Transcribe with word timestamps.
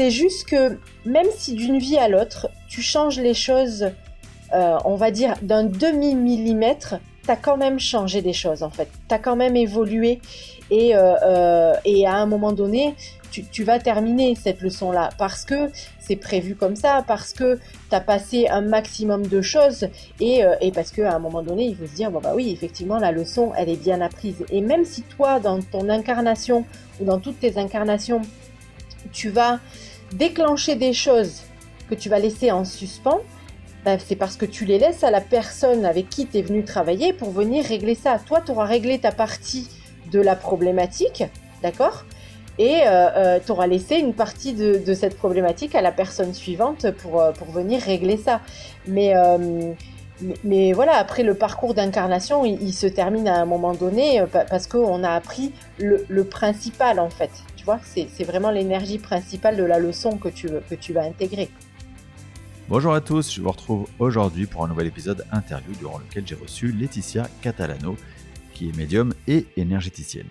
c'est 0.00 0.10
juste 0.10 0.48
que 0.48 0.78
même 1.04 1.26
si 1.36 1.52
d'une 1.52 1.76
vie 1.76 1.98
à 1.98 2.08
l'autre, 2.08 2.48
tu 2.70 2.80
changes 2.80 3.20
les 3.20 3.34
choses, 3.34 3.90
euh, 4.54 4.78
on 4.86 4.94
va 4.94 5.10
dire 5.10 5.34
d'un 5.42 5.64
demi-millimètre, 5.64 6.94
tu 7.22 7.30
as 7.30 7.36
quand 7.36 7.58
même 7.58 7.78
changé 7.78 8.22
des 8.22 8.32
choses 8.32 8.62
en 8.62 8.70
fait. 8.70 8.88
Tu 9.10 9.14
as 9.14 9.18
quand 9.18 9.36
même 9.36 9.56
évolué 9.56 10.22
et, 10.70 10.96
euh, 10.96 11.12
euh, 11.22 12.06
à 12.06 12.14
un 12.14 12.24
moment 12.24 12.52
donné, 12.52 12.94
tu, 13.30 13.62
vas 13.62 13.78
terminer 13.78 14.34
cette 14.36 14.62
leçon-là 14.62 15.10
parce 15.18 15.44
que 15.44 15.70
c'est 15.98 16.16
prévu 16.16 16.54
comme 16.54 16.76
ça, 16.76 17.04
parce 17.06 17.34
que 17.34 17.58
tu 17.90 17.94
as 17.94 18.00
passé 18.00 18.48
un 18.48 18.62
maximum 18.62 19.26
de 19.26 19.42
choses 19.42 19.86
et, 20.18 20.40
et 20.62 20.72
parce 20.72 20.92
qu'à 20.92 21.14
un 21.14 21.18
moment 21.18 21.42
donné, 21.42 21.66
il 21.66 21.76
faut 21.76 21.86
se 21.86 21.94
dire, 21.94 22.10
bon 22.10 22.20
bah 22.20 22.32
oui, 22.34 22.50
effectivement, 22.50 22.98
la 22.98 23.12
leçon, 23.12 23.52
elle 23.54 23.68
est 23.68 23.76
bien 23.76 24.00
apprise. 24.00 24.46
Et 24.50 24.62
même 24.62 24.86
si 24.86 25.02
toi, 25.02 25.40
dans 25.40 25.60
ton 25.60 25.90
incarnation 25.90 26.64
ou 27.00 27.04
dans 27.04 27.20
toutes 27.20 27.38
tes 27.38 27.58
incarnations, 27.58 28.22
tu 29.12 29.30
vas 29.30 29.60
déclencher 30.12 30.74
des 30.74 30.92
choses 30.92 31.42
que 31.88 31.94
tu 31.94 32.08
vas 32.08 32.18
laisser 32.18 32.50
en 32.50 32.64
suspens, 32.64 33.20
ben, 33.84 33.98
c'est 33.98 34.16
parce 34.16 34.36
que 34.36 34.44
tu 34.44 34.64
les 34.64 34.78
laisses 34.78 35.04
à 35.04 35.10
la 35.10 35.20
personne 35.20 35.84
avec 35.86 36.10
qui 36.10 36.26
tu 36.26 36.38
es 36.38 36.42
venu 36.42 36.64
travailler 36.64 37.12
pour 37.12 37.30
venir 37.30 37.64
régler 37.64 37.94
ça. 37.94 38.18
Toi, 38.26 38.42
tu 38.44 38.52
auras 38.52 38.66
réglé 38.66 38.98
ta 38.98 39.10
partie 39.10 39.68
de 40.12 40.20
la 40.20 40.36
problématique, 40.36 41.24
d'accord? 41.62 42.04
Et 42.58 42.82
euh, 42.82 43.08
euh, 43.16 43.38
tu 43.44 43.52
auras 43.52 43.66
laissé 43.66 43.96
une 43.96 44.12
partie 44.12 44.52
de, 44.52 44.92
cette 44.92 45.16
problématique 45.16 45.74
à 45.74 45.80
la 45.80 45.92
personne 45.92 46.34
suivante 46.34 46.90
pour, 46.90 47.20
euh, 47.20 47.32
pour 47.32 47.50
venir 47.50 47.80
régler 47.80 48.18
ça. 48.18 48.40
Mais, 48.86 49.16
euh, 49.16 49.72
mais, 50.44 50.74
voilà, 50.74 50.96
après 50.96 51.22
le 51.22 51.34
parcours 51.34 51.72
d'incarnation, 51.72 52.44
il, 52.44 52.74
se 52.74 52.86
termine 52.86 53.26
à 53.28 53.36
un 53.40 53.46
moment 53.46 53.72
donné 53.72 54.22
parce 54.50 54.66
qu'on 54.66 55.02
a 55.02 55.10
appris 55.10 55.52
le, 55.78 56.24
principal 56.24 57.00
en 57.00 57.08
fait. 57.08 57.30
Tu 57.60 57.66
vois, 57.66 57.78
c'est 57.84 58.24
vraiment 58.24 58.50
l'énergie 58.50 58.96
principale 58.96 59.58
de 59.58 59.64
la 59.64 59.78
leçon 59.78 60.16
que 60.16 60.30
tu, 60.30 60.48
que 60.70 60.74
tu 60.74 60.94
vas 60.94 61.02
intégrer. 61.02 61.50
Bonjour 62.70 62.94
à 62.94 63.02
tous, 63.02 63.34
je 63.34 63.42
vous 63.42 63.50
retrouve 63.50 63.86
aujourd'hui 63.98 64.46
pour 64.46 64.64
un 64.64 64.68
nouvel 64.68 64.86
épisode 64.86 65.26
interview 65.30 65.74
durant 65.74 65.98
lequel 65.98 66.26
j'ai 66.26 66.36
reçu 66.36 66.72
Laetitia 66.72 67.28
Catalano, 67.42 67.98
qui 68.54 68.70
est 68.70 68.76
médium 68.78 69.12
et 69.28 69.44
énergéticienne. 69.58 70.28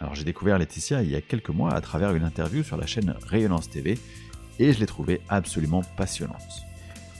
Alors 0.00 0.16
j'ai 0.16 0.24
découvert 0.24 0.58
Laetitia 0.58 1.04
il 1.04 1.10
y 1.12 1.14
a 1.14 1.20
quelques 1.20 1.50
mois 1.50 1.72
à 1.72 1.80
travers 1.80 2.16
une 2.16 2.24
interview 2.24 2.64
sur 2.64 2.76
la 2.76 2.86
chaîne 2.86 3.14
Rayonnance 3.28 3.70
TV 3.70 3.96
et 4.58 4.72
je 4.72 4.80
l'ai 4.80 4.86
trouvée 4.86 5.20
absolument 5.28 5.82
passionnante. 5.96 6.66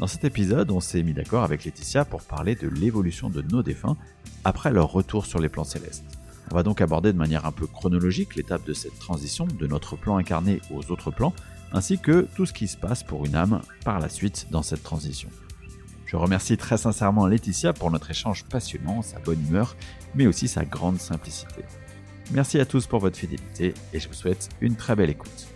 Dans 0.01 0.09
cet 0.09 0.25
épisode, 0.25 0.73
on 0.73 0.81
s'est 0.81 1.05
mis 1.05 1.13
d'accord 1.13 1.45
avec 1.45 1.65
Laetitia 1.65 2.05
pour 2.05 2.23
parler 2.23 2.57
de 2.57 2.67
l'évolution 2.67 3.31
de 3.31 3.43
nos 3.43 3.63
défunts 3.63 3.97
après 4.43 4.73
leur 4.73 4.91
retour 4.91 5.25
sur 5.25 5.39
les 5.39 5.49
plans 5.49 5.63
célestes. 5.63 6.22
On 6.53 6.55
va 6.55 6.63
donc 6.63 6.83
aborder 6.83 7.15
de 7.15 7.19
manière 7.19 7.47
un 7.47 7.51
peu 7.51 7.67
chronologique 7.67 8.37
l'étape 8.37 8.67
de 8.67 8.75
cette 8.75 8.99
transition 8.99 9.47
de 9.47 9.67
notre 9.67 9.97
plan 9.97 10.19
incarné 10.19 10.61
aux 10.71 10.91
autres 10.91 11.11
plans 11.11 11.33
ainsi 11.73 11.99
que 11.99 12.29
tout 12.37 12.45
ce 12.45 12.53
qui 12.53 12.69
se 12.69 12.77
passe 12.77 13.03
pour 13.03 13.25
une 13.25 13.35
âme 13.35 13.63
par 13.87 14.01
la 14.01 14.11
suite 14.11 14.49
dans 14.51 14.63
cette 14.63 14.83
transition. 14.83 15.31
Je 16.05 16.15
remercie 16.15 16.59
très 16.59 16.77
sincèrement 16.77 17.27
Laetitia 17.27 17.73
pour 17.73 17.91
notre 17.91 18.11
échange 18.11 18.45
passionnant, 18.45 19.01
sa 19.01 19.19
bonne 19.19 19.41
humeur, 19.49 19.77
mais 20.15 20.27
aussi 20.27 20.47
sa 20.47 20.67
grande 20.67 21.01
simplicité. 21.01 21.65
Merci 22.33 22.61
à 22.61 22.67
tous 22.67 22.87
pour 22.87 23.01
votre 23.01 23.17
fidélité 23.17 23.73
et 23.95 23.99
je 23.99 24.07
vous 24.07 24.13
souhaite 24.13 24.51
une 24.61 24.77
très 24.77 24.95
belle 24.95 25.09
écoute. 25.09 25.47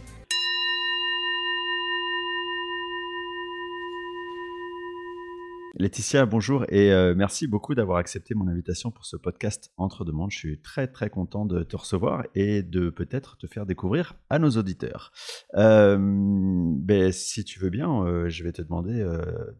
Laetitia, 5.78 6.24
bonjour 6.24 6.64
et 6.70 6.90
euh, 6.90 7.14
merci 7.14 7.46
beaucoup 7.46 7.74
d'avoir 7.74 7.98
accepté 7.98 8.34
mon 8.34 8.48
invitation 8.48 8.90
pour 8.90 9.04
ce 9.04 9.14
podcast 9.14 9.72
Entre 9.76 10.06
deux. 10.06 10.12
Je 10.30 10.38
suis 10.38 10.58
très 10.62 10.86
très 10.86 11.10
content 11.10 11.44
de 11.44 11.64
te 11.64 11.76
recevoir 11.76 12.24
et 12.34 12.62
de 12.62 12.88
peut-être 12.88 13.36
te 13.36 13.46
faire 13.46 13.66
découvrir 13.66 14.14
à 14.30 14.38
nos 14.38 14.48
auditeurs. 14.52 15.12
Euh, 15.54 15.98
ben, 16.00 17.12
si 17.12 17.44
tu 17.44 17.58
veux 17.58 17.68
bien, 17.68 17.90
euh, 17.90 18.30
je 18.30 18.42
vais 18.42 18.52
te 18.52 18.62
demander 18.62 19.06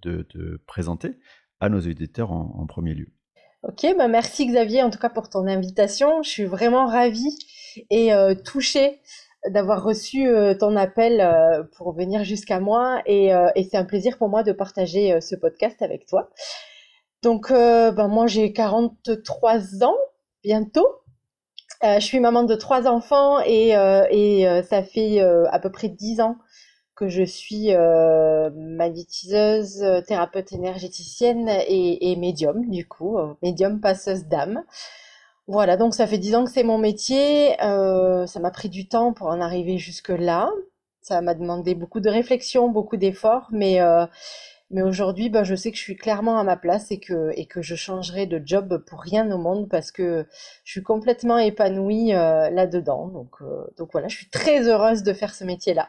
de 0.01 0.23
te 0.23 0.57
présenter 0.67 1.19
à 1.61 1.69
nos 1.69 1.81
auditeurs 1.81 2.33
en, 2.33 2.65
premier 2.67 2.95
lieu. 2.95 3.09
Ok, 3.63 3.85
bah 3.99 4.09
merci 4.09 4.47
Xavier 4.47 4.83
en 4.83 4.89
tout 4.89 4.99
cas 4.99 5.11
pour 5.11 5.29
ton 5.29 5.47
invitation. 5.47 6.23
Je 6.23 6.31
suis 6.31 6.47
vraiment 6.47 6.87
ravie 6.87 7.37
et 7.91 8.11
touchée 8.43 9.01
d'avoir 9.51 9.83
reçu 9.83 10.29
euh, 10.29 10.55
ton 10.55 10.77
appel 10.77 11.21
euh, 11.21 11.63
pour 11.77 11.93
venir 11.93 12.25
jusqu'à 12.25 12.61
moi 12.61 13.03
et, 13.07 13.35
euh, 13.35 13.49
et 13.55 13.65
c'est 13.65 13.77
un 13.77 13.85
plaisir 13.85 14.19
pour 14.19 14.29
moi 14.29 14.43
de 14.43 14.53
partager 14.53 15.21
ce 15.21 15.35
podcast 15.35 15.83
avec 15.83 16.07
toi. 16.07 16.31
Donc 17.23 17.51
ben 17.51 18.09
moi 18.09 18.27
j'ai 18.27 18.53
43 18.53 19.85
ans 19.85 19.97
bientôt. 20.45 20.87
je 21.83 21.99
suis 22.01 22.21
maman 22.21 22.45
de 22.45 22.55
trois 22.55 22.87
enfants 22.87 23.41
et, 23.45 23.71
et 24.11 24.63
ça 24.69 24.83
fait 24.85 25.21
à 25.21 25.59
peu 25.59 25.73
près 25.73 25.89
10 25.89 26.21
ans 26.21 26.37
que 26.95 27.09
je 27.09 27.25
suis 27.25 27.73
magnétiseuse, 28.55 29.85
thérapeute 30.07 30.53
énergéticienne 30.53 31.49
et, 31.49 32.13
et 32.13 32.17
médium 32.17 32.69
du 32.69 32.87
coup, 32.87 33.19
médium 33.43 33.81
passeuse 33.81 34.27
d'âme. 34.27 34.63
Voilà, 35.49 35.77
donc 35.77 35.95
ça 35.95 36.09
fait 36.09 36.19
dix 36.19 36.35
ans 36.35 36.45
que 36.45 36.51
c'est 36.51 36.65
mon 36.65 36.79
métier. 36.79 37.61
Euh, 37.63 38.27
ça 38.27 38.41
m'a 38.41 38.51
pris 38.51 38.69
du 38.69 38.89
temps 38.89 39.13
pour 39.13 39.29
en 39.29 39.41
arriver 39.41 39.79
jusque-là. 39.79 40.51
Ça 41.03 41.21
m'a 41.21 41.35
demandé 41.35 41.77
beaucoup 41.77 42.01
de 42.01 42.09
réflexion, 42.09 42.69
beaucoup 42.69 42.97
d'efforts, 42.97 43.47
mais, 43.53 43.81
euh, 43.81 44.07
mais 44.73 44.83
aujourd'hui, 44.83 45.31
ben, 45.31 45.45
je 45.45 45.55
sais 45.55 45.71
que 45.71 45.77
je 45.77 45.83
suis 45.83 45.95
clairement 45.95 46.41
à 46.41 46.43
ma 46.43 46.57
place 46.57 46.91
et 46.91 46.99
que, 46.99 47.31
et 47.37 47.47
que 47.47 47.63
je 47.63 47.77
changerai 47.77 48.27
de 48.27 48.43
job 48.45 48.83
pour 48.89 49.03
rien 49.03 49.31
au 49.31 49.39
monde 49.39 49.69
parce 49.69 49.93
que 49.93 50.27
je 50.65 50.73
suis 50.73 50.83
complètement 50.83 51.39
épanouie 51.39 52.13
euh, 52.13 52.51
là-dedans. 52.51 53.07
Donc, 53.07 53.37
donc 53.79 53.91
voilà, 53.93 54.09
je 54.09 54.17
suis 54.17 54.29
très 54.29 54.67
heureuse 54.69 55.05
de 55.05 55.13
faire 55.13 55.33
ce 55.33 55.45
métier-là. 55.45 55.89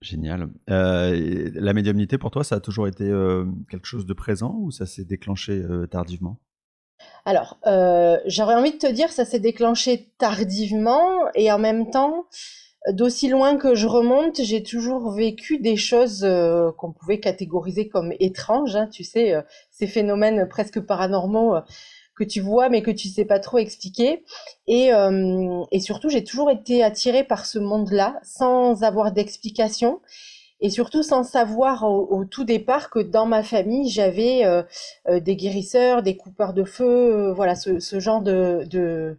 Génial. 0.00 0.48
La 0.66 1.72
médiumnité, 1.74 2.16
pour 2.16 2.30
toi, 2.30 2.42
ça 2.42 2.54
a 2.54 2.60
toujours 2.60 2.86
été 2.86 3.04
quelque 3.68 3.86
chose 3.86 4.06
de 4.06 4.14
présent 4.14 4.56
ou 4.60 4.70
ça 4.70 4.86
s'est 4.86 5.04
déclenché 5.04 5.62
tardivement? 5.90 6.38
Alors, 7.24 7.58
euh, 7.66 8.18
j'aurais 8.26 8.54
envie 8.54 8.72
de 8.72 8.78
te 8.78 8.86
dire, 8.86 9.12
ça 9.12 9.24
s'est 9.24 9.38
déclenché 9.38 10.08
tardivement 10.18 11.10
et 11.34 11.52
en 11.52 11.58
même 11.58 11.90
temps, 11.90 12.26
d'aussi 12.90 13.28
loin 13.28 13.56
que 13.56 13.74
je 13.74 13.86
remonte, 13.86 14.40
j'ai 14.40 14.62
toujours 14.62 15.12
vécu 15.12 15.58
des 15.58 15.76
choses 15.76 16.24
euh, 16.24 16.72
qu'on 16.72 16.92
pouvait 16.92 17.20
catégoriser 17.20 17.88
comme 17.88 18.12
étranges. 18.20 18.76
Hein, 18.76 18.88
tu 18.90 19.04
sais, 19.04 19.34
euh, 19.34 19.42
ces 19.70 19.86
phénomènes 19.86 20.48
presque 20.48 20.80
paranormaux 20.80 21.54
que 22.14 22.24
tu 22.24 22.40
vois 22.40 22.68
mais 22.68 22.82
que 22.82 22.90
tu 22.90 23.08
sais 23.08 23.24
pas 23.24 23.38
trop 23.38 23.58
expliquer. 23.58 24.24
Et, 24.66 24.90
et 25.70 25.80
surtout, 25.80 26.08
j'ai 26.08 26.24
toujours 26.24 26.50
été 26.50 26.82
attirée 26.82 27.22
par 27.22 27.46
ce 27.46 27.60
monde-là 27.60 28.18
sans 28.24 28.82
avoir 28.82 29.12
d'explication 29.12 30.00
et 30.60 30.70
surtout 30.70 31.02
sans 31.02 31.22
savoir 31.22 31.84
au, 31.84 32.24
tout 32.24 32.44
départ 32.44 32.90
que 32.90 32.98
dans 32.98 33.26
ma 33.26 33.42
famille 33.42 33.88
j'avais 33.90 34.44
euh, 34.44 34.62
euh, 35.08 35.20
des 35.20 35.36
guérisseurs, 35.36 36.02
des 36.02 36.16
coupeurs 36.16 36.52
de 36.52 36.64
feu, 36.64 36.84
euh, 37.28 37.32
voilà 37.32 37.54
ce, 37.54 38.00
genre 38.00 38.22
de, 38.22 38.64
de 38.68 39.18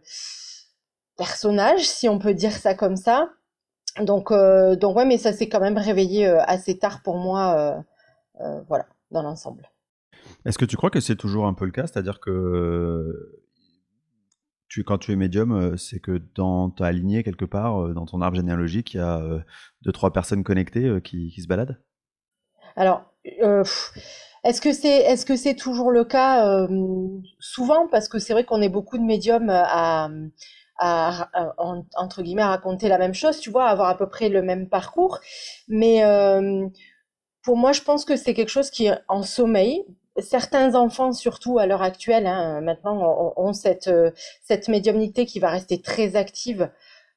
personnages, 1.17 1.87
si 1.87 2.09
on 2.09 2.19
peut 2.19 2.33
dire 2.33 2.53
ça 2.53 2.73
comme 2.73 2.95
ça. 2.95 3.29
Donc 4.01 4.31
euh, 4.31 4.75
donc 4.75 4.97
ouais, 4.97 5.05
mais 5.05 5.17
ça 5.17 5.33
s'est 5.33 5.49
quand 5.49 5.59
même 5.59 5.77
réveillé 5.77 6.25
assez 6.25 6.77
tard 6.77 7.01
pour 7.03 7.17
moi, 7.17 7.83
voilà, 8.67 8.85
dans 9.11 9.21
l'ensemble. 9.21 9.69
Est-ce 10.45 10.57
que 10.57 10.65
tu 10.65 10.77
crois 10.77 10.89
que 10.89 10.99
c'est 10.99 11.15
toujours 11.15 11.47
un 11.47 11.53
peu 11.53 11.65
le 11.65 11.71
cas, 11.71 11.87
c'est-à-dire 11.87 12.19
que 12.19 13.38
tu, 14.69 14.83
quand 14.83 14.99
tu 14.99 15.11
es 15.11 15.15
médium, 15.15 15.51
euh, 15.51 15.77
c'est 15.77 15.99
que 15.99 16.21
dans 16.35 16.69
ta 16.69 16.91
lignée, 16.91 17.23
quelque 17.23 17.45
part, 17.45 17.83
euh, 17.83 17.93
dans 17.93 18.05
ton 18.05 18.21
arbre 18.21 18.37
généalogique, 18.37 18.93
il 18.93 18.97
y 18.97 18.99
a 19.01 19.17
euh, 19.17 19.39
deux, 19.81 19.91
trois 19.91 20.13
personnes 20.13 20.43
connectées 20.43 21.01
qui, 21.03 21.31
qui 21.31 21.41
se 21.41 21.47
baladent? 21.47 21.81
Alors, 22.75 23.11
est-ce 23.25 24.61
que 24.61 24.71
c'est 24.71 25.01
est-ce 25.01 25.25
que 25.25 25.35
c'est 25.35 25.55
toujours 25.55 25.91
le 25.91 26.05
cas 26.05 26.67
Souvent, 27.39 27.87
parce 27.87 28.07
que 28.07 28.19
c'est 28.19 28.33
vrai 28.33 28.45
qu'on 28.45 28.61
est 28.61 28.69
beaucoup 28.69 28.97
de 28.97 29.03
médiums 29.03 29.49
à, 29.49 30.09
à, 30.77 31.29
entre 31.97 32.21
guillemets, 32.21 32.43
à 32.43 32.49
raconter 32.49 32.87
la 32.87 32.99
même 32.99 33.15
chose, 33.15 33.39
tu 33.39 33.49
vois, 33.49 33.65
à 33.65 33.71
avoir 33.71 33.89
à 33.89 33.97
peu 33.97 34.07
près 34.07 34.29
le 34.29 34.43
même 34.43 34.69
parcours. 34.69 35.19
Mais 35.67 36.03
pour 37.43 37.57
moi, 37.57 37.71
je 37.71 37.81
pense 37.81 38.05
que 38.05 38.15
c'est 38.15 38.35
quelque 38.35 38.49
chose 38.49 38.69
qui 38.69 38.85
est 38.85 38.99
en 39.07 39.23
sommeil, 39.23 39.83
certains 40.17 40.75
enfants, 40.75 41.13
surtout 41.13 41.59
à 41.59 41.65
l'heure 41.65 41.81
actuelle, 41.81 42.27
hein, 42.27 42.61
maintenant, 42.61 43.33
ont, 43.37 43.53
cette, 43.53 43.87
euh, 43.87 44.11
cette 44.41 44.67
médiumnité 44.67 45.25
qui 45.25 45.39
va 45.39 45.49
rester 45.49 45.81
très 45.81 46.15
active 46.15 46.69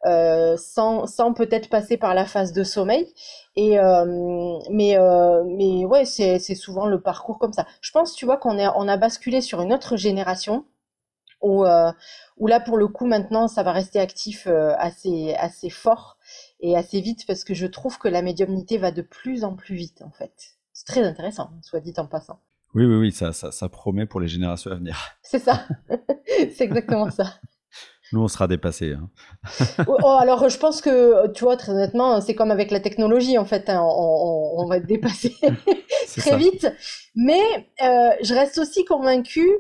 euh, 0.04 0.56
sans, 0.56 1.06
sans 1.06 1.32
peut-être 1.32 1.68
passer 1.68 1.96
par 1.96 2.12
la 2.14 2.26
phase 2.26 2.52
de 2.52 2.64
sommeil. 2.64 3.06
Et 3.54 3.78
euh, 3.78 4.58
mais 4.70 4.98
euh, 4.98 5.44
mais 5.46 5.84
ouais, 5.84 6.04
c'est 6.04 6.38
souvent 6.56 6.86
le 6.86 7.00
parcours 7.00 7.38
comme 7.38 7.52
ça. 7.52 7.66
Je 7.80 7.92
pense, 7.92 8.14
tu 8.14 8.24
vois, 8.24 8.36
qu'on 8.36 8.58
on 8.58 8.88
a 8.88 8.96
basculé 8.96 9.40
sur 9.40 9.60
une 9.60 9.72
autre 9.72 9.96
génération 9.96 10.64
où 11.40 11.64
où 12.38 12.46
là 12.46 12.60
pour 12.60 12.76
le 12.76 12.86
coup 12.88 13.06
maintenant 13.06 13.48
ça 13.48 13.64
va 13.64 13.72
rester 13.72 13.98
actif 13.98 14.46
assez 14.46 15.34
assez 15.34 15.70
fort 15.70 16.18
et 16.60 16.76
assez 16.76 17.00
vite 17.00 17.26
parce 17.26 17.42
que 17.44 17.54
je 17.54 17.66
trouve 17.66 17.98
que 17.98 18.08
la 18.08 18.22
médiumnité 18.22 18.78
va 18.78 18.92
de 18.92 19.02
plus 19.02 19.44
en 19.44 19.56
plus 19.56 19.74
vite 19.74 20.02
en 20.02 20.10
fait. 20.10 20.32
C'est 20.72 20.86
très 20.86 21.02
intéressant, 21.02 21.50
soit 21.62 21.80
dit 21.80 21.94
en 21.96 22.06
passant. 22.06 22.38
Oui, 22.74 22.86
oui, 22.86 22.96
oui, 22.96 23.12
ça, 23.12 23.32
ça, 23.32 23.52
ça 23.52 23.68
promet 23.68 24.06
pour 24.06 24.20
les 24.20 24.28
générations 24.28 24.70
à 24.70 24.76
venir. 24.76 24.98
C'est 25.22 25.38
ça, 25.38 25.66
c'est 26.26 26.64
exactement 26.64 27.10
ça. 27.10 27.34
Nous, 28.12 28.20
on 28.20 28.28
sera 28.28 28.46
dépassés. 28.46 28.92
Hein. 28.92 29.08
oh, 29.86 30.18
alors, 30.20 30.46
je 30.50 30.58
pense 30.58 30.82
que, 30.82 31.28
tu 31.32 31.44
vois, 31.44 31.56
très 31.56 31.72
honnêtement, 31.72 32.20
c'est 32.20 32.34
comme 32.34 32.50
avec 32.50 32.70
la 32.70 32.80
technologie, 32.80 33.38
en 33.38 33.46
fait, 33.46 33.70
hein, 33.70 33.80
on, 33.82 34.66
va 34.68 34.76
être 34.76 34.86
dépassé 34.86 35.34
très 36.18 36.36
vite. 36.36 36.70
Mais 37.14 37.40
euh, 37.82 38.10
je 38.22 38.34
reste 38.34 38.58
aussi 38.58 38.84
convaincue 38.84 39.50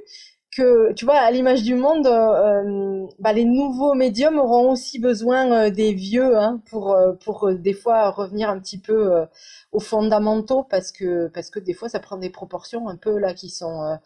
que, 0.54 0.92
tu 0.92 1.04
vois, 1.04 1.16
à 1.16 1.30
l'image 1.30 1.62
du 1.62 1.74
monde, 1.74 2.06
euh, 2.06 3.06
bah, 3.18 3.32
les 3.32 3.44
nouveaux 3.44 3.94
médiums 3.94 4.38
auront 4.38 4.70
aussi 4.72 4.98
besoin 4.98 5.50
euh, 5.66 5.70
des 5.70 5.92
vieux 5.94 6.38
hein, 6.38 6.60
pour, 6.70 6.96
pour 7.24 7.52
des 7.52 7.72
fois 7.72 8.10
revenir 8.10 8.50
un 8.50 8.58
petit 8.60 8.78
peu 8.78 9.12
aux 9.72 9.80
fondamentaux, 9.80 10.64
parce 10.64 10.92
que, 10.92 11.28
parce 11.28 11.50
que 11.50 11.58
des 11.58 11.74
fois, 11.74 11.88
ça 11.88 12.00
prend 12.00 12.16
des 12.18 12.30
proportions 12.30 12.88
un 12.88 12.96
peu 12.96 13.18
là 13.18 13.34
qui 13.34 13.50
sont 13.50 13.98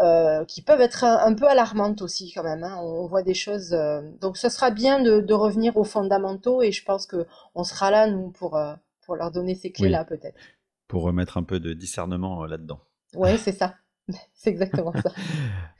euh, 0.00 0.44
qui 0.44 0.62
peuvent 0.62 0.80
être 0.80 1.02
un, 1.02 1.34
peu 1.34 1.48
alarmantes 1.48 2.02
aussi 2.02 2.32
quand 2.32 2.44
même. 2.44 2.62
Hein. 2.62 2.78
On, 2.80 3.08
voit 3.08 3.24
des 3.24 3.34
choses. 3.34 3.72
Euh, 3.72 4.00
donc, 4.20 4.36
ce 4.36 4.48
sera 4.48 4.70
bien 4.70 5.00
de, 5.02 5.32
revenir 5.32 5.76
aux 5.76 5.82
fondamentaux 5.82 6.62
et 6.62 6.70
je 6.70 6.84
pense 6.84 7.04
que 7.04 7.26
on 7.56 7.64
sera 7.64 7.90
là 7.90 8.08
nous 8.08 8.30
pour 8.30 8.56
euh, 8.56 8.74
pour 9.04 9.16
leur 9.16 9.32
donner 9.32 9.56
ces 9.56 9.72
clés-là 9.72 10.04
peut-être. 10.04 10.38
Pour 10.86 11.02
remettre 11.02 11.36
un 11.36 11.42
peu 11.42 11.58
de 11.58 11.72
discernement 11.72 12.44
là-dedans. 12.44 12.78
Oui, 13.14 13.38
c'est 13.38 13.50
ça. 13.52 13.74
C'est 14.34 14.50
exactement 14.50 14.92
ça. 14.92 15.12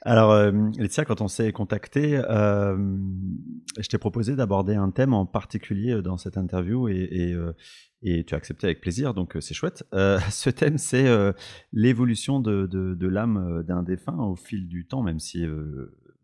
Alors, 0.02 0.34
Laetitia, 0.76 1.04
quand 1.04 1.20
on 1.20 1.28
s'est 1.28 1.52
contacté, 1.52 2.20
je 2.20 3.88
t'ai 3.88 3.98
proposé 3.98 4.36
d'aborder 4.36 4.75
un 4.75 4.90
thème 4.90 5.14
en 5.14 5.26
particulier 5.26 6.02
dans 6.02 6.19
cette 6.19 6.36
interview 6.36 6.88
et, 6.88 7.34
et 8.02 8.25
tu 8.25 8.34
as 8.34 8.38
accepté 8.38 8.66
avec 8.66 8.80
plaisir, 8.80 9.14
donc 9.14 9.36
euh, 9.36 9.40
c'est 9.40 9.54
chouette. 9.54 9.84
Euh, 9.92 10.19
ce 10.30 10.50
thème, 10.50 10.78
c'est 10.78 11.06
euh, 11.06 11.32
l'évolution 11.72 12.40
de, 12.40 13.06
l'âme 13.06 13.62
d'un 13.64 13.82
défunt 13.82 14.19
au 14.19 14.36
fil 14.36 14.69
du 14.69 14.86
temps, 14.86 15.02
même 15.02 15.19
si 15.19 15.44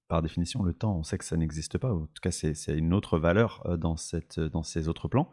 par 0.07 0.23
définition, 0.23 0.63
le 0.63 0.75
temps, 0.75 0.99
on 0.99 1.03
sait 1.03 1.19
que 1.19 1.25
ça 1.25 1.37
n'existe 1.37 1.79
pas. 1.79 1.93
En 1.93 2.07
tout 2.07 2.21
cas, 2.23 2.31
c'est 2.31 2.55
une 2.77 2.93
autre 2.93 3.19
valeur 3.19 3.67
dans, 3.79 3.97
ces 3.97 4.89
autres 4.89 5.09
plans. 5.09 5.31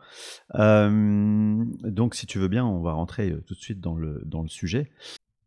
donc, 0.55 2.15
si 2.15 2.25
tu 2.25 2.39
veux 2.39 2.47
bien, 2.47 2.65
on 2.65 2.81
va 2.81 2.93
rentrer 2.93 3.35
tout 3.45 3.53
de 3.53 3.59
suite 3.59 3.81
dans 3.81 3.97
le 3.97 4.47
sujet. 4.47 4.91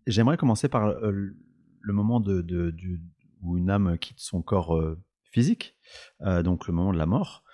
J'aimerais 0.06 0.36
commencer 0.36 0.68
par 0.68 0.94
le 1.00 1.92
moment 1.92 2.22
où 3.42 3.56
une 3.56 3.70
âme 3.70 3.98
quitte 3.98 4.20
son 4.20 4.42
corps 4.42 4.78
physique, 5.24 5.76
donc 6.20 6.66
le 6.66 6.74
moment 6.74 6.92
de 6.92 6.98
la 6.98 7.06
mort. 7.06 7.44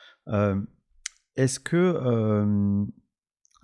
Est-ce 1.36 1.60
que 1.60 2.88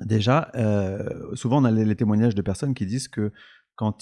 Déjà, 0.00 0.50
euh, 0.54 1.34
souvent 1.34 1.62
on 1.62 1.64
a 1.64 1.70
les, 1.70 1.96
témoignages 1.96 2.34
de 2.34 2.42
personnes 2.42 2.74
qui 2.74 2.84
disent 2.84 3.08
que 3.08 3.32
quand, 3.76 3.98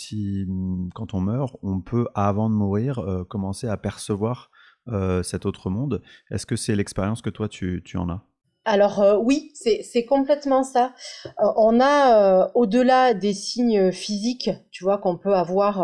quand 0.94 1.14
on 1.14 1.20
meurt, 1.20 1.56
on 1.62 1.80
peut, 1.80 2.06
avant 2.14 2.50
de 2.50 2.54
mourir, 2.54 2.98
euh, 2.98 3.24
commencer 3.24 3.68
à 3.68 3.76
percevoir 3.76 4.50
euh, 4.88 5.22
cet 5.22 5.46
autre 5.46 5.70
monde. 5.70 6.02
Est-ce 6.30 6.46
que 6.46 6.56
c'est 6.56 6.74
l'expérience 6.74 7.22
que 7.22 7.30
toi, 7.30 7.48
tu, 7.48 7.82
en 7.94 8.08
as? 8.08 8.26
Alors 8.64 9.20
oui, 9.22 9.52
c'est 9.54 10.04
complètement 10.04 10.62
ça. 10.62 10.94
on 11.38 11.80
a 11.80 12.50
au-delà 12.54 13.12
des 13.14 13.34
signes 13.34 13.92
physiques, 13.92 14.50
tu 14.70 14.84
vois, 14.84 14.98
qu'on 14.98 15.18
peut 15.18 15.34
avoir, 15.34 15.78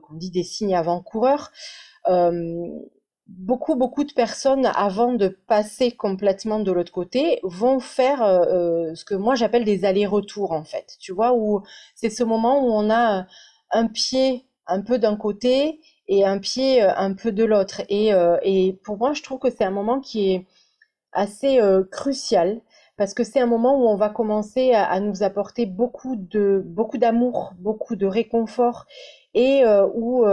qu'on 0.00 0.14
dit 0.14 0.30
des 0.30 0.42
signes 0.42 0.74
avant-coureurs, 0.74 1.50
beaucoup, 3.28 3.74
beaucoup 3.74 4.04
de 4.04 4.12
personnes, 4.12 4.66
avant 4.66 5.12
de 5.12 5.28
passer 5.28 5.92
complètement 5.92 6.60
de 6.60 6.70
l'autre 6.72 6.92
côté, 6.92 7.40
vont 7.42 7.80
faire 7.80 8.22
euh, 8.22 8.90
euh, 8.90 8.94
ce 8.94 9.04
que 9.04 9.14
moi 9.14 9.34
j'appelle 9.34 9.64
des 9.64 9.84
allers-retours, 9.84 10.52
en 10.52 10.64
fait. 10.64 10.96
Tu 11.00 11.12
vois, 11.12 11.34
où 11.34 11.62
c'est 11.94 12.10
ce 12.10 12.24
moment 12.24 12.64
où 12.64 12.70
on 12.70 12.90
a 12.90 13.26
un 13.70 13.86
pied 13.88 14.46
un 14.66 14.82
peu 14.82 14.98
d'un 14.98 15.16
côté 15.16 15.80
et 16.08 16.24
un 16.24 16.38
pied 16.38 16.82
euh, 16.82 16.92
un 16.96 17.14
peu 17.14 17.32
de 17.32 17.44
l'autre. 17.44 17.82
Et, 17.88 18.12
et 18.42 18.72
pour 18.84 18.98
moi, 18.98 19.12
je 19.12 19.22
trouve 19.22 19.38
que 19.38 19.50
c'est 19.50 19.64
un 19.64 19.70
moment 19.70 20.00
qui 20.00 20.32
est 20.32 20.46
assez 21.16 21.58
crucial 21.90 22.60
parce 22.96 23.12
que 23.14 23.24
c'est 23.24 23.40
un 23.40 23.46
moment 23.46 23.76
où 23.76 23.88
on 23.88 23.96
va 23.96 24.08
commencer 24.08 24.72
à, 24.72 25.00
nous 25.00 25.22
apporter 25.22 25.66
beaucoup 25.66 26.16
de 26.16 26.62
beaucoup 26.64 26.98
d'amour, 26.98 27.54
beaucoup 27.58 27.96
de 27.96 28.06
réconfort 28.06 28.86
et 29.34 29.64
où 29.94 30.24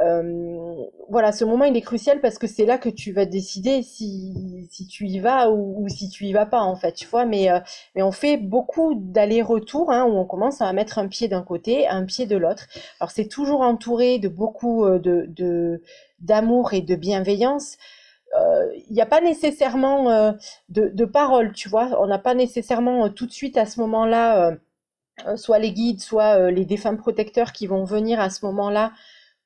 euh, 0.00 0.86
voilà, 1.08 1.32
ce 1.32 1.44
moment 1.44 1.64
il 1.64 1.76
est 1.76 1.82
crucial 1.82 2.20
parce 2.20 2.38
que 2.38 2.46
c'est 2.46 2.64
là 2.64 2.78
que 2.78 2.88
tu 2.88 3.12
vas 3.12 3.26
décider 3.26 3.82
si, 3.82 4.66
si 4.70 4.86
tu 4.86 5.06
y 5.06 5.20
vas 5.20 5.50
ou, 5.50 5.86
si 5.88 6.08
tu 6.08 6.24
y 6.24 6.32
vas 6.32 6.46
pas 6.46 6.62
en 6.62 6.74
fait, 6.76 6.92
tu 6.92 7.06
vois? 7.06 7.26
Mais, 7.26 7.50
euh, 7.50 7.60
mais 7.94 8.02
on 8.02 8.12
fait 8.12 8.36
beaucoup 8.38 8.94
d'allers-retours 8.96 9.90
hein, 9.92 10.04
où 10.04 10.16
on 10.16 10.24
commence 10.24 10.60
à 10.60 10.72
mettre 10.72 10.98
un 10.98 11.08
pied 11.08 11.28
d'un 11.28 11.42
côté, 11.42 11.86
un 11.86 12.04
pied 12.04 12.26
de 12.26 12.36
l'autre. 12.36 12.66
Alors 13.00 13.10
c'est 13.10 13.28
toujours 13.28 13.60
entouré 13.60 14.18
de 14.18 14.28
beaucoup 14.28 14.84
euh, 14.84 14.98
de 14.98 15.82
d'amour 16.20 16.72
et 16.72 16.80
de 16.80 16.94
bienveillance. 16.94 17.76
Il 18.34 18.92
n'y 18.92 19.02
a 19.02 19.06
pas 19.06 19.20
nécessairement 19.20 20.34
de, 20.68 20.88
de 20.88 21.04
paroles, 21.04 21.52
tu 21.52 21.68
vois. 21.68 22.00
On 22.00 22.06
n'a 22.06 22.18
pas 22.18 22.34
nécessairement 22.34 23.10
tout 23.10 23.26
de 23.26 23.32
suite 23.32 23.56
à 23.58 23.66
ce 23.66 23.78
moment-là, 23.80 24.56
soit 25.36 25.58
les 25.58 25.72
guides, 25.72 26.00
soit 26.00 26.50
les 26.50 26.64
défunts 26.64 26.96
protecteurs 26.96 27.52
qui 27.52 27.66
vont 27.66 27.84
venir 27.84 28.20
à 28.20 28.30
ce 28.30 28.44
moment-là 28.46 28.92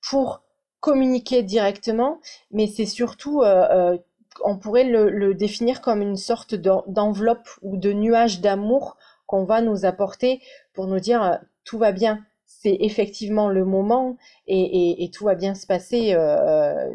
pour 0.08 0.42
communiquer 0.86 1.42
directement, 1.42 2.20
mais 2.52 2.68
c'est 2.68 2.86
surtout, 2.86 3.42
euh, 3.42 3.68
euh, 3.70 3.98
on 4.44 4.56
pourrait 4.56 4.84
le, 4.84 5.34
définir 5.34 5.80
comme 5.80 6.00
une 6.00 6.16
sorte 6.16 6.54
d'enveloppe 6.54 7.48
ou 7.62 7.76
de 7.76 7.92
nuage 7.92 8.40
d'amour 8.40 8.96
qu'on 9.26 9.44
va 9.44 9.60
nous 9.60 9.84
apporter 9.84 10.40
pour 10.74 10.86
nous 10.86 11.00
dire 11.00 11.22
euh, 11.24 11.36
tout 11.64 11.78
va 11.78 11.90
bien, 11.90 12.24
c'est 12.44 12.76
effectivement 12.80 13.48
le 13.48 13.64
moment 13.64 14.16
et, 14.46 15.10
tout 15.12 15.24
va 15.24 15.34
bien 15.34 15.56
se 15.56 15.66
passer, 15.66 16.16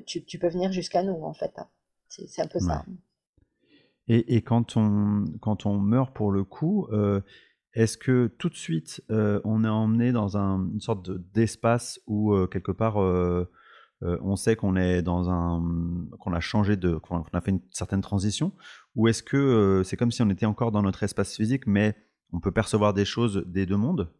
tu, 0.05 0.39
peux 0.39 0.47
venir 0.47 0.71
jusqu'à 0.71 1.03
nous 1.03 1.21
en 1.23 1.33
fait. 1.33 1.51
C'est 2.11 2.41
un 2.41 2.47
peu 2.47 2.59
ça. 2.59 2.85
Et, 4.07 4.41
quand, 4.41 4.75
on, 4.75 5.23
quand 5.39 5.65
on 5.65 5.77
meurt 5.77 6.13
pour 6.13 6.31
le 6.31 6.43
coup, 6.43 6.87
est-ce 7.73 7.97
que 7.97 8.27
tout 8.37 8.49
de 8.49 8.55
suite, 8.55 9.01
euh, 9.11 9.39
on 9.45 9.63
est 9.63 9.69
emmené 9.69 10.11
dans 10.11 10.35
une 10.35 10.81
sorte 10.81 11.09
d'espace 11.33 12.01
où 12.05 12.33
euh, 12.33 12.47
quelque 12.47 12.71
part, 12.71 13.01
euh, 13.01 13.49
on 14.01 14.35
sait 14.35 14.55
qu'on 14.55 14.75
est 14.75 15.01
dans 15.01 15.29
un, 15.29 15.63
qu'on 16.19 16.33
a 16.33 16.39
changé 16.39 16.75
de, 16.75 16.95
qu'on 16.95 17.23
a 17.33 17.41
fait 17.41 17.51
une 17.51 17.61
certaine 17.71 18.01
transition, 18.01 18.51
ou 18.95 19.07
est-ce 19.07 19.23
que 19.23 19.83
c'est 19.85 19.95
comme 19.95 20.11
si 20.11 20.21
on 20.21 20.29
était 20.29 20.47
encore 20.47 20.71
dans 20.71 20.81
notre 20.81 21.03
espace 21.03 21.35
physique, 21.35 21.67
mais 21.67 21.95
on 22.33 22.39
peut 22.39 22.51
percevoir 22.51 22.93
des 22.93 23.05
choses 23.05 23.43
des 23.45 23.65
deux 23.65 23.77
mondes? 23.77 24.11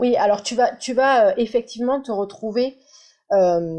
Oui, 0.00 0.16
alors 0.16 0.42
tu 0.42 0.56
vas, 0.56 0.74
tu 0.74 0.92
vas 0.94 1.38
effectivement 1.38 2.00
te 2.00 2.10
retrouver 2.10 2.78
un, 3.32 3.72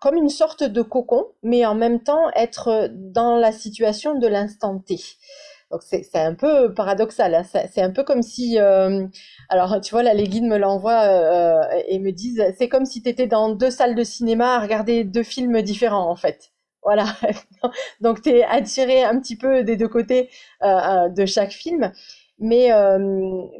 comme 0.00 0.16
une 0.16 0.28
sorte 0.28 0.64
de 0.64 0.82
cocon, 0.82 1.26
mais 1.42 1.64
en 1.64 1.74
même 1.74 2.00
temps 2.00 2.30
être 2.34 2.90
dans 2.92 3.36
la 3.36 3.52
situation 3.52 4.18
de 4.18 4.26
l'instant 4.26 4.78
T. 4.78 4.98
Donc 5.70 5.82
c'est 5.82 6.14
un 6.14 6.34
peu 6.34 6.72
paradoxal. 6.72 7.34
Hein. 7.34 7.42
C'est 7.44 7.82
un 7.82 7.90
peu 7.90 8.02
comme 8.02 8.22
si, 8.22 8.58
euh, 8.58 9.06
alors 9.48 9.80
tu 9.82 9.90
vois 9.90 10.02
là, 10.02 10.14
les 10.14 10.24
guides 10.24 10.44
me 10.44 10.56
l'envoient 10.56 11.02
euh, 11.02 11.62
et 11.88 11.98
me 11.98 12.10
disent, 12.10 12.42
c'est 12.56 12.68
comme 12.68 12.86
si 12.86 13.02
tu 13.02 13.08
étais 13.08 13.26
dans 13.26 13.50
deux 13.50 13.70
salles 13.70 13.94
de 13.94 14.04
cinéma 14.04 14.56
à 14.56 14.60
regarder 14.60 15.04
deux 15.04 15.22
films 15.22 15.60
différents 15.62 16.10
en 16.10 16.16
fait. 16.16 16.52
Voilà. 16.82 17.06
Donc 18.00 18.22
tu 18.22 18.30
es 18.30 18.44
attiré 18.44 19.04
un 19.04 19.18
petit 19.20 19.36
peu 19.36 19.62
des 19.62 19.76
deux 19.76 19.88
côtés 19.88 20.30
euh, 20.62 21.08
de 21.10 21.26
chaque 21.26 21.52
film. 21.52 21.92
Mais, 22.40 22.70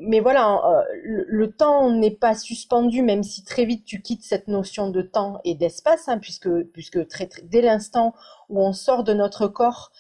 mais 0.00 0.20
voilà, 0.20 0.85
le, 1.02 1.50
temps 1.50 1.90
n'est 1.90 2.12
pas 2.12 2.37
suspendu, 2.37 3.02
même 3.02 3.25
si 3.25 3.42
très 3.42 3.64
vite 3.64 3.85
tu 3.85 4.00
quittes 4.02 4.23
cette 4.23 4.47
notion 4.47 4.90
de 4.90 5.02
temps 5.02 5.40
et 5.44 5.56
d'espace, 5.56 6.08
hein, 6.08 6.18
puisque, 6.18 6.62
puisque 6.73 7.08
très, 7.08 7.28
dès 7.42 7.61
l'instant 7.61 8.14
où 8.49 8.62
on 8.62 8.73
sort 8.73 9.02
de 9.02 9.12
notre 9.14 9.49
corps, 9.49 9.90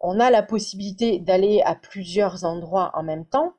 on 0.00 0.20
a 0.20 0.30
la 0.30 0.42
possibilité 0.42 1.18
d'aller 1.18 1.62
à 1.64 1.74
plusieurs 1.74 2.44
endroits 2.44 2.90
en 2.94 3.02
même 3.02 3.26
temps. 3.26 3.54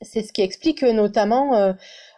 C'est 0.00 0.22
ce 0.22 0.32
qui 0.32 0.42
explique 0.42 0.82
notamment 0.82 1.54
euh, 1.54 1.72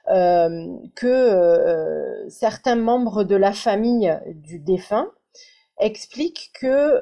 euh, 0.09 0.67
que 0.97 1.07
euh, 1.07 2.29
certains 2.29 2.77
membres 2.77 3.25
de 3.25 3.37
la 3.37 3.53
famille 3.53 4.19
du 4.27 4.59
défunt 4.59 5.09
expliquent 5.79 6.51
que 6.61 7.01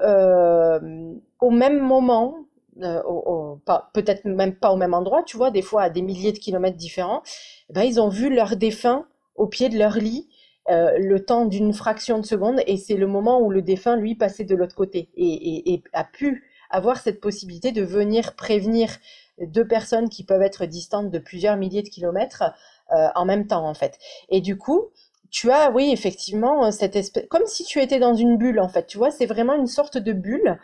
au 1.41 1.51
même 1.51 1.81
moment, 1.81 2.37
peut-être 2.75 4.25
même 4.25 4.55
pas 4.55 4.73
au 4.73 4.77
même 4.77 4.95
endroit, 4.95 5.23
tu 5.23 5.37
vois, 5.37 5.51
des 5.51 5.63
fois 5.63 5.83
à 5.83 5.91
des 5.91 6.03
milliers 6.03 6.33
de 6.33 6.39
kilomètres 6.39 6.77
différents, 6.77 7.23
eh 7.71 7.73
ben, 7.73 7.83
ils 7.83 8.01
ont 8.01 8.09
vu 8.09 8.35
leur 8.35 8.57
défunt 8.57 9.07
au 9.37 9.47
pied 9.47 9.69
de 9.69 9.79
leur 9.79 9.97
lit 9.97 10.29
euh, 10.71 10.97
le 10.99 11.25
temps 11.25 11.45
d'une 11.45 11.73
fraction 11.73 12.19
de 12.19 12.25
seconde 12.25 12.61
et 12.69 12.77
c'est 12.77 12.95
le 12.95 13.09
moment 13.09 13.41
où 13.41 13.51
le 13.51 13.63
défunt 13.63 13.97
lui 13.97 14.15
passait 14.15 14.45
de 14.45 14.55
l'autre 14.55 14.77
côté 14.77 15.11
et, 15.17 15.83
a 15.93 16.05
pu 16.05 16.45
avoir 16.71 16.99
cette 17.01 17.21
possibilité 17.21 17.73
de 17.73 17.83
venir 17.83 18.37
prévenir 18.37 18.97
deux 19.41 19.67
personnes 19.67 20.09
qui 20.09 20.25
peuvent 20.25 20.43
être 20.43 20.67
distantes 20.67 21.11
de 21.11 21.19
plusieurs 21.19 21.57
milliers 21.57 21.83
de 21.83 21.89
kilomètres 21.89 22.45
euh, 22.93 23.09
en 23.17 23.25
même 23.25 23.49
temps 23.49 23.69
en 23.69 23.75
fait. 23.75 23.99
Et 24.29 24.41
du 24.41 24.57
coup, 24.57 24.91
tu 25.31 25.51
as 25.51 25.71
oui 25.73 25.91
effectivement 25.91 26.71
cette 26.71 26.95
espèce 26.95 27.27
comme 27.29 27.47
si 27.47 27.65
tu 27.65 27.81
étais 27.81 27.99
dans 27.99 28.15
une 28.15 28.37
bulle 28.37 28.61
en 28.61 28.69
fait. 28.69 28.87
Tu 28.87 28.99
vois, 28.99 29.11
c'est 29.11 29.27
vraiment 29.27 29.55
une 29.55 29.67
sorte 29.67 29.99
de 29.99 30.13
bulle. 30.13 30.61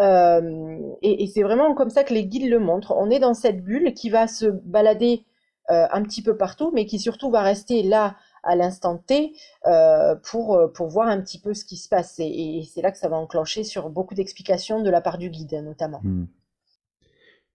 Euh, 0.00 0.78
et, 1.02 1.26
c'est 1.26 1.42
vraiment 1.42 1.74
comme 1.74 1.90
ça 1.90 2.04
que 2.04 2.14
les 2.14 2.24
guides 2.24 2.50
le 2.50 2.58
montrent. 2.58 2.94
On 2.96 3.10
est 3.10 3.18
dans 3.18 3.34
cette 3.34 3.62
bulle 3.62 3.94
qui 3.94 4.10
va 4.10 4.26
se 4.26 4.46
balader 4.46 5.24
un 5.68 6.02
petit 6.02 6.20
peu 6.20 6.36
partout, 6.36 6.72
mais 6.74 6.84
qui 6.84 6.98
surtout 6.98 7.30
va 7.30 7.42
rester 7.42 7.84
là 7.84 8.16
à 8.42 8.56
l'instant 8.56 8.98
T 8.98 9.34
euh, 9.66 10.16
pour, 10.16 10.58
pour 10.74 10.88
voir 10.88 11.06
un 11.06 11.20
petit 11.20 11.40
peu 11.40 11.54
ce 11.54 11.64
qui 11.64 11.76
se 11.76 11.88
passe. 11.88 12.18
Et, 12.18 12.62
c'est 12.68 12.82
là 12.82 12.90
que 12.90 12.98
ça 12.98 13.08
va 13.08 13.16
enclencher 13.16 13.62
sur 13.62 13.88
beaucoup 13.88 14.14
d'explications 14.14 14.82
de 14.82 14.90
la 14.90 15.00
part 15.00 15.16
du 15.16 15.30
guide 15.30 15.62
notamment. 15.62 16.00
Hmm. 16.02 16.26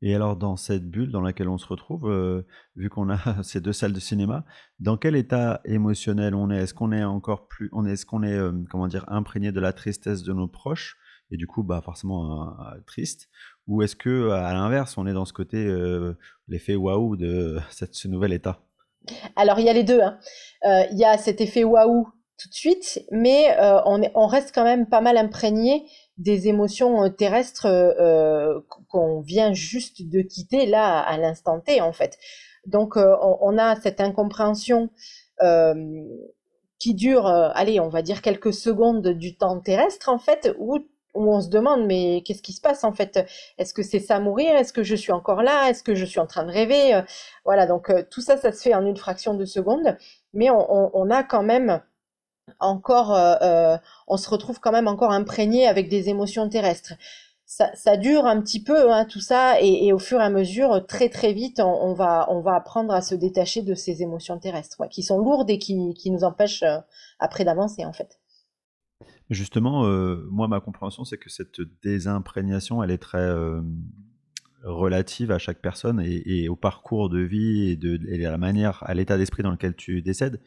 Et 0.01 0.13
alors, 0.13 0.35
dans 0.35 0.55
cette 0.55 0.89
bulle 0.89 1.11
dans 1.11 1.21
laquelle 1.21 1.49
on 1.49 1.57
se 1.57 1.65
retrouve, 1.65 2.09
euh, 2.09 2.45
vu 2.75 2.89
qu'on 2.89 3.09
a 3.09 3.17
ces 3.43 3.61
deux 3.61 3.73
salles 3.73 3.93
de 3.93 3.99
cinéma, 3.99 4.45
dans 4.79 4.97
quel 4.97 5.15
état 5.15 5.61
émotionnel 5.65 6.35
on 6.35 6.51
est? 6.51 6.57
Est-ce 6.57 6.73
qu'on 6.73 6.91
est 6.91 7.03
encore 7.03 7.47
plus, 7.47 7.69
on 7.73 7.85
est, 7.85 7.93
est-ce 7.93 8.05
qu'on 8.05 8.23
est, 8.23 8.37
euh, 8.37 8.51
comment 8.69 8.87
dire, 8.87 9.05
imprégné 9.07 9.51
de 9.51 9.59
la 9.59 9.73
tristesse 9.73 10.23
de 10.23 10.33
nos 10.33 10.47
proches 10.47 10.97
et 11.31 11.37
du 11.37 11.47
coup, 11.47 11.63
bah 11.63 11.81
forcément 11.83 12.55
triste, 12.85 13.29
ou 13.67 13.81
est-ce 13.81 13.95
que, 13.95 14.29
à 14.31 14.53
l'inverse, 14.53 14.97
on 14.97 15.07
est 15.07 15.13
dans 15.13 15.25
ce 15.25 15.33
côté 15.33 15.57
euh, 15.57 16.17
l'effet 16.47 16.75
waouh 16.75 17.15
de 17.15 17.59
ce 17.91 18.07
nouvel 18.07 18.33
état? 18.33 18.59
Alors, 19.35 19.59
il 19.59 19.65
y 19.65 19.69
a 19.69 19.73
les 19.73 19.83
deux. 19.83 20.01
Hein. 20.01 20.17
Il 20.91 20.97
y 20.97 21.05
a 21.05 21.17
cet 21.17 21.41
effet 21.41 21.63
waouh 21.63 22.07
tout 22.37 22.49
de 22.49 22.53
suite, 22.53 23.05
mais 23.11 23.55
on, 23.85 24.01
on 24.13 24.27
reste 24.27 24.53
quand 24.53 24.63
même 24.63 24.87
pas 24.87 25.01
mal 25.01 25.17
imprégné 25.17 25.85
des 26.17 26.47
émotions 26.47 27.03
euh, 27.03 27.09
terrestres 27.09 27.65
euh, 27.65 27.91
euh, 27.99 28.61
qu'on 28.89 29.21
vient 29.21 29.53
juste 29.53 30.07
de 30.07 30.21
quitter 30.21 30.65
là 30.65 30.99
à 30.99 31.17
l'instant 31.17 31.59
T 31.59 31.81
en 31.81 31.93
fait. 31.93 32.17
Donc 32.65 32.95
on, 32.97 33.57
a 33.59 33.75
cette 33.75 34.01
incompréhension 34.01 34.89
qui 36.79 36.95
dure, 36.95 37.27
allez, 37.27 37.79
on 37.79 37.89
va 37.89 38.01
dire 38.01 38.23
quelques 38.23 38.53
secondes 38.53 39.07
du 39.07 39.37
temps 39.37 39.59
terrestre 39.59 40.09
en 40.09 40.17
fait, 40.17 40.55
où, 40.57 40.79
où 41.15 41.33
on 41.33 41.41
se 41.41 41.49
demande 41.49 41.85
mais 41.85 42.21
qu'est-ce 42.25 42.41
qui 42.41 42.53
se 42.53 42.61
passe 42.61 42.83
en 42.83 42.91
fait? 42.93 43.25
Est-ce 43.57 43.73
que 43.73 43.83
c'est 43.83 43.99
ça 43.99 44.19
mourir? 44.19 44.55
Est-ce 44.55 44.73
que 44.73 44.83
je 44.83 44.95
suis 44.95 45.11
encore 45.11 45.41
là? 45.41 45.69
Est-ce 45.69 45.83
que 45.83 45.95
je 45.95 46.05
suis 46.05 46.19
en 46.19 46.27
train 46.27 46.43
de 46.43 46.51
rêver? 46.51 47.01
Voilà, 47.45 47.65
donc 47.65 47.91
tout 48.09 48.21
ça, 48.21 48.37
ça 48.37 48.51
se 48.51 48.61
fait 48.61 48.73
en 48.73 48.85
une 48.85 48.97
fraction 48.97 49.33
de 49.33 49.45
seconde, 49.45 49.97
mais 50.33 50.49
on, 50.51 51.09
a 51.09 51.23
quand 51.23 51.43
même 51.43 51.81
encore, 52.59 53.13
euh, 53.13 53.35
euh, 53.41 53.77
on 54.07 54.17
se 54.17 54.29
retrouve 54.29 54.59
quand 54.59 54.71
même 54.71 54.87
encore 54.87 55.11
imprégné 55.11 55.67
avec 55.67 55.89
des 55.89 56.09
émotions 56.09 56.47
terrestres. 56.49 56.93
Ça, 57.47 57.95
dure 57.95 58.25
un 58.25 58.41
petit 58.41 58.61
peu 58.61 58.91
hein, 58.91 59.05
tout 59.05 59.21
ça 59.21 59.61
et, 59.61 59.93
au 59.93 59.99
fur 59.99 60.19
et 60.19 60.23
à 60.23 60.29
mesure, 60.29 60.85
très 60.87 61.09
très 61.09 61.31
vite, 61.31 61.59
on, 61.59 61.93
va 61.93 62.25
on 62.29 62.41
va 62.41 62.55
apprendre 62.55 62.91
à 62.91 63.01
se 63.01 63.13
détacher 63.13 63.61
de 63.61 63.75
ces 63.75 64.01
émotions 64.01 64.39
terrestres, 64.39 64.81
qui 64.89 65.03
sont 65.03 65.19
lourdes 65.19 65.49
et 65.49 65.59
qui, 65.59 65.93
qui 65.93 66.09
nous 66.09 66.23
empêchent 66.23 66.63
euh, 66.63 66.79
après 67.19 67.45
d'avancer 67.45 67.85
en 67.85 67.93
fait. 67.93 68.19
Justement, 69.29 69.87
moi 70.29 70.47
ma 70.47 70.59
compréhension 70.59 71.03
c'est 71.03 71.17
que 71.17 71.29
cette 71.29 71.59
désimprégnation, 71.81 72.83
elle 72.83 72.91
est 72.91 72.99
très 72.99 73.33
relative 74.65 75.31
à 75.31 75.37
chaque 75.37 75.61
personne 75.61 76.01
et, 76.03 76.49
au 76.49 76.55
parcours 76.55 77.09
de 77.09 77.19
vie 77.19 77.69
et, 77.69 77.75
de, 77.75 77.99
et 78.07 78.17
la 78.17 78.37
manière, 78.37 78.83
à 78.85 78.93
l'état 78.93 79.17
d'esprit 79.17 79.43
dans 79.43 79.51
lequel 79.51 79.75
tu 79.75 80.01
décèdes. 80.01 80.41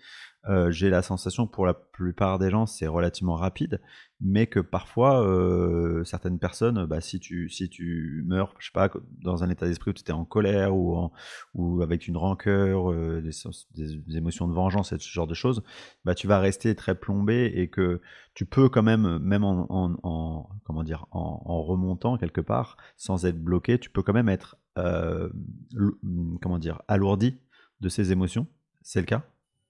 Euh, 0.48 0.70
j'ai 0.70 0.88
la 0.88 1.02
sensation 1.02 1.46
pour 1.46 1.66
la 1.66 1.74
plupart 1.74 2.38
des 2.38 2.50
gens 2.50 2.64
c'est 2.64 2.86
relativement 2.86 3.34
rapide, 3.34 3.82
mais 4.20 4.46
que 4.46 4.60
parfois 4.60 5.22
euh, 5.22 6.04
certaines 6.04 6.38
personnes, 6.38 6.86
bah, 6.86 7.02
si 7.02 7.20
tu 7.20 7.50
si 7.50 7.68
tu 7.68 8.24
meurs, 8.26 8.54
je 8.58 8.66
sais 8.66 8.72
pas, 8.72 8.90
dans 9.22 9.44
un 9.44 9.50
état 9.50 9.66
d'esprit 9.66 9.90
où 9.90 9.94
tu 9.94 10.00
étais 10.00 10.12
en 10.12 10.24
colère 10.24 10.74
ou 10.74 11.10
ou 11.54 11.82
avec 11.82 12.08
une 12.08 12.16
rancœur, 12.16 12.90
euh, 12.92 13.22
des, 13.74 14.16
émotions 14.16 14.48
de 14.48 14.54
vengeance 14.54 14.92
et 14.92 14.98
ce 14.98 15.08
genre 15.08 15.26
de 15.26 15.34
choses, 15.34 15.62
bah 16.04 16.14
tu 16.14 16.26
vas 16.26 16.38
rester 16.38 16.74
très 16.74 16.94
plombé 16.94 17.52
et 17.54 17.68
que 17.68 18.00
tu 18.34 18.46
peux 18.46 18.70
quand 18.70 18.82
même 18.82 19.18
même 19.18 19.44
en, 19.44 20.48
comment 20.64 20.82
dire 20.82 21.06
en, 21.10 21.62
remontant 21.62 22.16
quelque 22.16 22.40
part 22.40 22.78
sans 22.96 23.26
être 23.26 23.42
bloqué, 23.42 23.78
tu 23.78 23.90
peux 23.90 24.02
quand 24.02 24.14
même 24.14 24.30
être 24.30 24.56
comment 24.74 26.58
dire 26.58 26.80
alourdi 26.88 27.38
de 27.80 27.88
ces 27.88 28.12
émotions. 28.12 28.46
C'est 28.82 29.00
le 29.00 29.06
cas? 29.06 29.24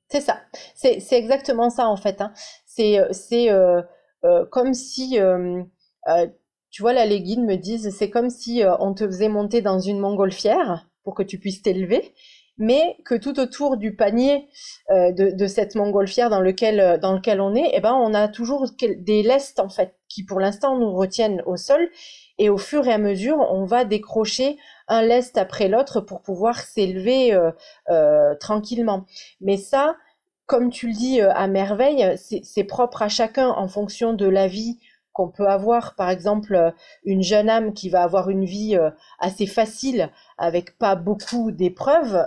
C'est 0.09 0.21
ça. 0.21 0.41
C'est, 0.75 1.03
exactement 1.13 1.71
ça 1.71 1.89
en 1.89 1.97
fait. 1.97 2.21
Hein. 2.21 2.33
C'est, 2.67 2.99
euh, 2.99 3.13
euh, 3.33 3.83
euh, 4.25 4.47
comme 4.47 4.75
si, 4.75 5.19
tu 6.71 6.83
vois, 6.83 6.93
là 6.93 7.07
les 7.07 7.21
guides 7.21 7.45
me 7.45 7.57
disent, 7.57 7.95
c'est 7.97 8.11
comme 8.11 8.31
si 8.31 8.63
on 8.81 8.95
te 8.95 9.07
faisait 9.07 9.29
monter 9.29 9.61
dans 9.61 9.79
une 9.79 9.99
montgolfière 9.99 10.89
pour 11.05 11.15
que 11.15 11.23
tu 11.23 11.39
puisses 11.39 11.63
t'élever, 11.63 12.15
mais 12.57 12.97
que 13.05 13.15
tout 13.15 13.39
autour 13.39 13.77
du 13.77 13.95
panier 13.95 14.49
de, 14.91 15.35
de, 15.37 15.47
cette 15.47 15.75
montgolfière 15.75 16.31
dans 16.31 16.41
lequel, 16.41 16.99
dans 17.01 17.13
lequel 17.13 17.41
on 17.41 17.55
est, 17.55 17.71
eh 17.75 17.81
ben, 17.81 17.95
on 17.95 18.15
a 18.15 18.29
toujours 18.29 18.67
des 18.81 19.23
lestes 19.23 19.61
en 19.61 19.69
fait 19.69 19.95
qui 20.09 20.25
pour 20.25 20.41
l'instant 20.41 20.79
nous 20.79 20.95
retiennent 20.95 21.43
au 21.47 21.57
sol 21.57 21.91
et 22.39 22.49
au 22.49 22.59
fur 22.59 22.87
et 22.87 22.93
à 22.93 22.99
mesure, 22.99 23.39
on 23.51 23.65
va 23.65 23.85
décrocher 23.85 24.59
un 24.89 25.03
lest 25.03 25.39
après 25.39 25.69
l'autre 25.69 26.01
pour 26.01 26.23
pouvoir 26.23 26.59
s'élever 26.61 27.33
euh, 27.35 27.51
euh, 27.91 28.35
tranquillement. 28.35 29.05
Mais 29.41 29.57
ça, 29.57 29.97
comme 30.47 30.71
tu 30.71 30.89
le 30.89 30.95
dis 30.95 31.21
euh, 31.21 31.33
à 31.33 31.47
merveille, 31.47 32.17
c'est 32.17 32.65
propre 32.65 33.03
à 33.03 33.09
chacun 33.09 33.49
en 33.49 33.69
fonction 33.69 34.15
de 34.15 34.27
la 34.27 34.49
vie 34.49 34.79
qu'on 35.13 35.29
peut 35.29 35.49
avoir. 35.49 35.95
Par 35.95 36.11
exemple, 36.11 36.73
une 37.05 37.23
jeune 37.23 37.51
âme 37.51 37.75
qui 37.75 37.91
va 37.91 38.03
avoir 38.03 38.31
une 38.31 38.45
vie 38.45 38.79
assez 39.19 39.47
facile, 39.47 40.11
avec 40.37 40.79
pas 40.79 40.95
beaucoup 40.95 41.51
d'épreuves, 41.51 42.25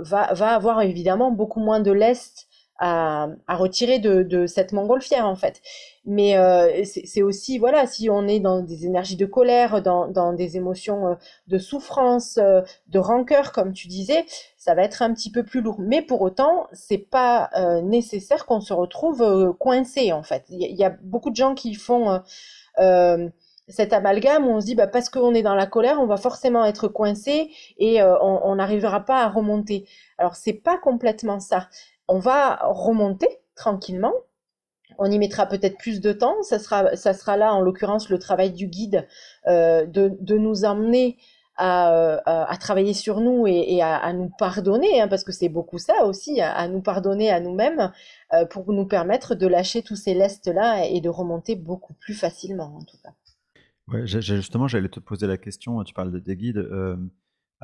va, 0.00 0.34
va 0.34 0.54
avoir 0.54 0.82
évidemment 0.82 1.30
beaucoup 1.30 1.60
moins 1.60 1.80
de 1.80 1.90
lest 1.90 2.46
à, 2.78 3.28
retirer 3.48 3.98
de, 3.98 4.46
cette 4.46 4.72
montgolfière 4.72 5.26
en 5.26 5.36
fait. 5.36 5.60
Mais 6.06 6.36
euh, 6.36 6.84
c'est 6.84 7.22
aussi 7.22 7.58
voilà 7.58 7.86
si 7.86 8.10
on 8.10 8.28
est 8.28 8.40
dans 8.40 8.60
des 8.60 8.84
énergies 8.84 9.16
de 9.16 9.26
colère, 9.26 9.80
dans, 9.82 10.06
dans 10.06 10.32
des 10.34 10.56
émotions 10.56 11.08
euh, 11.08 11.14
de 11.46 11.58
souffrance, 11.58 12.38
euh, 12.38 12.60
de 12.88 12.98
rancœur 12.98 13.52
comme 13.52 13.72
tu 13.72 13.88
disais, 13.88 14.26
ça 14.58 14.74
va 14.74 14.82
être 14.82 15.02
un 15.02 15.14
petit 15.14 15.30
peu 15.30 15.44
plus 15.44 15.60
lourd. 15.62 15.76
Mais 15.78 16.02
pour 16.02 16.20
autant, 16.20 16.66
c'est 16.72 16.98
pas 16.98 17.50
nécessaire 17.82 18.46
qu'on 18.46 18.60
se 18.60 18.72
retrouve 18.72 19.54
coincé 19.58 20.12
en 20.12 20.22
fait. 20.22 20.44
Il 20.48 20.60
y, 20.60 20.84
a 20.84 20.90
beaucoup 21.02 21.30
de 21.30 21.36
gens 21.36 21.54
qui 21.54 21.74
font 21.74 22.20
cet 23.68 23.92
amalgame 23.92 24.46
où 24.46 24.50
on 24.50 24.60
se 24.60 24.66
dit 24.66 24.74
bah, 24.74 24.86
parce 24.86 25.08
qu'on 25.10 25.34
est 25.34 25.42
dans 25.42 25.54
la 25.54 25.66
colère, 25.66 26.00
on 26.00 26.06
va 26.06 26.16
forcément 26.16 26.64
être 26.64 26.88
coincé 26.88 27.50
et 27.78 28.02
on 28.02 28.54
n'arrivera 28.54 29.00
pas 29.00 29.22
à 29.22 29.28
remonter. 29.28 29.86
Alors 30.18 30.34
c'est 30.36 30.54
pas 30.54 30.78
complètement 30.78 31.40
ça 31.40 31.68
on 32.08 32.18
va 32.18 32.56
remonter 32.62 33.28
tranquillement. 33.54 34.12
On 34.98 35.10
y 35.10 35.18
mettra 35.18 35.46
peut-être 35.46 35.78
plus 35.78 36.00
de 36.00 36.12
temps. 36.12 36.42
Ça 36.42 36.58
sera, 36.58 36.96
ça 36.96 37.14
sera 37.14 37.36
là, 37.36 37.54
en 37.54 37.60
l'occurrence, 37.60 38.10
le 38.10 38.18
travail 38.18 38.52
du 38.52 38.66
guide 38.66 39.06
euh, 39.46 39.86
de, 39.86 40.36
nous 40.36 40.64
emmener 40.64 41.16
euh, 41.60 42.18
à, 42.24 42.56
travailler 42.58 42.94
sur 42.94 43.20
nous 43.20 43.46
et, 43.46 43.82
à, 43.82 44.12
nous 44.12 44.30
pardonner, 44.38 45.00
hein, 45.00 45.08
parce 45.08 45.24
que 45.24 45.32
c'est 45.32 45.48
beaucoup 45.48 45.78
ça 45.78 46.04
aussi, 46.04 46.40
à, 46.40 46.68
nous 46.68 46.80
pardonner 46.80 47.30
à 47.30 47.40
nous-mêmes 47.40 47.92
euh, 48.32 48.44
pour 48.44 48.72
nous 48.72 48.86
permettre 48.86 49.34
de 49.34 49.46
lâcher 49.46 49.82
tous 49.82 49.96
ces 49.96 50.14
lestes-là 50.14 50.86
et 50.86 51.00
de 51.00 51.08
remonter 51.08 51.56
beaucoup 51.56 51.94
plus 51.94 52.14
facilement, 52.14 52.76
en 52.76 52.84
tout 52.84 52.98
cas. 53.02 53.14
Justement, 54.04 54.66
j'allais 54.66 54.88
te 54.88 55.00
poser 55.00 55.26
la 55.26 55.36
question. 55.36 55.82
Tu 55.84 55.92
parles 55.92 56.20
des 56.22 56.36
guides 56.36 56.66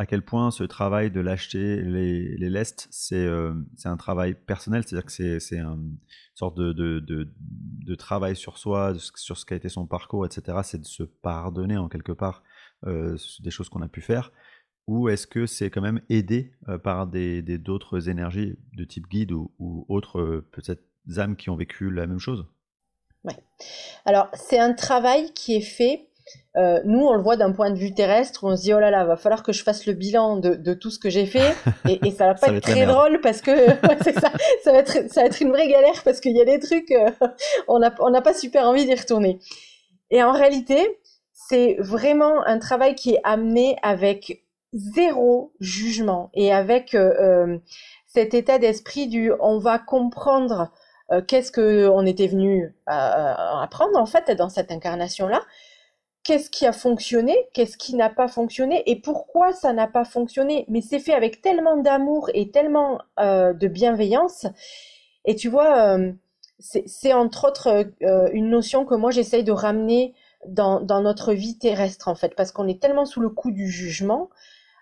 à 0.01 0.07
quel 0.07 0.23
point 0.23 0.51
ce 0.51 0.65
travail 0.65 1.11
de 1.11 1.21
lâcher 1.21 1.83
les, 1.83 2.35
les 2.35 2.49
lestes, 2.49 2.89
c'est 2.91 3.17
euh, 3.17 3.53
un 3.85 3.99
travail 3.99 4.33
personnel, 4.33 4.83
c'est-à-dire 4.83 5.05
que 5.05 5.39
c'est 5.39 5.59
une 5.59 5.99
sorte 6.35 6.57
de, 6.57 7.95
travail 7.97 8.35
sur 8.35 8.57
soi, 8.57 8.95
sur 9.15 9.37
ce 9.37 9.45
qu'a 9.45 9.57
été 9.57 9.69
son 9.69 9.87
parcours, 9.87 10.25
etc. 10.25 10.61
C'est 10.63 10.81
de 10.81 10.87
se 10.87 11.03
pardonner 11.03 11.77
en 11.77 11.91
quelque 11.91 12.13
part 12.13 12.43
euh, 12.87 13.19
des 13.41 13.51
choses 13.51 13.69
qu'on 13.69 13.83
a 13.83 13.89
pu 13.89 14.01
faire. 14.01 14.33
Ou 14.87 15.11
est-ce 15.11 15.27
que 15.27 15.45
c'est 15.45 15.69
quand 15.69 15.83
même 15.83 16.01
aidé 16.09 16.55
euh, 16.69 16.79
par 16.79 17.07
des 17.07 17.43
d'autres 17.59 18.09
énergies 18.09 18.57
de 18.73 18.85
type 18.85 19.07
guide 19.07 19.33
ou, 19.33 19.53
ou 19.59 19.85
autres 19.91 20.47
peut-être 20.51 20.83
âmes 21.19 21.37
qui 21.37 21.51
ont 21.51 21.57
vécu 21.57 21.91
la 21.91 22.07
même 22.07 22.21
chose? 22.21 22.47
Ouais. 23.25 23.37
Alors 24.07 24.31
c'est 24.33 24.59
un 24.59 24.73
travail 24.73 25.35
qui 25.35 25.57
est 25.57 25.61
fait 25.61 26.09
euh, 26.57 26.81
nous, 26.85 27.07
on 27.07 27.15
le 27.15 27.23
voit 27.23 27.37
d'un 27.37 27.53
point 27.53 27.71
de 27.71 27.79
vue 27.79 27.95
terrestre, 27.95 28.43
on 28.43 28.57
se 28.57 28.63
dit 28.63 28.75
oh 28.75 28.81
là 28.81 28.91
là, 28.91 29.05
va 29.05 29.17
falloir 29.17 29.45
que 29.45 29.53
je 29.53 29.63
fasse 29.63 29.87
le 29.87 29.93
bilan 29.93 30.37
de, 30.37 30.55
de 30.55 30.75
tout 30.75 30.91
ce 30.91 30.99
que 30.99 31.09
j'ai 31.09 31.27
fait, 31.27 31.55
et, 31.89 32.05
et, 32.05 32.11
ça 32.11 32.27
va 32.27 32.35
pas 32.35 32.49
être, 32.49 32.61
très 32.61 32.87
drôle 32.87 33.21
parce 33.21 33.41
que 33.41 33.55
ça, 34.21 34.33
ça 34.65 34.73
va 34.73 34.79
être 34.79 35.13
ça 35.13 35.21
va 35.21 35.27
être 35.29 35.41
une 35.41 35.51
vraie 35.51 35.69
galère 35.69 36.03
parce 36.05 36.21
qu'il 36.21 36.37
y 36.37 36.41
a 36.41 36.45
des 36.45 36.59
trucs, 36.59 36.91
euh, 36.91 37.11
on 37.69 37.79
n'a 37.79 37.95
on 38.01 38.13
pas 38.21 38.35
super 38.35 38.67
envie 38.67 38.85
d'y 38.85 38.95
retourner. 38.95 39.39
Et 40.11 40.25
en 40.25 40.33
réalité, 40.33 40.99
c'est 41.33 41.77
vraiment 41.79 42.45
un 42.45 42.59
travail 42.59 42.97
qui 42.97 43.15
est 43.15 43.21
amené 43.23 43.77
avec 43.83 44.45
zéro 44.73 45.53
jugement 45.61 46.31
et 46.35 46.53
avec 46.53 46.95
euh, 46.95 47.59
cet 48.09 48.35
état 48.35 48.59
d'esprit 48.59 49.07
du 49.07 49.33
on 49.39 49.59
va 49.59 49.79
comprendre 49.79 50.73
qu'est-ce 51.27 51.51
que 51.51 51.89
on 51.89 52.07
était 52.07 52.29
venu 52.29 52.73
apprendre 52.87 53.99
en 53.99 54.07
fait 54.07 54.31
dans 54.31 54.49
cette 54.49 54.71
incarnation 54.71 55.27
là 55.27 55.43
qu'est-ce 56.23 56.51
qui 56.51 56.67
a 56.67 56.73
fonctionné, 56.73 57.37
qu'est-ce 57.55 57.77
qui 57.77 57.95
n'a 57.95 58.11
pas 58.11 58.29
fonctionné 58.29 58.83
et 58.87 58.97
pourquoi 58.97 59.53
ça 59.53 59.73
n'a 59.73 59.87
pas 59.87 60.05
fonctionné. 60.05 60.65
Mais 60.69 60.81
c'est 60.81 60.99
fait 60.99 61.15
avec 61.15 61.43
tellement 61.43 61.77
d'amour 61.77 62.31
et 62.35 62.51
tellement 62.51 63.01
euh, 63.19 63.53
de 63.53 63.69
bienveillance. 63.69 64.47
Et 65.25 65.35
tu 65.35 65.49
vois, 65.49 65.97
euh, 65.97 66.13
c'est 66.59 67.13
entre 67.13 67.49
autres 67.49 67.87
euh, 68.03 68.29
une 68.33 68.51
notion 68.51 68.85
que 68.85 68.95
moi 68.95 69.11
j'essaye 69.11 69.45
de 69.45 69.53
ramener 69.53 70.15
dans, 70.47 70.81
dans, 70.81 71.01
notre 71.03 71.33
vie 71.33 71.59
terrestre 71.59 72.09
en 72.09 72.15
fait, 72.15 72.35
parce 72.35 72.53
qu'on 72.53 72.69
est 72.69 72.81
tellement 72.81 73.07
sous 73.07 73.21
le 73.21 73.31
coup 73.31 73.51
du 73.51 73.69
jugement. 73.71 74.31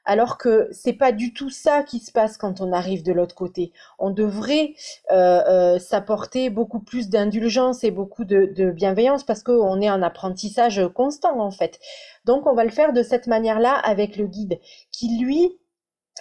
Alors 0.09 0.39
que 0.39 0.69
c'est 0.73 0.95
pas 0.95 1.13
du 1.13 1.35
tout 1.35 1.51
ça 1.51 1.83
qui 1.83 1.99
se 2.01 2.11
passe 2.11 2.39
quand 2.39 2.63
on 2.63 2.73
arrive 2.73 3.03
de 3.03 3.13
l'autre 3.13 3.35
côté. 3.35 3.73
On 3.99 4.11
devrait 4.11 4.73
euh, 5.13 5.43
euh, 5.47 5.79
s'apporter 5.79 6.49
beaucoup 6.49 6.81
plus 6.81 7.11
d'indulgence 7.11 7.85
et 7.85 7.91
beaucoup 7.91 8.25
de, 8.25 8.51
de 8.57 8.71
bienveillance 8.71 9.23
parce 9.23 9.43
qu'on 9.43 9.83
est 9.83 9.91
en 9.91 10.01
apprentissage 10.01 10.81
constant 10.95 11.39
en 11.39 11.51
fait. 11.51 11.79
Donc 12.25 12.47
on 12.47 12.55
va 12.55 12.65
le 12.65 12.71
faire 12.71 12.95
de 12.95 13.03
cette 13.03 13.27
manière-là 13.27 13.75
avec 13.75 14.17
le 14.17 14.27
guide 14.27 14.59
qui 14.93 15.19
lui 15.19 15.58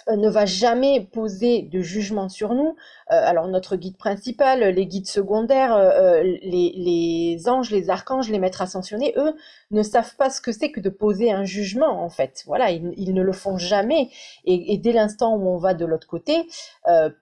ne 0.06 0.28
va 0.28 0.46
jamais 0.46 1.00
poser 1.00 1.62
de 1.62 1.80
jugement 1.80 2.28
sur 2.28 2.54
nous. 2.54 2.76
Euh, 3.10 3.14
alors 3.24 3.48
notre 3.48 3.76
guide 3.76 3.96
principal, 3.96 4.60
les 4.60 4.86
guides 4.86 5.06
secondaires, 5.06 5.74
euh, 5.74 6.22
les, 6.22 7.38
anges, 7.46 7.70
les 7.70 7.90
archanges, 7.90 8.30
les 8.30 8.38
maîtres 8.38 8.62
ascensionnés, 8.62 9.14
eux, 9.16 9.34
ne 9.70 9.82
savent 9.82 10.14
pas 10.16 10.30
ce 10.30 10.40
que 10.40 10.52
c'est 10.52 10.70
que 10.70 10.80
de 10.80 10.88
poser 10.88 11.32
un 11.32 11.44
jugement 11.44 12.02
en 12.02 12.08
fait. 12.08 12.42
Voilà, 12.46 12.70
ils, 12.70 13.14
ne 13.14 13.22
le 13.22 13.32
font 13.32 13.58
jamais. 13.58 14.10
Et, 14.44 14.78
dès 14.78 14.92
l'instant 14.92 15.36
où 15.36 15.48
on 15.48 15.58
va 15.58 15.74
de 15.74 15.84
l'autre 15.84 16.06
côté, 16.06 16.48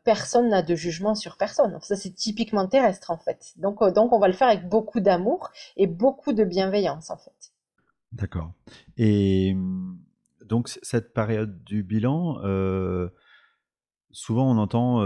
personne 0.05 0.49
n'a 0.49 0.63
de 0.63 0.75
jugement 0.75 1.15
sur 1.15 1.37
personne. 1.37 1.79
Ça 1.83 1.97
c'est 1.97 2.15
typiquement 2.15 2.67
terrestre 2.67 3.11
en 3.11 3.19
fait. 3.19 3.53
Donc, 3.57 3.83
donc 3.93 4.13
on 4.13 4.19
va 4.19 4.29
le 4.29 4.35
faire 4.35 4.49
avec 4.49 4.69
beaucoup 4.69 5.01
d'amour 5.01 5.51
et 5.77 5.87
beaucoup 5.87 6.33
de 6.33 6.45
bienveillance 6.45 7.11
en 7.11 7.17
fait. 7.17 7.53
D'accord. 8.13 8.53
Et 8.97 9.55
donc 10.49 10.69
cette 10.69 11.13
période 11.13 11.63
du 11.65 11.83
bilan, 11.83 12.41
souvent 14.11 14.51
on 14.51 14.59
entend 14.59 15.01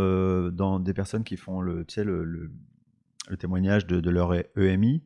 dans 0.51 0.81
des 0.81 0.95
personnes 0.95 1.25
qui 1.25 1.37
font 1.37 1.61
le, 1.61 1.85
le, 1.97 3.37
témoignage 3.39 3.87
de, 3.87 4.11
leur 4.11 4.35
EMI 4.57 5.03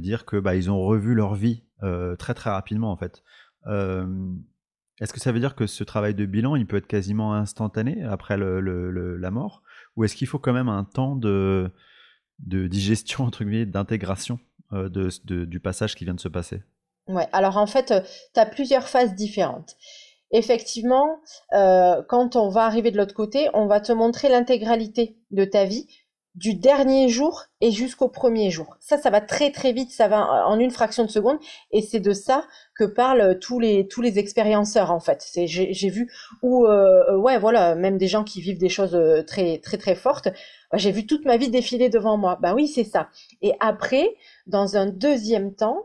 dire 0.00 0.24
que 0.24 0.38
bah, 0.38 0.54
ils 0.56 0.70
ont 0.70 0.80
revu 0.80 1.14
leur 1.14 1.34
vie 1.34 1.64
très 2.18 2.34
très 2.34 2.50
rapidement 2.50 2.90
en 2.90 2.96
fait. 2.96 3.22
est-ce 3.66 5.12
que 5.12 5.20
ça 5.20 5.32
veut 5.32 5.40
dire 5.40 5.54
que 5.54 5.66
ce 5.66 5.84
travail 5.84 6.14
de 6.14 6.26
bilan, 6.26 6.56
il 6.56 6.66
peut 6.66 6.76
être 6.76 6.86
quasiment 6.86 7.34
instantané 7.34 8.02
après 8.04 8.36
la 8.36 9.30
mort, 9.30 9.62
ou 9.96 10.04
est-ce 10.04 10.16
qu'il 10.16 10.26
faut 10.28 10.38
quand 10.38 10.52
même 10.52 10.68
un 10.68 10.84
temps 10.84 11.16
de, 11.16 11.70
digestion 12.38 13.24
entre 13.26 13.44
guillemets, 13.44 13.66
d'intégration 13.66 14.38
du 14.72 15.60
passage 15.60 15.94
qui 15.94 16.04
vient 16.04 16.14
de 16.14 16.20
se 16.20 16.28
passer? 16.28 16.62
Ouais, 17.08 17.26
alors 17.32 17.56
en 17.56 17.66
fait, 17.66 17.92
tu 18.34 18.40
as 18.40 18.46
plusieurs 18.46 18.88
phases 18.88 19.14
différentes. 19.14 19.76
Effectivement, 20.32 21.18
quand 21.50 22.36
on 22.36 22.48
va 22.48 22.64
arriver 22.64 22.90
de 22.90 22.96
l'autre 22.96 23.14
côté, 23.14 23.48
on 23.52 23.66
va 23.66 23.80
te 23.80 23.92
montrer 23.92 24.28
l'intégralité 24.28 25.16
de 25.30 25.44
ta 25.44 25.64
vie, 25.64 25.88
du 26.36 26.54
dernier 26.54 27.08
jour 27.08 27.42
et 27.60 27.72
jusqu'au 27.72 28.08
premier 28.08 28.50
jour. 28.52 28.76
Ça, 28.78 28.98
ça 28.98 29.10
va 29.10 29.20
très 29.20 29.50
très 29.50 29.72
vite, 29.72 29.90
ça 29.90 30.06
va 30.06 30.46
en 30.46 30.60
une 30.60 30.70
fraction 30.70 31.04
de 31.04 31.10
seconde, 31.10 31.38
et 31.72 31.82
c'est 31.82 31.98
de 31.98 32.12
ça 32.12 32.44
que 32.76 32.84
parlent 32.84 33.40
tous 33.40 33.58
les 33.58 33.88
tous 33.88 34.00
les 34.00 34.20
expérienceurs 34.20 34.92
en 34.92 35.00
fait. 35.00 35.20
C'est 35.20 35.48
j'ai 35.48 35.88
vu 35.90 36.08
ou 36.42 36.66
euh, 36.66 37.16
ouais 37.16 37.36
voilà, 37.38 37.74
même 37.74 37.98
des 37.98 38.06
gens 38.06 38.22
qui 38.22 38.40
vivent 38.40 38.58
des 38.58 38.68
choses 38.68 38.96
très 39.26 39.58
très 39.58 39.76
très 39.76 39.96
fortes. 39.96 40.28
Bah, 40.70 40.78
j'ai 40.78 40.92
vu 40.92 41.04
toute 41.04 41.24
ma 41.24 41.36
vie 41.36 41.50
défiler 41.50 41.88
devant 41.88 42.16
moi. 42.16 42.38
Ben 42.40 42.54
oui, 42.54 42.68
c'est 42.68 42.84
ça. 42.84 43.08
Et 43.42 43.54
après, 43.58 44.14
dans 44.46 44.76
un 44.76 44.86
deuxième 44.86 45.52
temps, 45.56 45.82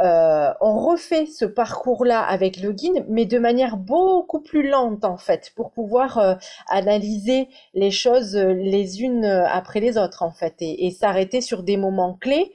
euh, 0.00 0.52
on 0.60 0.78
refait 0.78 1.26
ce 1.26 1.44
parcours-là 1.44 2.20
avec 2.20 2.60
le 2.60 2.72
guide, 2.72 3.04
mais 3.08 3.26
de 3.26 3.38
manière 3.38 3.76
beaucoup 3.76 4.40
plus 4.40 4.68
lente 4.68 5.04
en 5.04 5.16
fait, 5.16 5.52
pour 5.54 5.70
pouvoir 5.70 6.18
euh, 6.18 6.34
analyser 6.68 7.48
les 7.74 7.92
choses 7.92 8.34
euh, 8.36 8.52
les 8.52 9.02
unes 9.02 9.24
après 9.24 9.78
les 9.78 9.96
autres 9.96 10.24
en 10.24 10.32
fait, 10.32 10.56
et, 10.60 10.90
s'arrêter 10.90 11.40
sur 11.40 11.62
des 11.62 11.76
moments 11.76 12.14
clés 12.14 12.52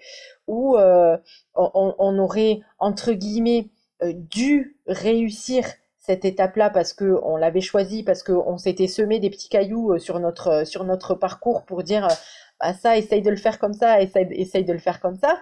où 0.47 0.77
on, 0.77 2.19
aurait 2.19 2.61
entre 2.79 3.11
guillemets 3.13 3.69
dû 4.03 4.77
réussir 4.87 5.63
cette 5.99 6.25
étape-là 6.25 6.71
parce 6.71 6.93
que 6.93 7.19
on 7.23 7.37
l'avait 7.37 7.61
choisi, 7.61 8.01
parce 8.01 8.23
qu'on 8.23 8.57
s'était 8.57 8.87
semé 8.87 9.19
des 9.19 9.29
petits 9.29 9.49
cailloux 9.49 9.99
sur 9.99 10.19
notre 10.19 10.65
sur 10.65 10.85
notre 10.85 11.13
parcours 11.13 11.65
pour 11.65 11.83
dire 11.83 12.07
bah 12.59 12.73
ça, 12.73 12.97
essaye 12.97 13.21
de 13.21 13.29
le 13.29 13.37
faire 13.37 13.59
comme 13.59 13.73
ça, 13.73 14.01
essaye, 14.01 14.27
essaye 14.31 14.65
de 14.65 14.73
le 14.73 14.79
faire 14.79 14.99
comme 14.99 15.15
ça. 15.15 15.39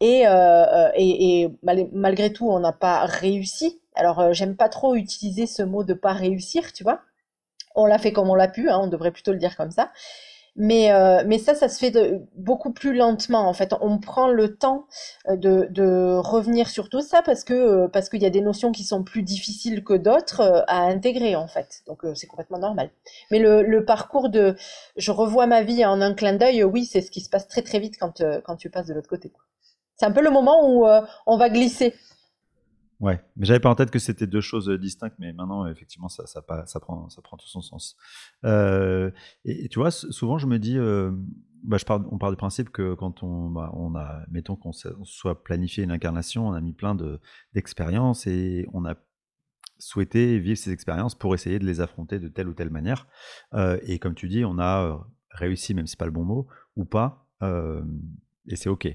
Et, 0.00 0.26
euh, 0.26 0.90
et, 0.96 1.48
malgré 1.92 2.32
tout, 2.32 2.48
on 2.48 2.58
n'a 2.60 2.72
pas 2.72 3.06
réussi. 3.06 3.80
Alors, 3.94 4.20
euh, 4.20 4.32
j'aime 4.32 4.56
pas 4.56 4.68
trop 4.68 4.94
utiliser 4.96 5.46
ce 5.46 5.62
mot 5.62 5.84
de 5.84 5.94
pas 5.94 6.12
réussir, 6.12 6.72
tu 6.72 6.82
vois. 6.82 7.00
On 7.76 7.86
l'a 7.86 7.98
fait 7.98 8.12
comme 8.12 8.30
on 8.30 8.34
l'a 8.34 8.48
pu, 8.48 8.70
hein, 8.70 8.78
on 8.82 8.86
devrait 8.88 9.12
plutôt 9.12 9.32
le 9.32 9.38
dire 9.38 9.56
comme 9.56 9.70
ça. 9.70 9.90
Mais, 10.56 10.92
euh, 10.92 11.38
ça, 11.38 11.54
ça 11.54 11.68
se 11.68 11.78
fait 11.78 11.92
beaucoup 12.36 12.72
plus 12.72 12.94
lentement. 12.94 13.48
En 13.48 13.52
fait, 13.54 13.74
on 13.80 13.98
prend 13.98 14.28
le 14.28 14.56
temps 14.56 14.86
de, 15.28 16.16
revenir 16.18 16.68
sur 16.68 16.88
tout 16.88 17.00
ça 17.00 17.22
parce 17.22 17.44
que 17.44 17.86
parce 17.88 18.08
qu'il 18.08 18.22
y 18.22 18.26
a 18.26 18.30
des 18.30 18.40
notions 18.40 18.72
qui 18.72 18.84
sont 18.84 19.02
plus 19.04 19.22
difficiles 19.22 19.82
que 19.84 19.94
d'autres 19.94 20.64
à 20.68 20.82
intégrer 20.82 21.36
en 21.36 21.48
fait. 21.48 21.82
Donc 21.86 22.02
c'est 22.14 22.26
complètement 22.28 22.58
normal. 22.58 22.90
Mais 23.30 23.40
le, 23.40 23.62
le, 23.62 23.84
parcours 23.84 24.28
de 24.28 24.56
je 24.96 25.10
revois 25.12 25.46
ma 25.46 25.62
vie 25.62 25.84
en 25.84 26.00
un 26.00 26.14
clin 26.14 26.34
d'œil, 26.34 26.62
oui, 26.64 26.84
c'est 26.86 27.02
ce 27.02 27.10
qui 27.10 27.20
se 27.20 27.30
passe 27.30 27.48
très 27.48 27.62
très 27.62 27.80
vite 27.80 27.96
quand 27.98 28.22
quand 28.44 28.56
tu 28.56 28.70
passes 28.70 28.86
de 28.86 28.94
l'autre 28.94 29.08
côté. 29.08 29.30
Quoi. 29.30 29.43
C'est 29.96 30.06
un 30.06 30.12
peu 30.12 30.22
le 30.22 30.30
moment 30.30 30.68
où 30.68 30.86
euh, 30.86 31.02
on 31.26 31.36
va 31.36 31.50
glisser. 31.50 31.94
Ouais, 33.00 33.22
mais 33.36 33.46
j'avais 33.46 33.60
pas 33.60 33.70
en 33.70 33.74
tête 33.74 33.90
que 33.90 33.98
c'était 33.98 34.26
deux 34.26 34.40
choses 34.40 34.68
euh, 34.68 34.78
distinctes, 34.78 35.16
mais 35.18 35.32
maintenant, 35.32 35.66
effectivement, 35.66 36.08
ça, 36.08 36.42
prend, 36.42 36.66
tout 37.06 37.46
son 37.46 37.60
sens. 37.60 37.96
Euh, 38.44 39.10
et, 39.44 39.68
tu 39.68 39.78
vois, 39.78 39.90
souvent, 39.90 40.38
je 40.38 40.46
me 40.46 40.58
dis, 40.58 40.78
bah, 41.64 41.76
on 42.10 42.18
part 42.18 42.30
du 42.30 42.36
principe 42.36 42.70
que 42.70 42.94
quand 42.94 43.22
on, 43.22 43.50
bah, 43.50 43.72
a, 43.96 44.24
mettons 44.30 44.56
qu'on 44.56 44.72
soit 44.72 45.42
planifié 45.44 45.84
une 45.84 45.90
incarnation, 45.90 46.48
on 46.48 46.52
a 46.52 46.60
mis 46.60 46.72
plein 46.72 46.96
d'expériences 47.52 48.26
et 48.26 48.66
on 48.72 48.84
a 48.84 48.94
souhaité 49.78 50.38
vivre 50.38 50.56
ces 50.56 50.70
expériences 50.70 51.16
pour 51.16 51.34
essayer 51.34 51.58
de 51.58 51.66
les 51.66 51.80
affronter 51.80 52.20
de 52.20 52.28
telle 52.28 52.48
ou 52.48 52.54
telle 52.54 52.70
manière. 52.70 53.06
et 53.82 53.98
comme 53.98 54.14
tu 54.14 54.28
dis, 54.28 54.44
on 54.44 54.58
a 54.58 55.04
réussi, 55.30 55.74
même 55.74 55.86
si 55.86 55.92
c'est 55.92 55.98
pas 55.98 56.06
le 56.06 56.12
bon 56.12 56.24
mot, 56.24 56.46
ou 56.76 56.84
pas, 56.84 57.28
et 58.48 58.56
c'est 58.56 58.68
ok. 58.68 58.88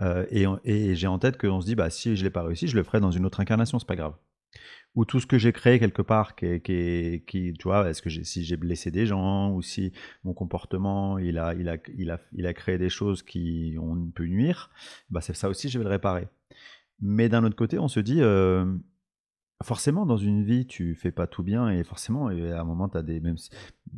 Euh, 0.00 0.26
et, 0.64 0.94
j'ai 0.94 1.06
en 1.06 1.18
tête 1.18 1.38
qu'on 1.38 1.60
se 1.60 1.66
dit, 1.66 1.74
bah, 1.74 1.90
si 1.90 2.16
je 2.16 2.22
ne 2.22 2.24
l'ai 2.24 2.30
pas 2.30 2.42
réussi, 2.42 2.66
je 2.66 2.76
le 2.76 2.82
ferai 2.82 3.00
dans 3.00 3.10
une 3.10 3.26
autre 3.26 3.40
incarnation, 3.40 3.78
c'est 3.78 3.86
pas 3.86 3.96
grave. 3.96 4.14
Ou 4.94 5.04
tout 5.04 5.18
ce 5.18 5.26
que 5.26 5.38
j'ai 5.38 5.52
créé 5.52 5.80
quelque 5.80 6.02
part, 6.02 6.36
qui, 6.36 6.60
qui, 6.60 7.52
tu 7.52 7.62
vois, 7.64 7.88
est-ce 7.88 8.00
que 8.00 8.10
si 8.10 8.44
j'ai 8.44 8.56
blessé 8.56 8.90
des 8.90 9.06
gens, 9.06 9.50
ou 9.52 9.60
si 9.62 9.92
mon 10.22 10.34
comportement, 10.34 11.18
il 11.18 11.38
a, 11.38 11.54
il 11.54 11.68
a, 11.68 11.76
il 11.96 12.10
a, 12.10 12.20
il 12.32 12.46
a 12.46 12.54
créé 12.54 12.78
des 12.78 12.88
choses 12.90 13.22
qui 13.22 13.76
ont 13.80 14.10
pu 14.10 14.28
nuire, 14.28 14.70
bah, 15.10 15.20
c'est 15.20 15.34
ça 15.34 15.48
aussi, 15.48 15.68
je 15.68 15.78
vais 15.78 15.84
le 15.84 15.90
réparer. 15.90 16.28
Mais 17.00 17.28
d'un 17.28 17.44
autre 17.44 17.56
côté, 17.56 17.78
on 17.78 17.88
se 17.88 18.00
dit, 18.00 18.20
euh, 18.20 18.64
forcément, 19.62 20.06
dans 20.06 20.16
une 20.16 20.42
vie, 20.42 20.66
tu 20.66 20.94
fais 20.94 21.12
pas 21.12 21.26
tout 21.26 21.42
bien 21.42 21.70
et 21.70 21.84
forcément, 21.84 22.28
à 22.28 22.32
un 22.32 22.64
moment, 22.64 22.88
tu 22.88 22.98
as 22.98 23.02
des. 23.02 23.20
Même, 23.20 23.36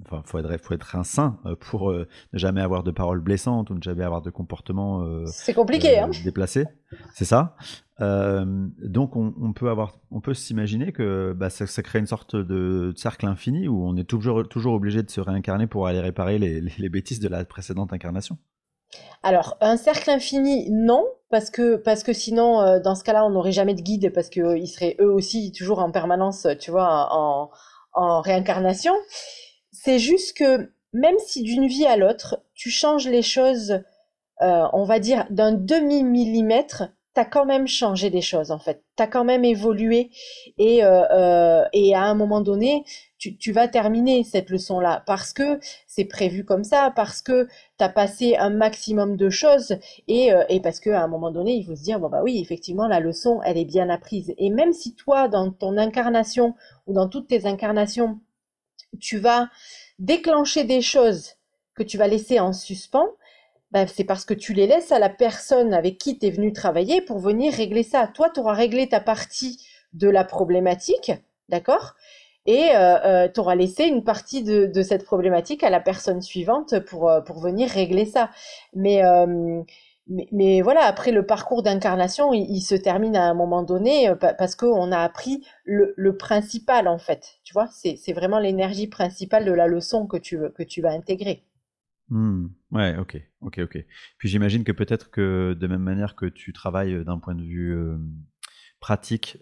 enfin, 0.05 0.23
faut 0.25 0.39
être, 0.39 0.63
faut 0.63 0.75
être 0.75 0.97
un 0.97 1.05
saint 1.05 1.39
euh, 1.47 1.57
pour 1.57 1.91
euh, 1.91 2.07
ne 2.33 2.39
jamais 2.39 2.61
avoir 2.61 2.83
de 2.83 2.91
paroles 2.91 3.21
blessantes 3.21 3.71
ou 3.71 3.75
ne 3.75 3.83
jamais 3.83 4.05
avoir 4.05 4.23
de 4.23 4.31
comportements 4.31 5.03
euh, 5.03 5.25
c'est 5.27 5.55
compliqué, 5.55 5.99
hein 5.99 6.11
déplacés. 6.25 6.67
C'est 7.15 7.25
ça. 7.25 7.57
donc, 7.99 9.17
on, 9.17 9.53
peut 9.53 9.71
avoir, 9.71 9.99
on 10.11 10.21
peut 10.21 10.35
s'imaginer 10.35 10.93
que 10.93 11.33
bah, 11.37 11.51
ça, 11.51 11.83
crée 11.83 11.99
une 11.99 12.07
sorte 12.07 12.37
de 12.37 12.93
cercle 12.97 13.27
infini 13.27 13.69
où 13.69 13.85
on 13.85 13.97
est 13.97 14.05
toujours, 14.05 14.47
toujours 14.49 14.75
obligé 14.75 15.03
de 15.03 15.11
se 15.11 15.21
réincarner 15.21 15.67
pour 15.67 15.87
aller 15.87 16.01
réparer 16.01 16.39
les 16.39 16.89
bêtises 16.89 17.21
de 17.21 17.29
la 17.29 17.45
précédente 17.45 17.93
incarnation. 17.93 18.39
Alors, 19.23 19.57
un 19.61 19.77
cercle 19.77 20.11
infini, 20.11 20.71
non, 20.71 21.05
parce 21.31 21.51
que 21.51 21.77
parce 21.77 22.03
que 22.03 22.13
sinon, 22.13 22.61
euh, 22.61 22.81
dans 22.81 22.95
ce 22.95 23.05
cas-là, 23.05 23.25
on 23.25 23.31
n'aurait 23.31 23.53
jamais 23.53 23.75
de 23.75 23.81
guide 23.83 24.13
parce 24.13 24.29
qu'ils 24.29 24.43
euh, 24.43 24.67
seraient 24.67 24.97
eux 25.01 25.11
aussi 25.11 25.53
toujours 25.53 25.81
en 25.81 25.91
permanence, 25.91 26.47
tu 26.61 26.71
vois, 26.71 27.09
en, 27.11 27.51
en 27.93 28.21
réincarnation. 28.21 28.95
C'est 29.73 29.99
juste 29.99 30.37
que 30.37 30.71
même 30.93 31.17
si 31.19 31.43
d'une 31.43 31.67
vie 31.67 31.87
à 31.87 31.97
l'autre, 31.97 32.43
tu 32.55 32.71
changes 32.71 33.09
les 33.09 33.23
choses, 33.23 33.81
euh, 34.43 34.67
on 34.73 34.85
va 34.85 34.99
dire 34.99 35.27
d'un 35.31 35.53
demi 35.53 36.03
millimètre, 36.05 36.85
t'as 37.17 37.25
quand 37.25 37.47
même 37.47 37.67
changé 37.67 38.11
des 38.11 38.21
choses 38.21 38.53
en 38.53 38.59
fait. 38.59 38.85
T'as 38.95 39.09
quand 39.09 39.25
même 39.25 39.45
évolué 39.45 40.11
et 40.59 40.83
et 41.73 41.95
à 41.95 42.03
un 42.03 42.15
moment 42.15 42.41
donné, 42.41 42.85
tu, 43.19 43.53
vas 43.53 43.69
terminer 43.69 44.25
cette 44.25 44.51
leçon-là 44.51 45.03
parce 45.07 45.33
que 45.33 45.59
c'est 45.87 46.05
prévu 46.05 46.45
comme 46.45 46.65
ça, 46.65 46.93
parce 46.95 47.23
que 47.23 47.47
tu 47.79 47.85
as 47.85 47.89
passé 47.89 48.37
un 48.37 48.51
maximum 48.51 49.17
de 49.17 49.31
choses 49.31 49.77
et, 50.07 50.33
euh, 50.33 50.45
et 50.49 50.61
parce 50.61 50.81
qu'à 50.81 51.03
un 51.03 51.09
moment 51.09 51.31
donné, 51.31 51.55
il 51.55 51.65
faut 51.65 51.77
se 51.77 51.83
dire, 51.83 51.99
bon 51.99 52.09
bah 52.09 52.21
oui, 52.23 52.39
effectivement, 52.41 52.87
la 52.87 53.01
leçon, 53.01 53.41
elle 53.45 53.59
est 53.59 53.65
bien 53.65 53.89
apprise. 53.89 54.35
Et 54.39 54.51
même 54.51 54.73
si 54.73 54.95
toi, 54.95 55.29
dans 55.29 55.51
ton 55.51 55.77
incarnation 55.77 56.55
ou 56.87 56.93
dans 56.93 57.09
toutes 57.09 57.29
tes 57.29 57.47
incarnations, 57.47 58.21
tu 59.01 59.19
vas 59.19 59.49
déclencher 59.99 60.65
des 60.65 60.83
choses 60.83 61.35
que 61.75 61.83
tu 61.83 61.99
vas 61.99 62.09
laisser 62.09 62.41
en 62.41 62.53
suspens, 62.53 63.09
ben, 63.73 63.87
c'est 63.87 64.05
parce 64.05 64.25
que 64.25 64.35
tu 64.35 64.53
les 64.53 64.67
laisses 64.67 64.93
à 64.93 64.99
la 64.99 65.09
personne 65.09 65.75
avec 65.75 65.99
qui 65.99 66.19
tu 66.19 66.27
es 66.27 66.31
venu 66.31 66.53
travailler 66.53 67.01
pour 67.01 67.19
venir 67.19 67.53
régler 67.53 67.83
ça. 67.83 68.07
Toi, 68.07 68.31
tu 68.31 68.41
auras 68.41 68.55
réglé 68.55 68.89
ta 68.89 69.01
partie 69.01 69.67
de 69.93 70.09
la 70.09 70.25
problématique, 70.25 71.13
d'accord? 71.49 71.95
Et 72.47 72.71
euh, 72.77 72.99
euh 73.05 73.29
tu 73.29 73.41
auras 73.41 73.57
laissé 73.57 73.85
une 73.85 74.05
partie 74.05 74.43
de, 74.45 74.83
cette 74.83 75.05
problématique 75.05 75.65
à 75.65 75.71
la 75.71 75.81
personne 75.81 76.23
suivante 76.23 76.79
pour, 76.81 77.11
euh, 77.11 77.21
pour 77.21 77.41
venir 77.41 77.69
régler 77.69 78.07
ça. 78.07 78.31
Mais, 78.75 79.05
euh, 79.05 79.63
mais, 80.33 80.61
voilà, 80.63 80.85
après 80.85 81.11
le 81.11 81.27
parcours 81.27 81.63
d'incarnation, 81.65 82.33
il, 82.33 82.61
se 82.61 82.77
termine 82.77 83.17
à 83.17 83.25
un 83.25 83.35
moment 83.35 83.63
donné 83.65 84.13
parce 84.39 84.55
qu'on 84.55 84.93
a 84.93 84.99
appris 85.01 85.45
le, 85.65 86.17
principal 86.17 86.87
en 86.89 86.99
fait. 86.99 87.39
Tu 87.45 87.53
vois, 87.53 87.67
c'est 87.73 88.13
vraiment 88.13 88.39
l'énergie 88.39 88.87
principale 88.87 89.45
de 89.45 89.53
la 89.53 89.67
leçon 89.67 90.07
que 90.07 90.17
tu, 90.17 90.39
que 90.55 90.63
tu 90.63 90.81
vas 90.81 90.91
intégrer. 90.91 91.46
Mmh. 92.09 92.47
Ouais, 92.71 92.97
ok, 92.99 93.21
ok, 93.41 93.61
ok. 93.65 93.85
Puis 94.19 94.29
j'imagine 94.29 94.65
que 94.65 94.73
peut-être 94.73 95.11
que 95.11 95.57
de 95.59 95.67
même 95.67 95.83
manière 95.83 96.15
que 96.15 96.27
tu 96.27 96.53
travailles 96.53 97.05
d'un 97.05 97.19
point 97.19 97.35
de 97.35 97.43
vue 97.43 97.77
pratique 98.81 99.39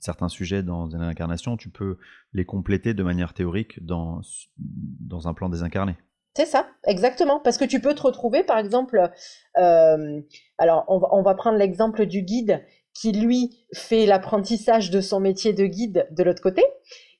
certains 0.00 0.28
sujets 0.28 0.62
dans 0.62 0.88
une 0.88 1.02
incarnation, 1.02 1.56
tu 1.56 1.68
peux 1.68 1.98
les 2.32 2.44
compléter 2.44 2.94
de 2.94 3.02
manière 3.02 3.34
théorique 3.34 3.84
dans, 3.84 4.22
dans 4.56 5.28
un 5.28 5.34
plan 5.34 5.48
désincarné. 5.48 5.96
C'est 6.36 6.46
ça, 6.46 6.68
exactement. 6.86 7.40
Parce 7.40 7.58
que 7.58 7.64
tu 7.64 7.80
peux 7.80 7.94
te 7.94 8.02
retrouver, 8.02 8.44
par 8.44 8.58
exemple, 8.58 9.10
alors 9.54 10.84
on 10.88 10.98
va, 10.98 11.08
on 11.12 11.22
va 11.22 11.34
prendre 11.34 11.58
l'exemple 11.58 12.06
du 12.06 12.22
guide 12.22 12.64
qui, 12.94 13.12
lui, 13.12 13.66
fait 13.74 14.06
l'apprentissage 14.06 14.90
de 14.90 15.02
son 15.02 15.20
métier 15.20 15.52
de 15.52 15.66
guide 15.66 16.06
de 16.10 16.22
l'autre 16.22 16.42
côté 16.42 16.62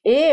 et 0.07 0.33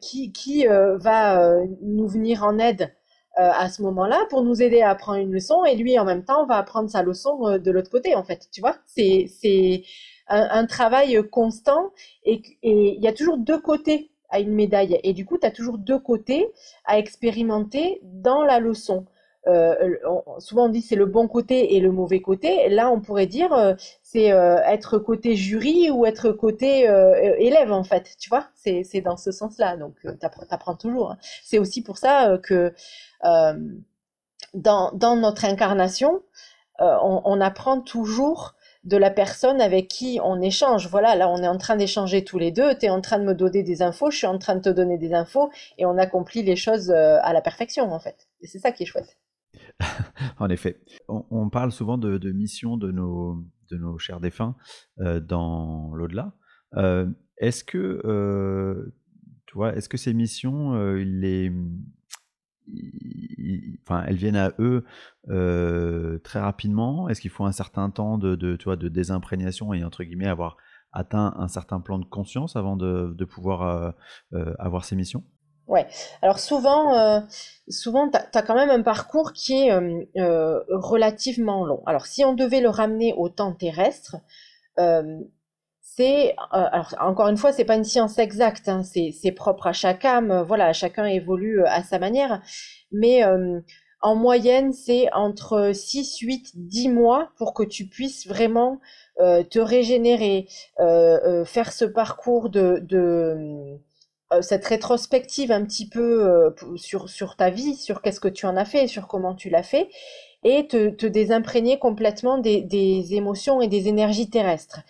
qui, 0.00 0.32
qui 0.32 0.66
va 0.66 1.56
nous 1.82 2.06
venir 2.06 2.44
en 2.44 2.58
aide 2.58 2.82
euh, 2.82 3.05
à 3.36 3.68
ce 3.68 3.82
moment-là 3.82 4.24
pour 4.30 4.42
nous 4.42 4.62
aider 4.62 4.80
à 4.80 4.90
apprendre 4.90 5.18
une 5.18 5.32
leçon 5.32 5.64
et 5.64 5.76
lui 5.76 5.98
en 5.98 6.04
même 6.04 6.24
temps 6.24 6.46
va 6.46 6.56
apprendre 6.56 6.88
sa 6.88 7.02
leçon 7.02 7.46
euh, 7.46 7.58
de 7.58 7.70
l'autre 7.70 7.90
côté 7.90 8.14
en 8.14 8.24
fait 8.24 8.48
tu 8.52 8.60
vois? 8.60 8.76
C'est 8.86 9.26
c'est 9.40 9.82
un, 10.28 10.66
travail 10.66 11.20
constant 11.30 11.92
et 12.24 12.42
il 12.62 13.00
y 13.00 13.06
a 13.06 13.12
toujours 13.12 13.38
deux 13.38 13.60
côtés 13.60 14.10
à 14.28 14.40
une 14.40 14.52
médaille 14.52 14.98
et 15.04 15.12
du 15.12 15.24
coup 15.24 15.38
tu 15.38 15.46
as 15.46 15.52
toujours 15.52 15.78
deux 15.78 16.00
côtés 16.00 16.48
à 16.84 16.98
expérimenter 16.98 18.00
dans 18.02 18.42
la 18.42 18.58
leçon 18.58 19.06
euh, 19.46 19.96
souvent 20.38 20.64
on 20.66 20.68
dit 20.68 20.82
c'est 20.82 20.96
le 20.96 21.06
bon 21.06 21.28
côté 21.28 21.76
et 21.76 21.80
le 21.80 21.92
mauvais 21.92 22.20
côté. 22.20 22.68
Là, 22.68 22.90
on 22.90 23.00
pourrait 23.00 23.26
dire 23.26 23.52
euh, 23.52 23.74
c'est 24.02 24.32
euh, 24.32 24.56
être 24.64 24.98
côté 24.98 25.36
jury 25.36 25.90
ou 25.90 26.04
être 26.06 26.32
côté 26.32 26.82
élève 27.38 27.72
en 27.72 27.84
fait. 27.84 28.16
Tu 28.18 28.28
vois, 28.28 28.48
c'est 28.54 29.00
dans 29.00 29.16
ce 29.16 29.32
sens-là. 29.32 29.76
Donc 29.76 29.94
tu 30.02 30.08
apprends 30.50 30.74
toujours. 30.74 31.12
Hein. 31.12 31.18
C'est 31.44 31.58
aussi 31.58 31.82
pour 31.82 31.98
ça 31.98 32.38
que 32.42 32.72
dans 34.54 34.90
dans 34.92 35.16
notre 35.16 35.44
incarnation, 35.44 36.22
on, 36.78 37.22
on, 37.24 37.40
apprend 37.40 37.80
toujours 37.80 38.54
de 38.84 38.96
la 38.96 39.10
personne 39.10 39.60
avec 39.60 39.88
qui 39.88 40.20
on 40.22 40.40
échange. 40.40 40.88
Voilà, 40.88 41.14
là 41.16 41.28
on 41.28 41.42
est 41.42 41.48
en 41.48 41.58
train 41.58 41.76
d'échanger 41.76 42.24
tous 42.24 42.38
les 42.38 42.50
deux, 42.52 42.74
tu 42.76 42.86
es 42.86 42.90
en 42.90 43.00
train 43.00 43.18
de 43.18 43.24
me 43.24 43.34
donner 43.34 43.62
des 43.62 43.82
infos, 43.82 44.10
je 44.10 44.18
suis 44.18 44.26
en 44.26 44.38
train 44.38 44.56
de 44.56 44.60
te 44.60 44.68
donner 44.68 44.98
des 44.98 45.14
infos, 45.14 45.50
et 45.78 45.86
on 45.86 45.96
accomplit 45.98 46.42
les 46.42 46.56
choses 46.56 46.90
à 46.90 47.32
la 47.32 47.40
perfection 47.40 47.92
en 47.92 47.98
fait. 47.98 48.28
Et 48.42 48.46
c'est 48.46 48.58
ça 48.58 48.72
qui 48.72 48.82
est 48.82 48.86
chouette. 48.86 49.16
en 50.38 50.48
effet. 50.48 50.80
On, 51.08 51.48
parle 51.50 51.72
souvent 51.72 51.98
de, 51.98 52.18
de 52.18 52.32
missions 52.32 52.76
de 52.76 52.90
nos, 52.90 53.44
de 53.70 53.76
nos 53.76 53.98
chers 53.98 54.20
défunts 54.20 54.56
euh, 55.00 55.20
dans 55.20 55.94
l'au-delà. 55.94 56.32
Euh, 56.76 57.10
est-ce 57.38 57.64
que, 57.64 58.00
euh, 58.04 58.92
est-ce 59.74 59.88
que 59.88 59.96
ces 59.96 60.14
missions, 60.14 60.74
elles 60.76 61.50
viennent 64.10 64.36
à 64.36 64.52
eux 64.58 64.84
très 66.22 66.40
rapidement? 66.40 67.08
Est-ce 67.08 67.20
qu'il 67.20 67.30
faut 67.30 67.44
un 67.44 67.52
certain 67.52 67.90
temps 67.90 68.18
de, 68.18 68.34
de, 68.34 68.56
de 68.74 68.88
désimprégnation 68.88 69.72
et 69.74 69.84
entre 69.84 70.04
guillemets 70.04 70.28
avoir 70.28 70.56
atteint 70.92 71.34
un 71.36 71.48
certain 71.48 71.80
plan 71.80 71.98
de 71.98 72.06
conscience 72.06 72.56
avant 72.56 72.76
de, 72.76 73.14
de 73.16 73.24
pouvoir 73.24 73.94
avoir 74.58 74.84
ces 74.84 74.96
missions? 74.96 75.24
Ouais. 75.68 75.86
Alors 76.22 76.38
souvent, 76.38 76.96
euh, 76.96 77.20
souvent, 77.68 78.08
tu 78.08 78.16
as, 78.16 78.42
quand 78.42 78.54
même 78.54 78.70
un 78.70 78.82
parcours 78.82 79.32
qui 79.32 79.66
est 79.66 79.72
euh, 79.72 80.04
euh, 80.16 80.60
relativement 80.68 81.66
long. 81.66 81.82
Alors 81.86 82.06
si 82.06 82.24
on 82.24 82.34
devait 82.34 82.60
le 82.60 82.68
ramener 82.68 83.14
au 83.16 83.28
temps 83.28 83.52
terrestre, 83.52 84.16
c'est, 85.80 86.36
alors 86.50 86.94
encore 87.00 87.28
une 87.28 87.38
fois, 87.38 87.52
c'est 87.52 87.64
pas 87.64 87.76
une 87.76 87.84
science 87.84 88.18
exacte, 88.18 88.68
hein, 88.68 88.82
c'est 88.82 89.32
propre 89.32 89.66
à 89.66 89.72
chaque 89.72 90.04
âme. 90.04 90.42
Voilà, 90.46 90.74
chacun 90.74 91.06
évolue 91.06 91.64
à 91.64 91.82
sa 91.82 91.98
manière, 91.98 92.42
mais 92.92 93.24
en 94.02 94.14
moyenne, 94.14 94.74
c'est 94.74 95.10
entre 95.14 95.72
6, 95.72 96.18
8, 96.18 96.50
10 96.54 96.90
mois 96.90 97.30
pour 97.38 97.54
que 97.54 97.62
tu 97.62 97.86
puisses 97.86 98.26
vraiment 98.26 98.78
te 99.18 99.58
régénérer, 99.58 100.46
faire 100.76 101.72
ce 101.72 101.86
parcours 101.86 102.50
de, 102.50 102.78
de 102.82 103.76
euh, 103.76 103.76
cette 104.40 104.64
rétrospective 104.64 105.52
un 105.52 105.64
petit 105.64 105.88
peu 105.88 106.26
euh, 106.26 106.50
sur, 106.76 107.08
sur 107.08 107.36
ta 107.36 107.50
vie, 107.50 107.76
sur 107.76 108.02
qu'est-ce 108.02 108.20
que 108.20 108.28
tu 108.28 108.46
en 108.46 108.56
as 108.56 108.64
fait, 108.64 108.88
sur 108.88 109.06
comment 109.06 109.34
tu 109.34 109.50
l'as 109.50 109.62
fait, 109.62 109.88
et 110.42 110.66
te, 110.66 111.06
désimprégner 111.06 111.78
complètement 111.78 112.38
des, 112.38 112.60
des, 112.60 113.14
émotions 113.14 113.60
et 113.60 113.68
des 113.68 113.88
énergies 113.88 114.30
terrestres. 114.30 114.80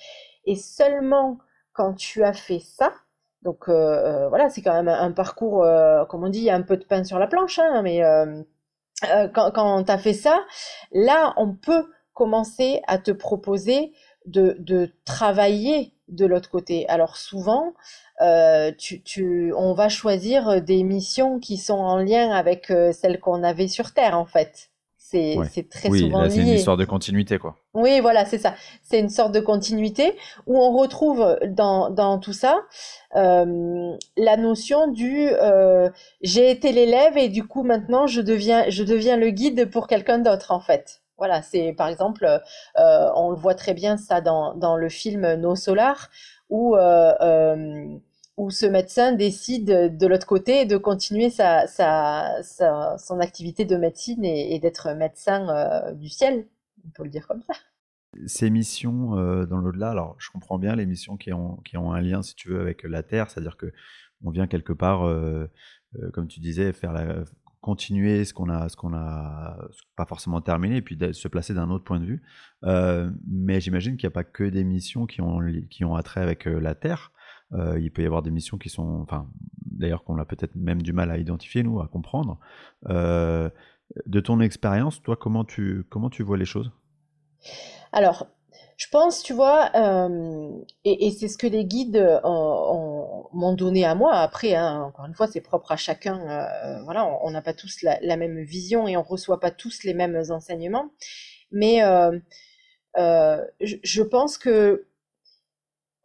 Et 0.44 0.57
seulement 0.57 1.38
quand 1.72 1.94
tu 1.94 2.25
as 2.25 2.33
fait 2.33 2.61
ça, 2.61 2.92
donc 3.42 3.68
euh, 3.68 4.29
voilà, 4.29 4.49
c'est 4.49 4.62
quand 4.62 4.72
même 4.72 4.88
un, 4.88 5.12
parcours, 5.12 5.66
comme 6.09 6.25
on 6.25 6.29
dit, 6.29 6.38
il 6.40 6.44
y 6.44 6.51
a 6.51 6.55
un 6.55 6.62
peu 6.62 6.77
de 6.77 6.85
pain 6.85 7.05
sur 7.05 7.18
la 7.18 7.27
planche, 7.27 7.59
hein, 7.59 7.83
mais 7.83 8.01
quand, 9.35 9.51
quand 9.53 9.85
tu 9.85 9.92
as 9.92 9.99
fait 9.99 10.14
ça, 10.14 10.44
là, 10.92 11.35
on 11.37 11.55
peut 11.55 11.85
commencer 12.14 12.81
à 12.87 12.96
te 12.96 13.11
proposer 13.11 13.92
de, 14.25 14.57
de 14.59 14.90
travailler 15.05 15.95
de 16.09 16.27
l'autre 16.27 16.51
côté. 16.51 16.88
Alors 16.88 17.16
souvent, 17.16 17.75
euh, 18.21 18.73
tu, 18.77 19.03
tu, 19.03 19.53
on 19.57 19.75
va 19.75 19.88
choisir 19.88 20.62
des 20.62 20.83
missions 20.83 21.38
qui 21.38 21.57
sont 21.57 21.79
en 21.79 21.99
lien 21.99 22.31
avec 22.31 22.71
euh, 22.71 22.92
celles 22.92 23.21
qu'on 23.21 23.42
avait 23.42 23.69
sur 23.69 23.92
Terre, 23.92 24.19
en 24.19 24.27
fait. 24.27 24.71
C'est 24.99 25.69
très 25.71 25.88
souvent 25.88 26.23
lié. 26.23 26.31
C'est 26.31 26.40
une 26.40 26.49
histoire 26.49 26.77
de 26.77 26.85
continuité, 26.85 27.38
quoi. 27.38 27.57
Oui, 27.75 28.01
voilà, 28.01 28.25
c'est 28.25 28.38
ça. 28.38 28.55
C'est 28.83 28.99
une 28.99 29.09
sorte 29.09 29.33
de 29.33 29.40
continuité 29.40 30.16
où 30.47 30.59
on 30.59 30.77
retrouve 30.77 31.38
dans, 31.47 31.90
dans 31.90 32.19
tout 32.19 32.33
ça 32.33 32.62
euh, 33.14 33.92
la 34.16 34.37
notion 34.37 34.88
du 34.88 35.29
euh, 35.31 35.90
j'ai 36.23 36.51
été 36.51 36.73
l'élève 36.73 37.16
et 37.16 37.29
du 37.29 37.45
coup 37.45 37.62
maintenant 37.62 38.07
je 38.07 38.21
deviens 38.21 38.69
je 38.69 38.83
deviens 38.83 39.16
le 39.16 39.31
guide 39.31 39.71
pour 39.71 39.87
quelqu'un 39.87 40.19
d'autre, 40.19 40.51
en 40.51 40.61
fait. 40.61 41.03
Voilà, 41.18 41.42
c'est 41.42 41.72
par 41.72 41.88
exemple, 41.88 42.26
euh, 42.26 43.11
on 43.14 43.31
le 43.31 43.37
voit 43.37 43.55
très 43.55 43.74
bien 43.74 43.96
ça 43.96 44.20
dans, 44.20 44.55
dans 44.55 44.76
le 44.76 44.88
film 44.88 45.35
No 45.37 45.57
Solar, 45.57 46.11
où 46.50 46.76
euh, 46.76 47.14
euh, 47.20 47.98
où 48.37 48.50
ce 48.50 48.66
médecin 48.66 49.12
décide 49.12 49.96
de 49.96 50.07
l'autre 50.07 50.26
côté 50.26 50.66
de 50.66 50.76
continuer 50.76 51.31
sa, 51.31 51.66
sa, 51.66 52.42
son 52.42 53.20
activité 53.20 53.64
de 53.64 53.76
médecine 53.76 54.24
et, 54.24 54.59
d'être 54.59 54.94
médecin 54.94 55.48
euh, 55.48 55.92
du 55.92 56.09
ciel, 56.09 56.46
on 56.85 56.90
peut 56.90 57.05
le 57.05 57.11
dire 57.11 57.26
comme 57.26 57.42
ça. 57.42 57.55
Ces 58.26 58.50
missions 58.50 59.18
euh, 59.18 59.46
dans 59.46 59.59
l'au-delà, 59.59 59.90
alors 59.90 60.16
je 60.18 60.31
comprends 60.31 60.59
bien 60.59 60.76
les 60.76 60.87
missions 60.87 61.16
qui 61.16 61.33
ont, 61.33 61.57
qui 61.64 61.76
ont 61.76 61.92
un 61.92 62.00
lien, 62.00 62.22
si 62.22 62.35
tu 62.35 62.48
veux, 62.48 62.61
avec 62.61 62.83
la 62.83 63.02
Terre, 63.02 63.31
c'est-à-dire 63.31 63.57
que 63.57 63.72
on 64.24 64.31
vient 64.31 64.46
quelque 64.46 64.72
part, 64.72 65.07
euh, 65.07 65.50
comme 66.12 66.26
tu 66.26 66.40
disais, 66.40 66.72
faire 66.72 66.92
la, 66.92 67.24
continuer 67.66 68.24
ce 68.24 68.33
qu'on 68.33 68.48
a, 68.48 68.68
ce 68.68 68.76
qu'on 68.76 68.94
a 68.94 69.59
pas 69.96 70.07
forcément 70.07 70.40
terminé, 70.40 70.76
et 70.76 70.83
puis 70.83 70.96
se 71.12 71.29
placer 71.29 71.52
d'un 71.52 71.68
autre 71.70 71.85
point 71.85 72.00
de 72.00 72.07
vue. 72.07 72.22
mais 73.26 73.61
j'imagine 73.61 73.96
qu'il 73.96 74.07
n'y 74.07 74.12
a 74.12 74.14
pas 74.14 74.24
que 74.24 74.44
des 74.44 74.64
missions 74.64 75.07
qui 75.07 75.20
ont, 75.20 75.40
qui 75.68 75.85
ont 75.85 75.96
attrait 75.96 76.22
avec 76.22 76.44
la 76.46 76.74
Terre. 76.74 77.12
Euh, 77.52 77.79
il 77.79 77.90
peut 77.92 78.02
y 78.02 78.07
avoir 78.07 78.22
des 78.22 78.31
missions 78.31 78.59
qui 78.59 78.68
sont, 78.68 79.00
enfin, 79.02 79.29
d'ailleurs 79.64 80.05
qu'on 80.05 80.18
a 80.18 80.24
peut-être 80.24 80.55
même 80.57 80.83
du 80.83 80.92
mal 80.92 81.11
à 81.11 81.18
identifier 81.18 81.62
nous, 81.62 81.81
à 81.81 81.88
comprendre. 81.88 82.38
Euh, 82.88 83.48
de 84.07 84.20
ton 84.20 84.40
expérience, 84.40 85.02
toi, 85.02 85.16
comment 85.16 85.44
tu 85.44 85.85
comment 85.88 86.11
tu 86.11 86.22
vois 86.24 86.37
les 86.37 86.44
choses? 86.44 86.72
Alors, 87.92 88.26
je 88.77 88.87
pense, 88.91 89.23
tu 89.23 89.33
vois, 89.33 89.71
euh, 89.75 90.51
et, 90.85 91.11
c'est 91.11 91.29
ce 91.29 91.39
que 91.39 91.47
les 91.47 91.65
guides 91.65 92.21
m'ont 92.25 93.55
donné 93.55 93.85
à 93.85 93.95
moi. 93.95 94.15
Après, 94.17 94.55
hein, 94.55 94.83
encore 94.83 95.07
une 95.07 95.15
fois, 95.15 95.27
c'est 95.27 95.41
propre 95.41 95.73
à 95.73 95.77
chacun. 95.77 96.19
voilà, 96.85 97.07
on 97.23 97.31
n'a 97.31 97.43
pas 97.43 97.55
tous 97.55 97.83
la, 97.83 98.17
même 98.17 98.43
vision 98.43 98.87
et 98.87 98.97
on 98.97 99.03
reçoit 99.03 99.41
pas 99.41 99.51
tous 99.51 99.83
les 99.85 99.95
mêmes 99.95 100.23
enseignements. 100.31 100.91
Mais 101.53 101.81
je, 102.97 103.77
je, 103.83 104.03
pense 104.03 104.39
que 104.39 104.87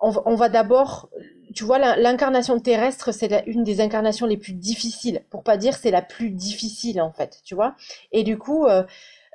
on, 0.01 0.35
va 0.35 0.49
d'abord, 0.49 1.09
tu 1.53 1.63
vois, 1.63 1.77
l'incarnation 1.95 2.59
terrestre, 2.59 3.11
c'est 3.11 3.43
une 3.45 3.63
des 3.63 3.81
incarnations 3.81 4.25
les 4.25 4.37
plus 4.37 4.53
difficiles, 4.53 5.23
pour 5.29 5.43
pas 5.43 5.57
dire 5.57 5.75
c'est 5.75 5.91
la 5.91 6.01
plus 6.01 6.31
difficile 6.31 7.01
en 7.01 7.11
fait, 7.11 7.39
tu 7.43 7.53
vois. 7.55 7.75
Et 8.11 8.23
du 8.23 8.37
coup, 8.37 8.65
euh, 8.65 8.83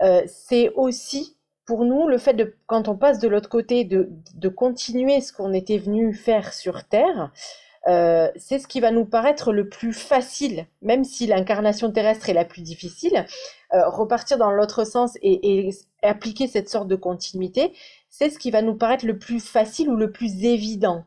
euh, 0.03 0.22
c'est 0.27 0.70
aussi 0.75 1.37
pour 1.66 1.85
nous 1.85 2.09
le 2.09 2.18
fait 2.18 2.35
de, 2.35 2.55
quand 2.66 2.88
on 2.88 2.96
passe 2.96 3.18
de 3.18 3.29
l'autre 3.29 3.48
côté, 3.48 3.85
de, 3.85 4.09
de 4.35 4.48
continuer 4.48 5.20
ce 5.20 5.33
qu'on 5.33 5.52
était 5.52 5.79
venu 5.79 6.14
faire 6.14 6.52
sur 6.52 6.85
Terre. 6.85 7.33
Euh, 7.88 8.29
c'est 8.35 8.59
ce 8.59 8.66
qui 8.66 8.81
va 8.81 8.90
nous 8.90 9.05
paraître 9.05 9.52
le 9.52 9.68
plus 9.68 9.92
facile, 9.92 10.66
même 10.83 11.05
si 11.05 11.26
l'incarnation 11.26 11.92
terrestre 11.92 12.29
est 12.29 12.35
la 12.35 12.44
plus 12.44 12.62
difficile. 12.62 13.26
repartir 13.70 14.38
dans 14.38 14.50
l'autre 14.50 14.85
sens 14.85 15.16
et, 15.22 15.68
et, 15.68 15.70
appliquer 16.02 16.48
cette 16.48 16.68
sorte 16.68 16.88
de 16.88 16.96
continuité, 16.96 17.72
c'est 18.09 18.31
ce 18.31 18.38
qui 18.38 18.50
va 18.50 18.62
nous 18.62 18.74
paraître 18.74 19.07
le 19.07 19.18
plus 19.18 19.44
facile 19.44 19.88
ou 19.88 19.96
le 19.96 20.11
plus 20.11 20.44
évident. 20.44 21.05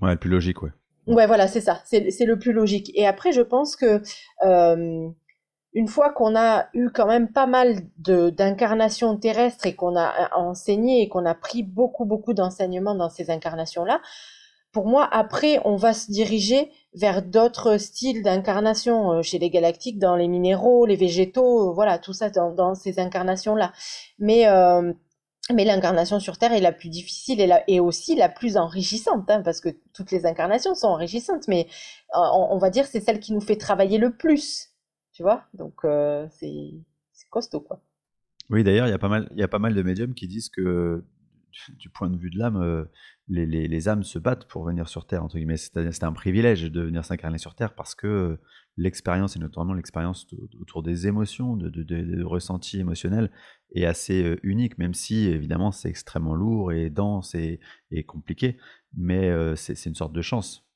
Ouais, 0.00 0.12
le 0.12 0.18
plus 0.18 0.30
logique, 0.30 0.62
ouais. 0.62 0.70
Ouais, 1.08 1.26
voilà, 1.26 1.48
c'est 1.48 1.60
ça, 1.60 1.82
c'est 1.84 2.24
le 2.24 2.38
plus 2.38 2.52
logique. 2.52 2.92
Et 2.94 3.06
après, 3.06 3.32
je 3.32 3.40
pense 3.40 3.74
que 3.74 4.00
euh, 4.44 5.08
une 5.74 5.88
fois 5.88 6.10
qu'on 6.10 6.36
a 6.36 6.66
eu 6.74 6.90
quand 6.90 7.06
même 7.06 7.32
pas 7.32 7.46
mal 7.46 7.80
d'incarnations 7.98 9.16
terrestres 9.16 9.66
et 9.66 9.74
qu'on 9.74 9.96
a 9.96 10.30
enseigné 10.36 11.02
et 11.02 11.08
qu'on 11.08 11.24
a 11.24 11.34
pris 11.34 11.62
beaucoup 11.62 12.04
beaucoup 12.04 12.34
d'enseignements 12.34 12.94
dans 12.94 13.08
ces 13.08 13.30
incarnations 13.30 13.84
là, 13.84 14.00
pour 14.72 14.86
moi 14.86 15.08
après 15.10 15.60
on 15.64 15.76
va 15.76 15.94
se 15.94 16.10
diriger 16.10 16.70
vers 16.94 17.22
d'autres 17.22 17.78
styles 17.78 18.22
d'incarnation 18.22 19.12
euh, 19.12 19.22
chez 19.22 19.38
les 19.38 19.48
galactiques, 19.48 19.98
dans 19.98 20.16
les 20.16 20.28
minéraux, 20.28 20.84
les 20.84 20.96
végétaux, 20.96 21.70
euh, 21.70 21.72
voilà 21.72 21.98
tout 21.98 22.12
ça 22.12 22.28
dans, 22.28 22.74
ces 22.74 22.98
incarnations 22.98 23.54
là. 23.54 23.72
Mais 24.18 24.46
euh, 24.48 24.92
mais 25.52 25.64
l'incarnation 25.64 26.20
sur 26.20 26.38
Terre 26.38 26.52
est 26.52 26.60
la 26.60 26.70
plus 26.70 26.88
difficile 26.88 27.62
et 27.66 27.80
aussi 27.80 28.14
la 28.14 28.28
plus 28.28 28.56
enrichissante, 28.56 29.28
hein, 29.28 29.42
parce 29.42 29.60
que 29.60 29.70
toutes 29.92 30.12
les 30.12 30.24
incarnations 30.24 30.74
sont 30.74 30.86
enrichissantes, 30.86 31.48
mais 31.48 31.66
on, 32.14 32.48
on 32.50 32.58
va 32.58 32.70
dire 32.70 32.86
c'est 32.86 33.00
celle 33.00 33.18
qui 33.18 33.32
nous 33.32 33.40
fait 33.40 33.56
travailler 33.56 33.98
le 33.98 34.14
plus 34.14 34.71
tu 35.22 35.24
vois 35.24 35.44
Donc, 35.54 35.84
euh, 35.84 36.26
c'est 36.30 37.28
costaud, 37.30 37.60
quoi. 37.60 37.80
Oui, 38.50 38.64
d'ailleurs, 38.64 38.88
il 38.88 38.90
y, 38.90 38.94
a 38.94 38.98
pas 38.98 39.08
mal, 39.08 39.28
il 39.30 39.38
y 39.38 39.44
a 39.44 39.48
pas 39.48 39.60
mal 39.60 39.72
de 39.72 39.82
médiums 39.82 40.14
qui 40.14 40.26
disent 40.26 40.48
que, 40.48 41.04
du 41.78 41.88
point 41.90 42.10
de 42.10 42.16
vue 42.18 42.28
de 42.28 42.38
l'âme, 42.38 42.56
euh, 42.56 42.84
les, 43.28 43.46
les, 43.46 43.68
les, 43.68 43.88
âmes 43.88 44.02
se 44.02 44.18
battent 44.18 44.46
pour 44.46 44.64
venir 44.64 44.88
sur 44.88 45.06
Terre, 45.06 45.22
entre 45.22 45.36
guillemets. 45.36 45.56
C'est 45.56 46.02
un 46.02 46.12
privilège 46.12 46.64
de 46.64 46.80
venir 46.80 47.04
s'incarner 47.04 47.38
sur 47.38 47.54
Terre 47.54 47.76
parce 47.76 47.94
que 47.94 48.40
l'expérience, 48.76 49.36
et 49.36 49.38
notamment 49.38 49.74
l'expérience 49.74 50.26
autour 50.60 50.82
des 50.82 51.06
émotions, 51.06 51.56
de, 51.56 51.68
de, 51.68 51.84
de, 51.84 52.24
ressentis 52.24 52.80
émotionnels, 52.80 53.30
est 53.76 53.84
assez 53.84 54.24
euh, 54.24 54.40
unique, 54.42 54.76
même 54.76 54.92
si, 54.92 55.28
évidemment, 55.28 55.70
c'est 55.70 55.88
extrêmement 55.88 56.34
lourd 56.34 56.72
et 56.72 56.90
dense 56.90 57.36
et, 57.36 57.60
et 57.92 58.02
compliqué. 58.02 58.58
Mais 58.94 59.30
c'est 59.56 59.86
une 59.86 59.94
sorte 59.94 60.12
de 60.12 60.20
chance. 60.20 60.66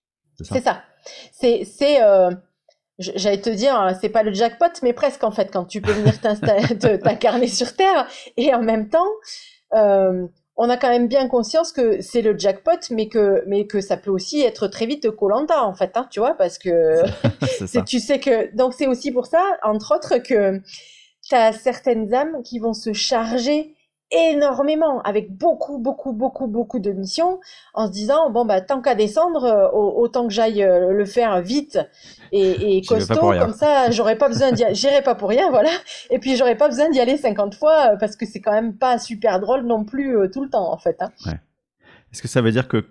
C'est 0.40 0.60
ça? 0.60 0.84
C'est. 1.32 2.02
Euh 2.02 2.30
j'allais 2.98 3.40
te 3.40 3.50
dire, 3.50 3.78
hein, 3.78 3.94
c'est 4.00 4.08
pas 4.08 4.22
le 4.22 4.32
jackpot, 4.32 4.66
mais 4.82 4.92
presque 4.92 5.24
en 5.24 5.30
fait, 5.30 5.50
quand 5.52 5.64
tu 5.64 5.80
peux 5.80 5.92
venir 5.92 6.14
t'incarner 7.02 7.48
sur 7.48 7.74
Terre. 7.74 8.08
Et 8.36 8.54
en 8.54 8.62
même 8.62 8.88
temps, 8.88 9.10
euh, 9.74 10.26
on 10.56 10.70
a 10.70 10.76
quand 10.76 10.88
même 10.88 11.06
bien 11.06 11.28
conscience 11.28 11.72
que 11.72 12.00
c'est 12.00 12.22
le 12.22 12.38
jackpot, 12.38 12.78
mais 12.90 13.08
que, 13.08 13.44
mais 13.46 13.66
que 13.66 13.80
ça 13.80 13.96
peut 13.96 14.10
aussi 14.10 14.40
être 14.40 14.68
très 14.68 14.86
vite 14.86 15.10
Colanta 15.10 15.64
en 15.64 15.74
fait, 15.74 15.96
hein, 15.96 16.08
tu 16.10 16.20
vois, 16.20 16.34
parce 16.34 16.58
que 16.58 17.02
tu 17.86 18.00
sais 18.00 18.18
que. 18.18 18.54
Donc 18.56 18.72
c'est 18.72 18.86
aussi 18.86 19.12
pour 19.12 19.26
ça, 19.26 19.42
entre 19.62 19.94
autres, 19.94 20.16
que 20.18 20.60
tu 21.22 21.34
as 21.34 21.52
certaines 21.52 22.14
âmes 22.14 22.42
qui 22.42 22.58
vont 22.58 22.72
se 22.72 22.92
charger 22.92 23.75
énormément, 24.10 25.02
avec 25.02 25.36
beaucoup, 25.36 25.78
beaucoup, 25.78 26.12
beaucoup, 26.12 26.46
beaucoup 26.46 26.78
de 26.78 26.92
missions, 26.92 27.40
en 27.74 27.86
se 27.86 27.92
disant 27.92 28.30
bon 28.30 28.44
bah 28.44 28.60
tant 28.60 28.80
qu'à 28.80 28.94
descendre, 28.94 29.44
euh, 29.44 29.68
autant 29.72 30.28
que 30.28 30.32
j'aille 30.32 30.62
euh, 30.62 30.92
le 30.92 31.04
faire 31.04 31.40
vite 31.42 31.78
et, 32.30 32.76
et 32.76 32.82
costaud, 32.86 33.32
comme 33.38 33.52
ça 33.52 33.90
j'aurais 33.90 34.16
pas 34.16 34.28
besoin 34.28 34.52
d'y, 34.52 34.64
j'irai 34.72 35.02
pas 35.02 35.14
pour 35.14 35.28
rien, 35.28 35.50
voilà. 35.50 35.70
Et 36.10 36.18
puis 36.18 36.36
j'aurais 36.36 36.56
pas 36.56 36.68
besoin 36.68 36.88
d'y 36.90 37.00
aller 37.00 37.16
50 37.16 37.54
fois 37.56 37.92
euh, 37.92 37.96
parce 37.98 38.16
que 38.16 38.26
c'est 38.26 38.40
quand 38.40 38.52
même 38.52 38.76
pas 38.76 38.98
super 38.98 39.40
drôle 39.40 39.62
non 39.62 39.84
plus 39.84 40.16
tout 40.32 40.42
le 40.42 40.50
temps 40.50 40.72
en 40.72 40.78
fait. 40.78 40.96
Hein. 41.00 41.10
Ouais. 41.26 41.40
Est-ce 42.12 42.22
que 42.22 42.28
ça 42.28 42.40
veut 42.40 42.52
dire 42.52 42.68
que 42.68 42.86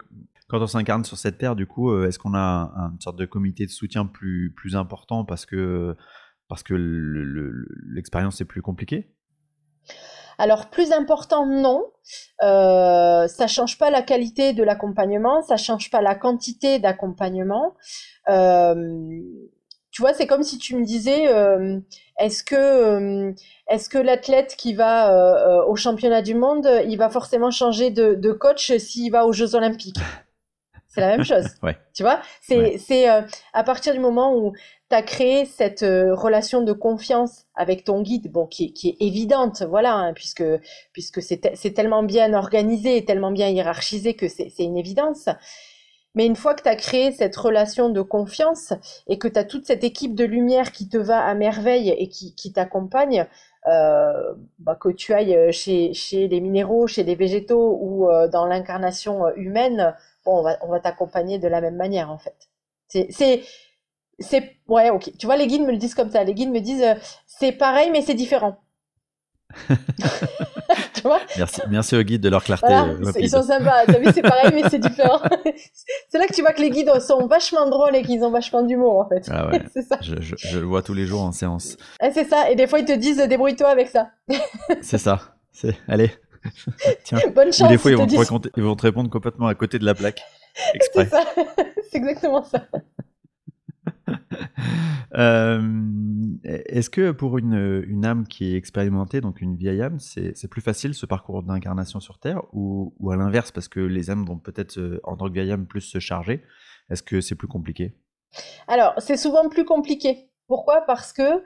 quand 0.48 0.62
on 0.62 0.68
s'incarne 0.68 1.06
sur 1.06 1.18
cette 1.18 1.40
terre, 1.40 1.56
du 1.56 1.66
coup, 1.66 2.04
est-ce 2.04 2.20
qu'on 2.20 2.36
a 2.36 2.72
une 2.94 3.02
sorte 3.02 3.18
de 3.18 3.26
comité 3.26 3.66
de 3.66 3.72
soutien 3.72 4.06
plus 4.06 4.54
plus 4.56 4.76
important 4.76 5.26
parce 5.26 5.46
que 5.46 5.96
parce 6.48 6.62
que 6.62 6.76
l'expérience 7.88 8.42
est 8.42 8.46
plus 8.46 8.62
compliquée? 8.62 9.10
Alors 10.38 10.68
plus 10.68 10.92
important, 10.92 11.46
non. 11.46 11.86
Euh, 12.44 13.28
ça 13.28 13.48
change 13.48 13.78
pas 13.78 13.90
la 13.90 14.02
qualité 14.02 14.54
de 14.54 14.64
l'accompagnement, 14.64 15.42
ça 15.42 15.58
change 15.58 15.90
pas 15.90 16.02
la 16.02 16.16
quantité 16.16 16.80
d'accompagnement. 16.80 17.76
Euh, 18.30 19.22
tu 19.92 20.02
vois, 20.02 20.14
c'est 20.14 20.28
comme 20.28 20.44
si 20.44 20.58
tu 20.58 20.76
me 20.76 20.84
disais, 20.84 21.28
euh, 21.30 21.80
est-ce 22.20 22.44
que 22.44 22.56
euh, 22.56 23.32
est-ce 23.70 23.90
que 23.90 23.98
l'athlète 23.98 24.56
qui 24.58 24.74
va 24.74 25.66
au 25.68 25.76
championnat 25.76 26.22
du 26.22 26.36
monde, 26.36 26.70
il 26.88 26.98
va 26.98 27.10
forcément 27.10 27.50
changer 27.50 27.92
de, 27.92 28.14
de 28.14 28.32
coach 28.32 28.76
s'il 28.78 29.12
va 29.12 29.26
aux 29.26 29.34
Jeux 29.34 29.56
Olympiques? 29.56 29.98
C'est 30.88 31.02
la 31.02 31.08
même 31.08 31.26
chose. 31.26 31.46
ouais. 31.64 31.78
Tu 31.94 32.04
vois, 32.04 32.20
c'est 32.42 32.78
c'est 32.78 33.08
à 33.08 33.64
partir 33.64 33.94
du 33.94 34.00
moment 34.00 34.36
où 34.36 34.54
tu 34.90 34.96
as 34.96 35.02
créé 35.02 35.46
cette 35.46 35.82
relation 35.82 36.62
de 36.62 36.72
confiance 36.74 37.46
avec 37.56 37.84
ton 37.84 38.02
guide, 38.02 38.32
bon, 38.32 38.46
qui, 38.46 38.74
qui 38.74 38.90
est 38.90 38.98
évidente, 39.00 39.64
voilà, 39.64 39.94
hein, 39.94 40.14
puisque 40.14 40.44
puisque 40.94 41.22
c'est 41.22 41.74
tellement 41.74 42.04
bien 42.04 42.34
organisé, 42.34 43.04
tellement 43.04 43.32
bien 43.32 43.50
hiérarchisé 43.50 44.14
que 44.14 44.28
c'est 44.28 44.52
une 44.60 44.78
évidence. 44.78 45.30
Mais 46.16 46.26
une 46.26 46.38
fois 46.38 46.56
que 46.56 46.64
tu 46.64 46.70
as 46.70 46.76
créé 46.78 47.12
cette 47.12 47.36
relation 47.36 47.90
de 47.90 48.02
confiance 48.02 48.74
et 49.08 49.18
que 49.20 49.28
tu 49.28 49.38
as 49.38 49.44
toute 49.44 49.66
cette 49.66 49.84
équipe 49.84 50.16
de 50.16 50.24
lumière 50.24 50.72
qui 50.72 50.88
te 50.88 50.98
va 50.98 51.20
à 51.26 51.34
merveille 51.36 51.90
et 51.90 52.08
qui, 52.08 52.34
qui 52.36 52.54
t'accompagne, 52.54 53.28
euh, 53.68 54.34
bah, 54.60 54.76
que 54.80 54.90
tu 54.90 55.14
ailles 55.14 55.52
chez, 55.52 55.94
chez 55.94 56.28
les 56.28 56.40
minéraux, 56.40 56.88
chez 56.88 57.04
les 57.04 57.16
végétaux 57.16 57.78
ou 57.82 58.10
euh, 58.10 58.30
dans 58.30 58.46
l'incarnation 58.46 59.28
humaine, 59.36 59.94
bon, 60.24 60.40
on 60.40 60.42
va, 60.42 60.58
on 60.62 60.68
va 60.70 60.80
t'accompagner 60.80 61.38
de 61.38 61.48
la 61.50 61.60
même 61.62 61.76
manière 61.76 62.10
en 62.10 62.18
fait. 62.18 62.50
C'est 62.88 63.44
c'est 64.20 64.58
ouais 64.68 64.90
ok. 64.90 65.12
Tu 65.18 65.26
vois 65.26 65.36
les 65.36 65.48
guides 65.48 65.62
me 65.62 65.72
le 65.72 65.78
disent 65.78 65.96
comme 65.96 66.10
ça. 66.10 66.24
Les 66.24 66.34
guides 66.34 66.52
me 66.52 66.60
disent 66.60 66.84
euh, 66.84 66.96
c'est 67.26 67.52
pareil 67.52 67.90
mais 67.92 68.02
c'est 68.02 68.14
différent. 68.14 68.60
Tu 70.94 71.02
vois? 71.02 71.20
Merci 71.38 71.62
merci 71.70 71.96
aux 71.96 72.02
guides 72.02 72.22
de 72.22 72.30
leur 72.30 72.44
clarté 72.44 72.74
euh, 72.74 73.12
ils 73.20 73.30
sont 73.30 73.44
sympas. 73.44 73.86
T'as 73.86 74.00
vu 74.00 74.08
c'est 74.14 74.22
pareil 74.22 74.52
mais 74.54 74.64
c'est 74.70 74.80
différent. 74.80 75.20
C'est 76.10 76.18
là 76.18 76.26
que 76.26 76.34
tu 76.34 76.42
vois 76.42 76.54
que 76.54 76.62
les 76.62 76.72
guides 76.72 77.00
sont 77.00 77.28
vachement 77.28 77.70
drôles 77.70 77.96
et 77.96 78.02
qu'ils 78.02 78.24
ont 78.24 78.32
vachement 78.32 78.64
d'humour 78.64 79.00
en 79.00 79.08
fait. 79.08 79.30
Ah 79.30 79.48
ouais. 79.50 79.62
c'est 79.74 79.84
ça. 79.84 80.00
Je, 80.02 80.16
je, 80.20 80.60
le 80.60 80.66
vois 80.66 80.82
tous 80.82 80.94
les 80.94 81.06
jours 81.06 81.22
en 81.22 81.32
séance. 81.32 81.78
C'est 82.14 82.28
ça. 82.28 82.50
Et 82.50 82.56
des 82.56 82.68
fois 82.68 82.80
ils 82.80 82.86
te 82.86 82.94
disent 82.94 83.18
débrouille-toi 83.18 83.70
avec 83.70 83.90
ça. 83.90 84.10
C'est 84.82 84.98
ça. 84.98 85.36
C'est 85.52 85.78
allez. 85.88 86.12
Tiens. 87.04 87.20
bonne 87.34 87.54
chance 87.54 87.68
Ou 87.68 87.72
des 87.72 87.78
fois 87.78 87.92
ils, 87.92 87.98
vont 87.98 88.08
te, 88.08 88.50
ils 88.56 88.64
vont 88.64 88.76
te 88.76 88.82
répondre 88.84 89.10
complètement 89.10 89.48
à 89.48 89.56
côté 89.56 89.80
de 89.80 89.86
la 89.86 89.94
plaque 89.94 90.22
c'est 90.94 91.10
ça. 91.10 91.22
C'est 91.92 91.98
exactement 91.98 92.44
ça 92.44 92.66
Euh, 95.18 95.62
est-ce 96.44 96.90
que 96.90 97.12
pour 97.12 97.38
une, 97.38 97.86
une, 97.88 98.06
âme 98.06 98.28
qui 98.28 98.54
est 98.54 98.58
expérimentée, 98.58 99.22
donc 99.22 99.40
une 99.40 99.56
vieille 99.56 99.82
âme, 99.82 99.98
c'est 100.00 100.50
plus 100.50 100.62
facile 100.62 100.94
ce 100.94 101.06
parcours 101.06 101.42
d'incarnation 101.42 102.02
sur 102.02 102.20
Terre 102.20 102.42
ou, 102.52 102.94
à 103.10 103.16
l'inverse, 103.16 103.52
parce 103.52 103.70
que 103.70 103.80
les 103.80 104.10
âmes 104.10 104.26
vont 104.26 104.38
peut-être 104.38 104.78
euh, 104.78 105.00
en 105.04 105.16
tant 105.16 105.28
que 105.30 105.34
vieille 105.34 105.54
âme 105.54 105.68
plus 105.68 105.82
se 105.82 106.00
charger 106.00 106.44
Est-ce 106.90 107.02
que 107.02 107.22
c'est 107.22 107.36
plus 107.36 107.48
compliqué? 107.48 107.96
Alors, 108.68 108.94
c'est 108.98 109.16
souvent 109.16 109.48
plus 109.48 109.64
compliqué. 109.64 110.30
Pourquoi? 110.48 110.82
Parce 110.82 111.14
que 111.14 111.44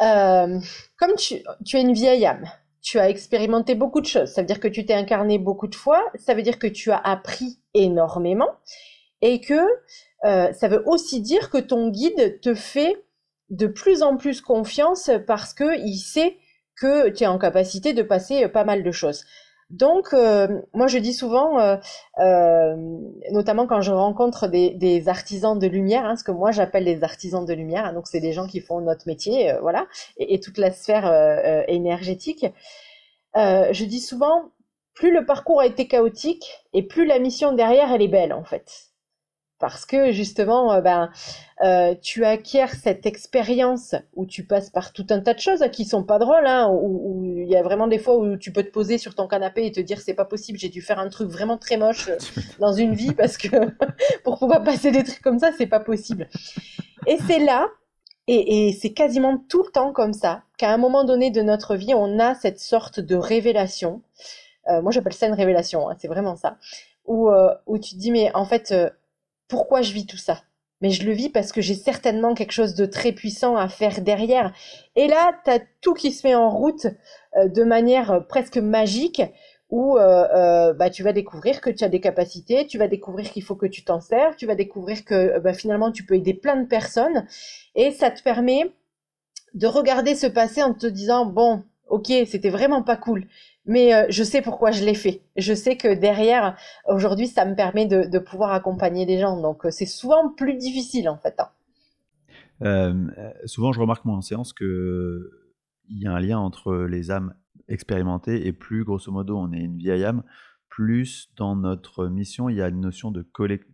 euh, 0.00 0.60
comme 0.96 1.14
tu, 1.16 1.36
tu 1.64 1.78
es 1.78 1.80
une 1.80 1.94
vieille 1.94 2.26
âme, 2.26 2.44
tu 2.80 2.98
as 2.98 3.10
expérimenté 3.10 3.74
beaucoup 3.74 4.00
de 4.00 4.06
choses. 4.06 4.30
Ça 4.30 4.42
veut 4.42 4.46
dire 4.46 4.60
que 4.60 4.68
tu 4.68 4.86
t'es 4.86 4.94
incarné 4.94 5.38
beaucoup 5.38 5.66
de 5.66 5.74
fois. 5.74 6.02
Ça 6.14 6.34
veut 6.34 6.42
dire 6.42 6.58
que 6.58 6.68
tu 6.68 6.92
as 6.92 6.98
appris 6.98 7.60
énormément 7.74 8.50
et 9.20 9.40
que 9.40 9.60
euh, 10.24 10.52
ça 10.52 10.68
veut 10.68 10.82
aussi 10.86 11.20
dire 11.20 11.50
que 11.50 11.58
ton 11.58 11.88
guide 11.88 12.40
te 12.40 12.54
fait 12.54 13.04
de 13.50 13.66
plus 13.66 14.02
en 14.02 14.16
plus 14.16 14.40
confiance 14.40 15.10
parce 15.26 15.54
que 15.54 15.78
il 15.78 15.98
sait 15.98 16.36
que 16.76 17.08
tu 17.08 17.24
es 17.24 17.26
en 17.26 17.38
capacité 17.38 17.92
de 17.92 18.02
passer 18.02 18.44
euh, 18.44 18.48
pas 18.48 18.64
mal 18.64 18.82
de 18.82 18.90
choses. 18.90 19.24
Donc, 19.70 20.14
euh, 20.14 20.62
moi, 20.72 20.86
je 20.86 20.96
dis 20.98 21.12
souvent, 21.12 21.58
notamment 23.30 23.66
quand 23.66 23.82
je 23.82 23.92
rencontre 23.92 24.48
des, 24.48 25.08
artisans 25.08 25.58
de 25.58 25.66
lumière, 25.66 26.06
hein, 26.06 26.16
ce 26.16 26.24
que 26.24 26.30
moi 26.30 26.52
j'appelle 26.52 26.84
les 26.84 27.04
artisans 27.04 27.44
de 27.44 27.52
lumière, 27.52 27.84
hein, 27.84 27.92
donc 27.92 28.06
c'est 28.06 28.20
des 28.20 28.32
gens 28.32 28.46
qui 28.46 28.60
font 28.60 28.80
notre 28.80 29.06
métier, 29.06 29.52
voilà, 29.60 29.86
et, 30.16 30.40
toute 30.40 30.56
la 30.56 30.70
sphère 30.70 31.64
énergétique. 31.68 32.46
je 33.34 33.84
dis 33.84 34.00
souvent, 34.00 34.52
plus 34.94 35.12
le 35.12 35.26
parcours 35.26 35.60
a 35.60 35.66
été 35.66 35.86
chaotique 35.86 36.64
et 36.72 36.82
plus 36.82 37.04
la 37.04 37.18
mission 37.18 37.52
derrière 37.52 37.92
elle 37.92 38.02
est 38.02 38.08
belle 38.08 38.32
en 38.32 38.44
fait 38.44 38.87
parce 39.58 39.84
que 39.84 40.12
justement, 40.12 40.72
euh, 40.72 40.80
ben, 40.80 41.10
euh, 41.64 41.94
tu 42.00 42.24
acquiers 42.24 42.68
cette 42.68 43.06
expérience 43.06 43.94
où 44.14 44.26
tu 44.26 44.44
passes 44.44 44.70
par 44.70 44.92
tout 44.92 45.06
un 45.10 45.20
tas 45.20 45.34
de 45.34 45.40
choses 45.40 45.64
qui 45.72 45.84
sont 45.84 46.04
pas 46.04 46.18
drôles, 46.18 46.46
hein, 46.46 46.68
où 46.70 47.24
il 47.24 47.48
y 47.48 47.56
a 47.56 47.62
vraiment 47.62 47.88
des 47.88 47.98
fois 47.98 48.16
où 48.16 48.36
tu 48.36 48.52
peux 48.52 48.62
te 48.62 48.70
poser 48.70 48.98
sur 48.98 49.14
ton 49.14 49.26
canapé 49.26 49.66
et 49.66 49.72
te 49.72 49.80
dire 49.80 50.00
c'est 50.00 50.14
pas 50.14 50.24
possible, 50.24 50.58
j'ai 50.58 50.68
dû 50.68 50.82
faire 50.82 50.98
un 50.98 51.08
truc 51.08 51.28
vraiment 51.28 51.58
très 51.58 51.76
moche 51.76 52.10
dans 52.60 52.72
une 52.72 52.94
vie 52.94 53.14
parce 53.14 53.36
que 53.36 53.48
pour 54.24 54.38
pouvoir 54.38 54.62
passer 54.62 54.90
des 54.90 55.04
trucs 55.04 55.22
comme 55.22 55.38
ça, 55.38 55.50
c'est 55.56 55.66
pas 55.66 55.80
possible. 55.80 56.28
Et 57.06 57.18
c'est 57.26 57.38
là, 57.38 57.68
et, 58.28 58.68
et 58.68 58.72
c'est 58.72 58.92
quasiment 58.92 59.38
tout 59.48 59.62
le 59.64 59.70
temps 59.70 59.92
comme 59.92 60.12
ça, 60.12 60.42
qu'à 60.58 60.70
un 60.70 60.76
moment 60.76 61.04
donné 61.04 61.30
de 61.30 61.40
notre 61.40 61.76
vie, 61.76 61.94
on 61.94 62.18
a 62.18 62.34
cette 62.34 62.60
sorte 62.60 63.00
de 63.00 63.16
révélation. 63.16 64.02
Euh, 64.68 64.82
moi, 64.82 64.92
j'appelle 64.92 65.14
ça 65.14 65.26
une 65.26 65.34
révélation, 65.34 65.88
hein, 65.88 65.96
c'est 65.98 66.08
vraiment 66.08 66.36
ça. 66.36 66.58
Où, 67.06 67.30
euh, 67.30 67.54
où 67.66 67.78
tu 67.78 67.94
te 67.94 67.98
dis 67.98 68.10
mais 68.10 68.30
en 68.34 68.44
fait 68.44 68.70
euh, 68.70 68.90
pourquoi 69.48 69.82
je 69.82 69.92
vis 69.92 70.06
tout 70.06 70.16
ça? 70.16 70.42
Mais 70.80 70.90
je 70.90 71.04
le 71.04 71.12
vis 71.12 71.28
parce 71.28 71.50
que 71.50 71.60
j'ai 71.60 71.74
certainement 71.74 72.34
quelque 72.34 72.52
chose 72.52 72.74
de 72.74 72.86
très 72.86 73.12
puissant 73.12 73.56
à 73.56 73.68
faire 73.68 74.00
derrière. 74.00 74.52
Et 74.94 75.08
là, 75.08 75.32
tu 75.44 75.50
as 75.50 75.60
tout 75.80 75.94
qui 75.94 76.12
se 76.12 76.26
met 76.26 76.34
en 76.34 76.50
route 76.50 76.86
euh, 77.36 77.48
de 77.48 77.64
manière 77.64 78.12
euh, 78.12 78.20
presque 78.20 78.58
magique 78.58 79.22
où 79.70 79.98
euh, 79.98 80.72
bah, 80.72 80.88
tu 80.88 81.02
vas 81.02 81.12
découvrir 81.12 81.60
que 81.60 81.68
tu 81.68 81.84
as 81.84 81.88
des 81.88 82.00
capacités, 82.00 82.66
tu 82.66 82.78
vas 82.78 82.88
découvrir 82.88 83.30
qu'il 83.30 83.42
faut 83.42 83.56
que 83.56 83.66
tu 83.66 83.84
t'en 83.84 84.00
sers, 84.00 84.34
tu 84.36 84.46
vas 84.46 84.54
découvrir 84.54 85.04
que 85.04 85.38
bah, 85.40 85.52
finalement 85.52 85.92
tu 85.92 86.06
peux 86.06 86.14
aider 86.14 86.32
plein 86.32 86.56
de 86.56 86.66
personnes 86.66 87.26
et 87.74 87.90
ça 87.90 88.10
te 88.10 88.22
permet 88.22 88.72
de 89.52 89.66
regarder 89.66 90.14
se 90.14 90.26
passer 90.26 90.62
en 90.62 90.72
te 90.72 90.86
disant 90.86 91.26
bon, 91.26 91.64
ok, 91.88 92.12
c'était 92.26 92.50
vraiment 92.50 92.82
pas 92.82 92.96
cool, 92.96 93.26
mais 93.66 93.94
euh, 93.94 94.06
je 94.08 94.22
sais 94.22 94.42
pourquoi 94.42 94.70
je 94.70 94.84
l'ai 94.84 94.94
fait. 94.94 95.22
Je 95.36 95.54
sais 95.54 95.76
que 95.76 95.92
derrière, 95.94 96.56
aujourd'hui, 96.86 97.26
ça 97.26 97.44
me 97.44 97.54
permet 97.54 97.86
de, 97.86 98.18
pouvoir 98.18 98.52
accompagner 98.52 99.06
des 99.06 99.18
gens. 99.18 99.40
Donc, 99.40 99.66
euh, 99.66 99.70
c'est 99.70 99.86
souvent 99.86 100.30
plus 100.30 100.54
difficile 100.54 101.08
en 101.08 101.16
fait. 101.16 101.38
Hein. 101.38 101.48
Euh, 102.62 102.94
souvent, 103.44 103.72
je 103.72 103.80
remarque 103.80 104.04
moi 104.04 104.16
en 104.16 104.22
séance 104.22 104.52
que 104.52 105.30
il 105.90 106.02
y 106.02 106.06
a 106.06 106.12
un 106.12 106.20
lien 106.20 106.38
entre 106.38 106.74
les 106.74 107.10
âmes 107.10 107.34
expérimentées 107.68 108.46
et 108.46 108.52
plus, 108.52 108.84
grosso 108.84 109.10
modo, 109.12 109.36
on 109.38 109.52
est 109.52 109.60
une 109.60 109.78
vieille 109.78 110.04
âme. 110.04 110.22
Plus 110.78 111.28
dans 111.36 111.56
notre 111.56 112.06
mission, 112.06 112.48
il 112.48 112.54
y 112.54 112.62
a 112.62 112.68
une 112.68 112.80
notion 112.80 113.10
de, 113.10 113.26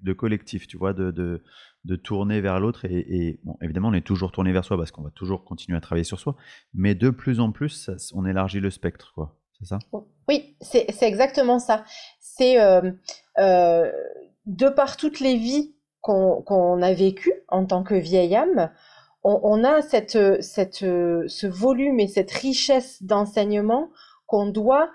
de 0.03 0.13
collectif, 0.15 0.67
tu 0.67 0.79
vois, 0.79 0.95
de, 0.95 1.11
de, 1.11 1.97
tourner 1.97 2.41
vers 2.41 2.61
l'autre. 2.61 2.87
Et, 2.87 3.41
bon, 3.45 3.59
évidemment, 3.61 3.89
on 3.89 3.93
est 3.93 4.07
toujours 4.07 4.33
tourné 4.33 4.53
vers 4.53 4.65
soi 4.65 4.79
parce 4.79 4.91
qu'on 4.91 5.03
va 5.03 5.11
toujours 5.11 5.45
continuer 5.45 5.77
à 5.77 5.83
travailler 5.83 6.05
sur 6.05 6.19
soi. 6.19 6.35
Mais 6.73 6.95
de 6.95 7.11
plus 7.11 7.41
en 7.41 7.53
plus, 7.53 7.91
on 8.15 8.25
élargit 8.25 8.59
le 8.59 8.71
spectre, 8.71 9.13
quoi 9.15 9.37
c'est 9.59 9.67
ça? 9.67 9.79
Oui, 10.29 10.57
c'est 10.63 10.87
exactement 11.03 11.59
ça. 11.59 11.85
C'est 12.21 12.59
euh, 12.59 12.91
euh, 13.37 13.93
de 14.47 14.71
par 14.71 14.97
toutes 14.97 15.21
les 15.21 15.37
vies 15.37 15.75
qu'on 16.01 16.81
a 16.81 16.95
vécues 16.95 17.35
en 17.49 17.67
tant 17.67 17.83
que 17.83 17.95
vieille 17.95 18.35
âme, 18.35 18.71
on, 19.25 19.63
a 19.63 19.83
cette, 19.83 20.43
cette, 20.43 20.77
ce 20.77 21.47
volume 21.47 22.01
et 22.01 22.09
cette 22.09 22.31
richesse 22.31 23.03
d'enseignement 23.03 23.91
qu'on 24.25 24.47
doit 24.47 24.89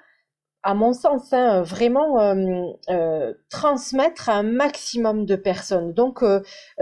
à 0.62 0.74
mon 0.74 0.92
sens, 0.92 1.32
hein, 1.32 1.62
vraiment 1.62 2.20
euh, 2.20 2.72
euh, 2.90 3.34
transmettre 3.50 4.28
à 4.28 4.34
un 4.36 4.44
maximum 4.44 5.26
de 5.26 5.38
personnes. 5.38 5.94
Donc, 5.94 6.22
euh, 6.22 6.42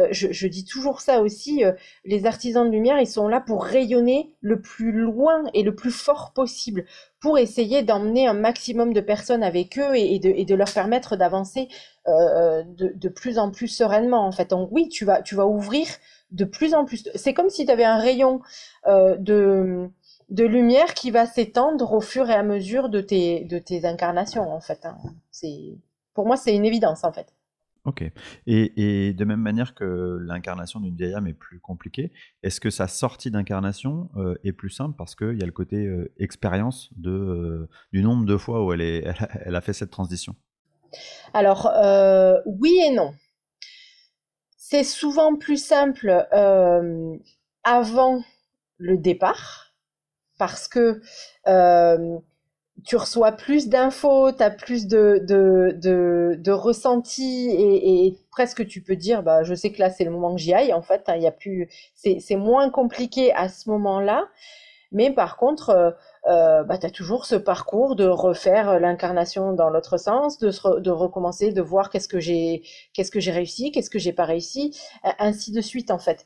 je, 0.09 0.47
dis 0.47 0.65
toujours 0.65 1.01
ça 1.01 1.21
aussi, 1.21 1.63
les 2.03 2.25
artisans 2.25 2.65
de 2.65 2.71
lumière, 2.71 2.99
ils 2.99 3.07
sont 3.07 3.27
là 3.27 3.39
pour 3.39 3.63
rayonner 3.63 4.33
le 4.41 4.61
plus 4.61 4.91
loin 4.91 5.43
et 5.53 5.61
le 5.61 5.75
plus 5.75 5.91
fort 5.91 6.31
possible, 6.33 6.85
pour 7.19 7.37
essayer 7.37 7.83
d'emmener 7.83 8.27
un 8.27 8.33
maximum 8.33 8.93
de 8.93 9.01
personnes 9.01 9.43
avec 9.43 9.77
eux 9.77 9.95
et, 9.95 10.17
de, 10.19 10.55
leur 10.55 10.71
permettre 10.73 11.15
d'avancer 11.15 11.67
de, 12.07 13.09
plus 13.09 13.37
en 13.37 13.51
plus 13.51 13.67
sereinement. 13.67 14.25
En 14.25 14.31
fait, 14.31 14.49
donc 14.49 14.69
oui, 14.71 14.89
tu 14.89 15.05
vas 15.05 15.45
ouvrir 15.45 15.87
de 16.31 16.45
plus 16.45 16.73
en 16.73 16.85
plus. 16.85 17.07
C'est 17.13 17.33
comme 17.33 17.49
si 17.49 17.65
tu 17.65 17.71
avais 17.71 17.85
un 17.85 17.99
rayon 17.99 18.41
de 18.87 19.89
de 20.29 20.45
lumière 20.45 20.93
qui 20.93 21.11
va 21.11 21.25
s'étendre 21.25 21.93
au 21.93 22.01
fur 22.01 22.29
et 22.29 22.33
à 22.33 22.43
mesure 22.43 22.89
de 22.89 23.01
tes, 23.01 23.45
de 23.45 23.59
tes 23.59 23.85
incarnations, 23.85 24.51
en 24.51 24.59
fait. 24.59 24.85
Hein. 24.85 24.97
C'est, 25.31 25.77
pour 26.13 26.25
moi, 26.25 26.37
c'est 26.37 26.55
une 26.55 26.65
évidence, 26.65 27.03
en 27.03 27.11
fait. 27.11 27.33
Ok. 27.85 28.03
Et, 28.47 29.13
de 29.13 29.23
même 29.23 29.39
manière 29.39 29.73
que 29.73 30.17
l'incarnation 30.19 30.81
d'une 30.81 30.97
vieille 30.97 31.13
âme 31.13 31.27
est 31.27 31.33
plus 31.33 31.61
compliquée, 31.61 32.11
est-ce 32.43 32.59
que 32.59 32.69
sa 32.69 32.89
sortie 32.89 33.31
d'incarnation 33.31 34.09
euh, 34.17 34.35
est 34.43 34.51
plus 34.51 34.69
simple 34.69 34.95
parce 34.97 35.15
qu'il 35.15 35.39
y 35.39 35.41
a 35.43 35.45
le 35.45 35.53
côté 35.53 35.85
euh, 35.85 36.11
expérience 36.17 36.89
de, 36.97 37.09
euh, 37.09 37.69
du 37.93 38.03
nombre 38.03 38.25
de 38.25 38.35
fois 38.35 38.65
où 38.65 38.73
elle, 38.73 38.81
est, 38.81 39.05
elle, 39.45 39.55
a, 39.55 39.61
fait 39.61 39.71
cette 39.71 39.91
transition? 39.91 40.35
Alors, 41.33 41.71
oui 42.45 42.77
et 42.85 42.93
non. 42.93 43.13
C'est 44.57 44.83
souvent 44.83 45.37
plus 45.37 45.63
simple 45.63 46.27
avant 47.63 48.21
le 48.77 48.97
départ 48.97 49.66
parce 50.37 50.67
que 50.67 51.01
euh, 51.47 52.17
tu 52.85 52.95
reçois 52.95 53.31
plus 53.31 53.69
d'infos, 53.69 54.31
tu 54.31 54.43
as 54.43 54.51
plus 54.51 54.87
de, 54.87 55.19
de, 55.27 56.35
de, 56.37 56.51
ressentis 56.51 57.49
et, 57.49 58.15
presque 58.31 58.67
tu 58.67 58.81
peux 58.81 58.95
dire 58.95 59.23
bah 59.23 59.43
je 59.43 59.55
sais 59.55 59.71
que 59.71 59.79
là 59.79 59.89
c'est 59.89 60.03
le 60.03 60.11
moment 60.11 60.35
que 60.35 60.39
j'y 60.39 60.53
aille 60.53 60.73
en 60.73 60.83
fait, 60.83 61.03
hein, 61.07 61.15
y 61.15 61.25
a 61.25 61.31
plus 61.31 61.69
c'est 61.95 62.35
moins 62.35 62.69
compliqué 62.69 63.33
à 63.33 63.49
ce 63.49 63.69
moment-là. 63.69 64.27
Mais 64.93 65.11
par 65.11 65.35
contre, 65.35 65.69
euh, 65.71 65.91
euh 66.29 66.63
bah, 66.63 66.77
tu 66.77 66.85
as 66.85 66.89
toujours 66.89 67.25
ce 67.25 67.35
parcours 67.35 67.97
de 67.97 68.05
refaire 68.07 68.79
l'incarnation 68.79 69.51
dans 69.51 69.69
l'autre 69.69 69.97
sens, 69.97 70.37
de, 70.39 70.49
de 70.79 70.91
recommencer, 70.91 71.51
de 71.51 71.61
voir 71.61 71.89
qu'est-ce 71.89 72.07
que 72.07 72.19
j'ai 72.21 72.63
qu'est-ce 72.93 73.11
que 73.11 73.19
j'ai 73.19 73.31
réussi, 73.31 73.71
qu'est-ce 73.71 73.89
que 73.89 73.99
j'ai 73.99 74.13
pas 74.13 74.23
réussi, 74.25 74.79
ainsi 75.19 75.51
de 75.51 75.61
suite 75.61 75.91
en 75.91 75.99
fait. 75.99 76.25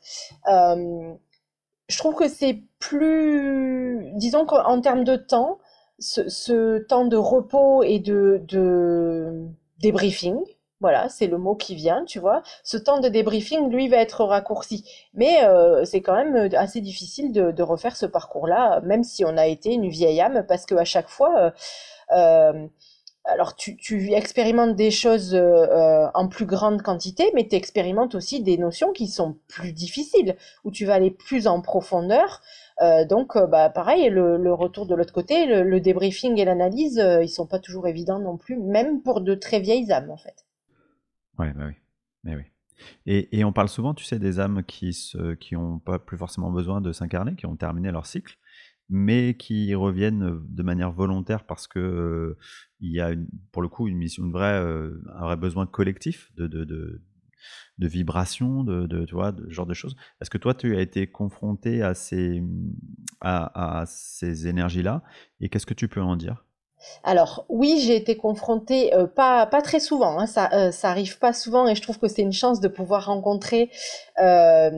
Je 1.92 1.98
trouve 1.98 2.14
que 2.14 2.28
c'est 2.28 2.62
plus, 2.78 4.12
disons 4.14 4.46
qu'en 4.46 4.80
termes 4.80 5.04
de 5.04 5.16
temps, 5.16 5.58
ce, 5.98 6.78
temps 6.78 7.04
de 7.04 7.16
repos 7.16 7.82
et 7.82 7.98
de, 7.98 8.42
de 8.48 9.46
débriefing, 9.78 10.40
voilà, 10.80 11.08
c'est 11.10 11.26
le 11.26 11.38
mot 11.38 11.54
qui 11.54 11.74
vient, 11.76 12.04
tu 12.04 12.18
vois. 12.18 12.42
Ce 12.64 12.76
temps 12.78 12.98
de 12.98 13.08
débriefing, 13.08 13.70
lui, 13.70 13.88
va 13.88 13.98
être 13.98 14.24
raccourci. 14.24 14.84
Mais 15.14 15.44
euh, 15.44 15.84
c'est 15.84 16.00
quand 16.00 16.14
même 16.14 16.48
assez 16.56 16.80
difficile 16.80 17.30
de, 17.30 17.62
refaire 17.62 17.94
ce 17.94 18.06
parcours-là, 18.06 18.80
même 18.80 19.04
si 19.04 19.24
on 19.24 19.36
a 19.36 19.46
été 19.46 19.74
une 19.74 19.88
vieille 19.88 20.20
âme, 20.20 20.44
parce 20.48 20.66
qu'à 20.66 20.84
chaque 20.84 21.08
fois, 21.08 21.38
euh, 21.38 21.50
euh 22.16 22.66
alors 23.24 23.54
tu, 23.54 23.76
tu, 23.76 24.12
expérimentes 24.12 24.74
des 24.74 24.90
choses 24.90 25.34
euh, 25.34 25.38
euh, 25.40 26.08
en 26.14 26.28
plus 26.28 26.46
grande 26.46 26.82
quantité, 26.82 27.30
mais 27.34 27.46
tu 27.46 27.54
expérimentes 27.54 28.14
aussi 28.14 28.42
des 28.42 28.58
notions 28.58 28.92
qui 28.92 29.06
sont 29.06 29.38
plus 29.48 29.72
difficiles, 29.72 30.36
où 30.64 30.70
tu 30.70 30.86
vas 30.86 30.94
aller 30.94 31.10
plus 31.10 31.46
en 31.46 31.60
profondeur. 31.60 32.40
Euh, 32.80 33.04
donc, 33.04 33.38
bah, 33.50 33.70
pareil, 33.70 34.08
le, 34.10 34.52
retour 34.52 34.86
de 34.86 34.94
l'autre 34.94 35.12
côté, 35.12 35.46
le, 35.46 35.80
débriefing 35.80 36.38
et 36.38 36.44
l'analyse, 36.44 37.02
ils 37.22 37.28
sont 37.28 37.46
pas 37.46 37.60
toujours 37.60 37.86
évidents 37.86 38.18
non 38.18 38.36
plus, 38.36 38.56
même 38.56 39.02
pour 39.02 39.20
de 39.20 39.34
très 39.34 39.60
vieilles 39.60 39.92
âmes, 39.92 40.10
en 40.10 40.16
fait. 40.16 40.44
Ouais, 41.38 41.52
bah 41.52 41.64
oui. 41.66 41.74
Mais 42.24 42.36
oui. 42.36 42.42
Et, 43.06 43.38
et, 43.38 43.44
on 43.44 43.52
parle 43.52 43.68
souvent, 43.68 43.94
tu 43.94 44.04
sais, 44.04 44.18
des 44.18 44.40
âmes 44.40 44.64
qui 44.64 44.96
n'ont 45.14 45.36
qui 45.36 45.54
pas 45.84 46.00
plus 46.00 46.18
forcément 46.18 46.50
besoin 46.50 46.80
de 46.80 46.92
s'incarner, 46.92 47.36
qui 47.36 47.46
ont 47.46 47.56
terminé 47.56 47.92
leur 47.92 48.06
cycle, 48.06 48.36
mais 48.88 49.36
qui 49.36 49.74
reviennent 49.74 50.40
de 50.48 50.62
manière 50.62 50.92
volontaire 50.92 51.44
parce 51.44 51.66
que 51.66 52.36
il 52.80 52.92
y 52.92 53.00
a 53.00 53.12
pour 53.52 53.62
le 53.62 53.68
coup 53.68 53.88
une 53.88 53.96
mission, 53.96 54.24
une 54.24 54.32
vraie, 54.32 54.56
un 54.56 55.20
vrai 55.20 55.36
besoin 55.36 55.66
collectif 55.66 56.32
de, 56.36 56.46
de, 56.46 56.64
de, 56.64 57.00
vibration, 57.86 58.64
de, 58.64 58.86
de, 58.86 59.00
de 59.00 59.06
ce 59.06 59.50
genre 59.50 59.66
de 59.66 59.74
choses. 59.74 59.96
Est-ce 60.20 60.30
que 60.30 60.38
toi, 60.38 60.54
tu 60.54 60.76
as 60.76 60.80
été 60.80 61.06
confronté 61.06 61.82
à 61.82 61.94
ces, 61.94 62.42
à 63.20 63.84
ces 63.86 64.48
énergies-là? 64.48 65.02
Et 65.40 65.48
qu'est-ce 65.48 65.66
que 65.66 65.74
tu 65.74 65.88
peux 65.88 66.02
en 66.02 66.16
dire? 66.16 66.44
Alors 67.04 67.44
oui, 67.48 67.80
j'ai 67.80 67.96
été 67.96 68.16
confrontée, 68.16 68.94
euh, 68.94 69.06
pas 69.06 69.46
pas 69.46 69.62
très 69.62 69.80
souvent, 69.80 70.18
hein, 70.18 70.26
ça 70.26 70.50
euh, 70.52 70.70
ça 70.70 70.90
arrive 70.90 71.18
pas 71.18 71.32
souvent 71.32 71.66
et 71.66 71.74
je 71.74 71.82
trouve 71.82 71.98
que 71.98 72.08
c'est 72.08 72.22
une 72.22 72.32
chance 72.32 72.60
de 72.60 72.68
pouvoir 72.68 73.06
rencontrer 73.06 73.70
euh, 74.20 74.70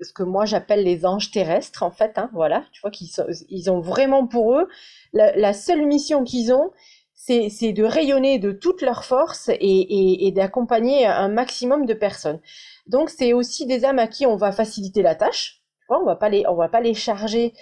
ce 0.00 0.12
que 0.12 0.22
moi 0.22 0.44
j'appelle 0.44 0.84
les 0.84 1.04
anges 1.06 1.30
terrestres 1.30 1.82
en 1.82 1.90
fait, 1.90 2.18
hein, 2.18 2.30
voilà, 2.32 2.64
tu 2.72 2.80
vois 2.80 2.90
qu'ils 2.90 3.10
ils 3.48 3.70
ont 3.70 3.80
vraiment 3.80 4.26
pour 4.26 4.54
eux 4.54 4.68
la, 5.12 5.52
seule 5.52 5.86
mission 5.86 6.24
qu'ils 6.24 6.52
ont, 6.52 6.70
c'est 7.14 7.72
de 7.72 7.84
rayonner 7.84 8.38
de 8.38 8.52
toute 8.52 8.82
leur 8.82 9.04
force 9.04 9.48
et, 9.48 10.26
et, 10.26 10.32
d'accompagner 10.32 11.06
un 11.06 11.28
maximum 11.28 11.86
de 11.86 11.94
personnes. 11.94 12.40
Donc 12.86 13.10
c'est 13.10 13.32
aussi 13.32 13.66
des 13.66 13.84
âmes 13.84 13.98
à 13.98 14.06
qui 14.06 14.26
on 14.26 14.36
va 14.36 14.52
faciliter 14.52 15.02
la 15.02 15.14
tâche, 15.14 15.62
on 15.88 16.04
va 16.04 16.16
pas 16.16 16.28
les 16.28 16.44
va 16.44 16.68
pas 16.68 16.80
les 16.80 16.94
charger. 16.94 17.54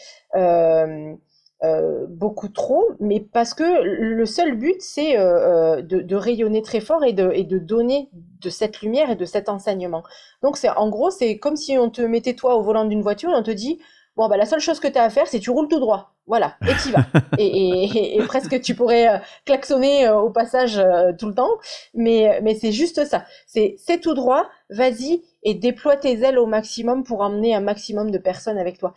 Euh, 1.63 2.05
beaucoup 2.09 2.49
trop, 2.49 2.85
mais 3.01 3.21
parce 3.21 3.55
que 3.55 3.83
le 3.85 4.27
seul 4.27 4.55
but, 4.55 4.77
c'est 4.81 5.17
euh, 5.17 5.79
euh, 5.79 5.83
de, 5.83 6.17
rayonner 6.17 6.61
très 6.61 6.81
fort 6.81 7.05
et 7.05 7.15
de, 7.15 7.31
et 7.33 7.45
de 7.45 7.59
donner 7.59 8.11
de 8.13 8.51
cette 8.51 8.83
lumière 8.83 9.09
et 9.11 9.17
de 9.17 9.25
cet 9.25 9.49
enseignement. 9.49 10.03
Donc, 10.43 10.59
c'est 10.59 10.69
en 10.69 10.91
gros, 10.91 11.11
c'est 11.11 11.39
comme 11.39 11.57
si 11.57 11.79
on 11.79 11.89
te 11.89 12.03
mettait 12.03 12.35
toi 12.35 12.57
au 12.57 12.63
volant 12.63 12.85
d'une 12.85 13.01
voiture 13.01 13.31
et 13.31 13.35
on 13.35 13.43
te 13.43 13.51
dit, 13.51 13.79
bon, 14.15 14.29
bah, 14.29 14.37
la 14.37 14.45
seule 14.45 14.61
chose 14.61 14.79
que 14.79 14.89
tu 14.89 14.99
as 14.99 15.05
à 15.05 15.11
faire, 15.11 15.27
c'est 15.27 15.39
tu 15.39 15.51
roules 15.51 15.69
tout 15.69 15.81
droit. 15.81 16.11
Voilà, 16.27 16.57
et 16.63 16.73
tu 16.83 16.91
vas. 16.91 17.07
et, 17.39 18.17
et, 18.17 18.23
presque 18.27 18.61
tu 18.61 18.75
pourrais 18.75 19.21
klaxonner 19.45 20.09
au 20.09 20.31
passage 20.31 20.83
tout 21.19 21.29
le 21.29 21.35
temps, 21.35 21.51
mais, 21.95 22.41
mais 22.43 22.55
c'est 22.55 22.73
juste 22.73 23.05
ça. 23.05 23.25
C'est 23.47 24.01
tout 24.03 24.15
droit, 24.15 24.49
vas-y 24.71 25.23
et 25.43 25.55
déploie 25.55 25.97
tes 25.97 26.19
ailes 26.23 26.39
au 26.39 26.47
maximum 26.47 27.05
pour 27.05 27.21
emmener 27.21 27.55
un 27.55 27.61
maximum 27.61 28.11
de 28.11 28.19
personnes 28.19 28.57
avec 28.57 28.79
toi 28.79 28.95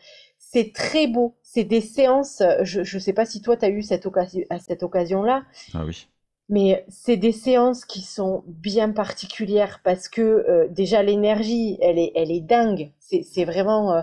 c'est 0.51 0.71
très 0.73 1.07
beau. 1.07 1.35
C'est 1.43 1.65
des 1.65 1.81
séances. 1.81 2.41
Je 2.61 2.79
ne 2.79 2.99
sais 2.99 3.13
pas 3.13 3.25
si 3.25 3.41
toi, 3.41 3.57
tu 3.57 3.65
as 3.65 3.69
eu 3.69 3.83
cette, 3.83 4.05
occasion, 4.05 4.43
à 4.49 4.59
cette 4.59 4.81
occasion-là. 4.83 5.43
Ah 5.73 5.83
oui. 5.85 6.07
Mais 6.49 6.85
c'est 6.87 7.17
des 7.17 7.33
séances 7.33 7.83
qui 7.83 8.01
sont 8.01 8.43
bien 8.47 8.91
particulières 8.91 9.81
parce 9.83 10.07
que 10.07 10.21
euh, 10.21 10.67
déjà 10.69 11.03
l'énergie, 11.03 11.77
elle 11.81 11.99
est, 11.99 12.13
elle 12.15 12.31
est 12.31 12.39
dingue. 12.39 12.93
C'est 12.99 13.43
vraiment, 13.43 13.93
euh, 13.93 14.01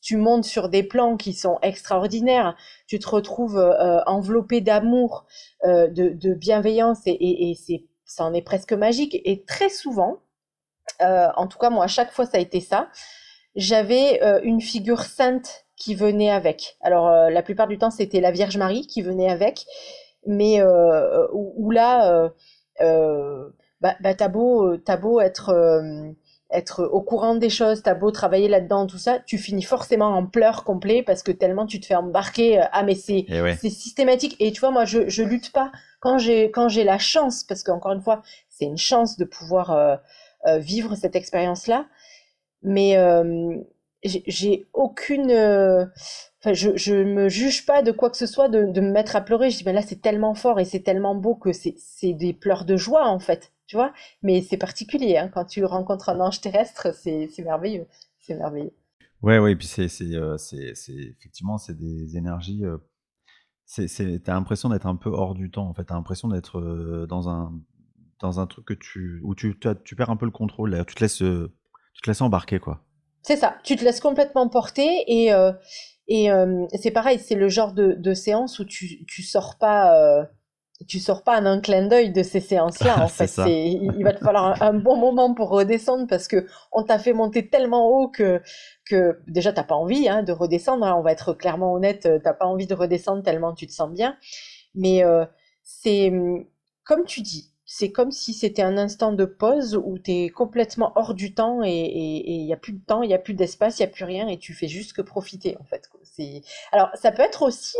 tu 0.00 0.16
montes 0.16 0.46
sur 0.46 0.70
des 0.70 0.82
plans 0.82 1.18
qui 1.18 1.34
sont 1.34 1.58
extraordinaires. 1.60 2.56
Tu 2.86 2.98
te 2.98 3.08
retrouves 3.08 3.58
euh, 3.58 4.02
enveloppé 4.06 4.62
d'amour, 4.62 5.26
de, 5.64 5.88
de, 5.88 6.32
bienveillance 6.32 7.06
et, 7.06 7.10
et, 7.10 7.50
et 7.50 7.54
c'est, 7.54 7.84
ça 8.06 8.24
en 8.24 8.32
est 8.32 8.42
presque 8.42 8.72
magique. 8.72 9.20
Et 9.24 9.44
très 9.44 9.68
souvent, 9.68 10.20
en 11.00 11.46
tout 11.46 11.58
cas 11.58 11.68
moi 11.68 11.84
à 11.84 11.88
chaque 11.88 12.12
fois 12.12 12.24
ça 12.24 12.38
a 12.38 12.40
été 12.40 12.60
ça, 12.60 12.88
j'avais 13.54 14.20
une 14.44 14.60
figure 14.60 15.02
sainte 15.02 15.65
qui 15.76 15.94
venait 15.94 16.30
avec. 16.30 16.76
Alors 16.80 17.08
euh, 17.08 17.30
la 17.30 17.42
plupart 17.42 17.68
du 17.68 17.78
temps 17.78 17.90
c'était 17.90 18.20
la 18.20 18.30
Vierge 18.30 18.56
Marie 18.56 18.86
qui 18.86 19.02
venait 19.02 19.30
avec, 19.30 19.64
mais 20.26 20.60
euh, 20.60 21.26
où, 21.32 21.70
là, 21.70 22.30
euh, 22.80 23.48
bah, 23.80 23.94
bah 24.00 24.14
t'as 24.14 24.28
beau, 24.28 24.76
beau 25.00 25.20
être 25.20 25.54
être 26.52 26.84
au 26.84 27.00
courant 27.02 27.34
des 27.34 27.50
choses, 27.50 27.82
t'as 27.82 27.94
beau 27.94 28.12
travailler 28.12 28.48
là-dedans, 28.48 28.86
tout 28.86 28.98
ça, 28.98 29.18
tu 29.26 29.36
finis 29.36 29.62
forcément 29.62 30.06
en 30.16 30.26
pleurs 30.26 30.62
complet 30.62 31.02
parce 31.02 31.24
que 31.24 31.32
tellement 31.32 31.66
tu 31.66 31.80
te 31.80 31.86
fais 31.86 31.96
embarquer. 31.96 32.60
Ah 32.72 32.84
mais 32.84 32.94
c'est 32.94 33.26
Eh 33.28 33.54
c'est 33.56 33.70
systématique. 33.70 34.36
Et 34.38 34.52
tu 34.52 34.60
vois, 34.60 34.70
moi 34.70 34.84
je 34.84 35.08
je 35.08 35.22
lutte 35.22 35.52
pas 35.52 35.72
quand 36.00 36.18
j'ai 36.18 36.50
quand 36.50 36.68
j'ai 36.68 36.84
la 36.84 36.98
chance, 36.98 37.42
parce 37.44 37.62
qu'encore 37.62 37.92
une 37.92 38.00
fois, 38.00 38.22
c'est 38.48 38.64
une 38.64 38.78
chance 38.78 39.16
de 39.16 39.24
pouvoir 39.24 39.72
euh, 39.72 39.96
euh, 40.46 40.58
vivre 40.58 40.94
cette 40.94 41.16
expérience-là. 41.16 41.86
Mais 42.62 42.96
euh, 42.96 43.56
j'ai 44.06 44.66
aucune, 44.72 45.30
euh, 45.30 45.86
enfin 46.40 46.52
je 46.52 46.76
je 46.76 46.94
me 46.94 47.28
juge 47.28 47.66
pas 47.66 47.82
de 47.82 47.92
quoi 47.92 48.10
que 48.10 48.16
ce 48.16 48.26
soit 48.26 48.48
de 48.48 48.64
de 48.64 48.80
me 48.80 48.90
mettre 48.90 49.16
à 49.16 49.20
pleurer. 49.20 49.50
Je 49.50 49.58
dis 49.58 49.64
mais 49.64 49.72
là 49.72 49.82
c'est 49.82 50.00
tellement 50.02 50.34
fort 50.34 50.60
et 50.60 50.64
c'est 50.64 50.80
tellement 50.80 51.14
beau 51.14 51.34
que 51.34 51.52
c'est 51.52 51.76
des 52.12 52.32
pleurs 52.32 52.64
de 52.64 52.76
joie 52.76 53.06
en 53.08 53.18
fait 53.18 53.52
tu 53.66 53.76
vois. 53.76 53.92
Mais 54.22 54.42
c'est 54.42 54.56
particulier, 54.56 55.16
hein, 55.16 55.28
quand 55.28 55.44
tu 55.44 55.64
rencontres 55.64 56.08
un 56.08 56.20
ange 56.20 56.40
terrestre, 56.40 56.94
c'est 56.94 57.28
merveilleux, 57.44 57.86
c'est 58.20 58.34
merveilleux. 58.34 58.72
Ouais, 59.22 59.38
ouais, 59.38 59.52
et 59.52 59.56
puis 59.56 59.66
c'est 59.66 59.88
euh, 60.14 60.36
effectivement 60.52 61.58
c'est 61.58 61.76
des 61.76 62.16
énergies. 62.16 62.64
Euh, 62.64 62.78
t'as 64.22 64.34
l'impression 64.34 64.68
d'être 64.68 64.86
un 64.86 64.96
peu 64.96 65.10
hors 65.10 65.34
du 65.34 65.50
temps 65.50 65.68
en 65.68 65.74
fait. 65.74 65.84
T'as 65.84 65.94
l'impression 65.94 66.28
d'être 66.28 66.58
euh, 66.58 67.06
dans 67.06 67.28
un 67.28 67.52
dans 68.20 68.40
un 68.40 68.46
truc 68.46 68.66
que 68.66 68.74
tu 68.74 69.20
où 69.22 69.34
tu, 69.34 69.58
tu, 69.84 69.96
perds 69.96 70.10
un 70.10 70.16
peu 70.16 70.26
le 70.26 70.32
contrôle. 70.32 70.84
Tu 70.86 70.94
te 70.94 71.00
laisses 71.00 71.22
euh, 71.22 71.52
tu 71.94 72.02
te 72.02 72.10
laisses 72.10 72.20
embarquer 72.20 72.60
quoi. 72.60 72.85
C'est 73.26 73.36
ça. 73.36 73.56
Tu 73.64 73.74
te 73.74 73.84
laisses 73.84 74.00
complètement 74.00 74.48
porter 74.48 75.04
et 75.08 75.32
euh, 75.32 75.52
et 76.08 76.28
c'est 76.80 76.92
pareil. 76.92 77.18
C'est 77.18 77.34
le 77.34 77.48
genre 77.48 77.72
de, 77.72 77.92
de 77.92 78.14
séance 78.14 78.60
où 78.60 78.64
tu 78.64 79.04
tu 79.06 79.22
sors 79.22 79.58
pas 79.58 80.28
tu 80.86 81.00
sors 81.00 81.22
pas 81.22 81.40
en 81.40 81.46
un 81.46 81.60
clin 81.60 81.86
d'œil 81.88 82.12
de 82.12 82.22
ces 82.22 82.40
séances-là. 82.40 82.96
En 83.02 83.08
fait, 83.08 83.32
il 83.46 84.04
va 84.04 84.12
te 84.12 84.22
falloir 84.22 84.62
un, 84.62 84.74
bon 84.74 84.96
moment 84.96 85.32
pour 85.34 85.48
redescendre 85.48 86.06
parce 86.06 86.28
que 86.28 86.46
on 86.70 86.82
t'a 86.82 86.98
fait 86.98 87.14
monter 87.14 87.48
tellement 87.48 87.88
haut 87.88 88.08
que 88.08 88.42
que 88.84 89.18
déjà 89.26 89.52
t'as 89.52 89.64
pas 89.64 89.74
envie 89.74 90.08
hein, 90.08 90.22
de 90.22 90.32
redescendre. 90.32 90.86
Hein. 90.86 90.94
on 90.96 91.02
va 91.02 91.12
être 91.12 91.32
clairement 91.32 91.72
honnête, 91.72 92.08
t'as 92.22 92.34
pas 92.34 92.46
envie 92.46 92.66
de 92.66 92.74
redescendre 92.74 93.22
tellement 93.22 93.54
tu 93.54 93.66
te 93.66 93.72
sens 93.72 93.90
bien. 93.90 94.16
Mais 94.74 95.02
euh, 95.02 95.24
c'est 95.64 96.12
comme 96.84 97.04
tu 97.04 97.22
dis, 97.22 97.50
c'est 97.66 97.90
comme 97.90 98.12
si 98.12 98.32
c'était 98.32 98.62
un 98.62 98.78
instant 98.78 99.12
de 99.12 99.24
pause 99.24 99.76
où 99.84 99.98
tu 99.98 100.12
es 100.12 100.28
complètement 100.28 100.92
hors 100.94 101.14
du 101.14 101.34
temps 101.34 101.62
et 101.64 101.72
il 101.72 102.46
y 102.46 102.52
a 102.52 102.56
plus 102.56 102.72
de 102.72 102.84
temps, 102.84 103.02
il 103.02 103.10
y 103.10 103.14
a 103.14 103.18
plus 103.18 103.34
d'espace, 103.34 103.78
il 103.78 103.82
y 103.82 103.84
a 103.84 103.88
plus 103.88 104.04
rien 104.04 104.28
et 104.28 104.38
tu 104.38 104.54
fais 104.54 104.68
juste 104.68 104.92
que 104.92 105.02
profiter 105.02 105.56
en 105.60 105.64
fait. 105.64 105.90
Alors 106.72 106.90
ça 106.94 107.10
peut 107.10 107.22
être 107.22 107.42
aussi 107.42 107.76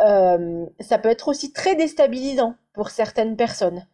euh, 0.00 0.64
ça 0.80 0.98
peut 0.98 1.10
être 1.10 1.28
aussi 1.28 1.52
très 1.52 1.76
déstabilisant 1.76 2.54
pour 2.72 2.90
certaines 2.90 3.36
personnes. 3.36 3.86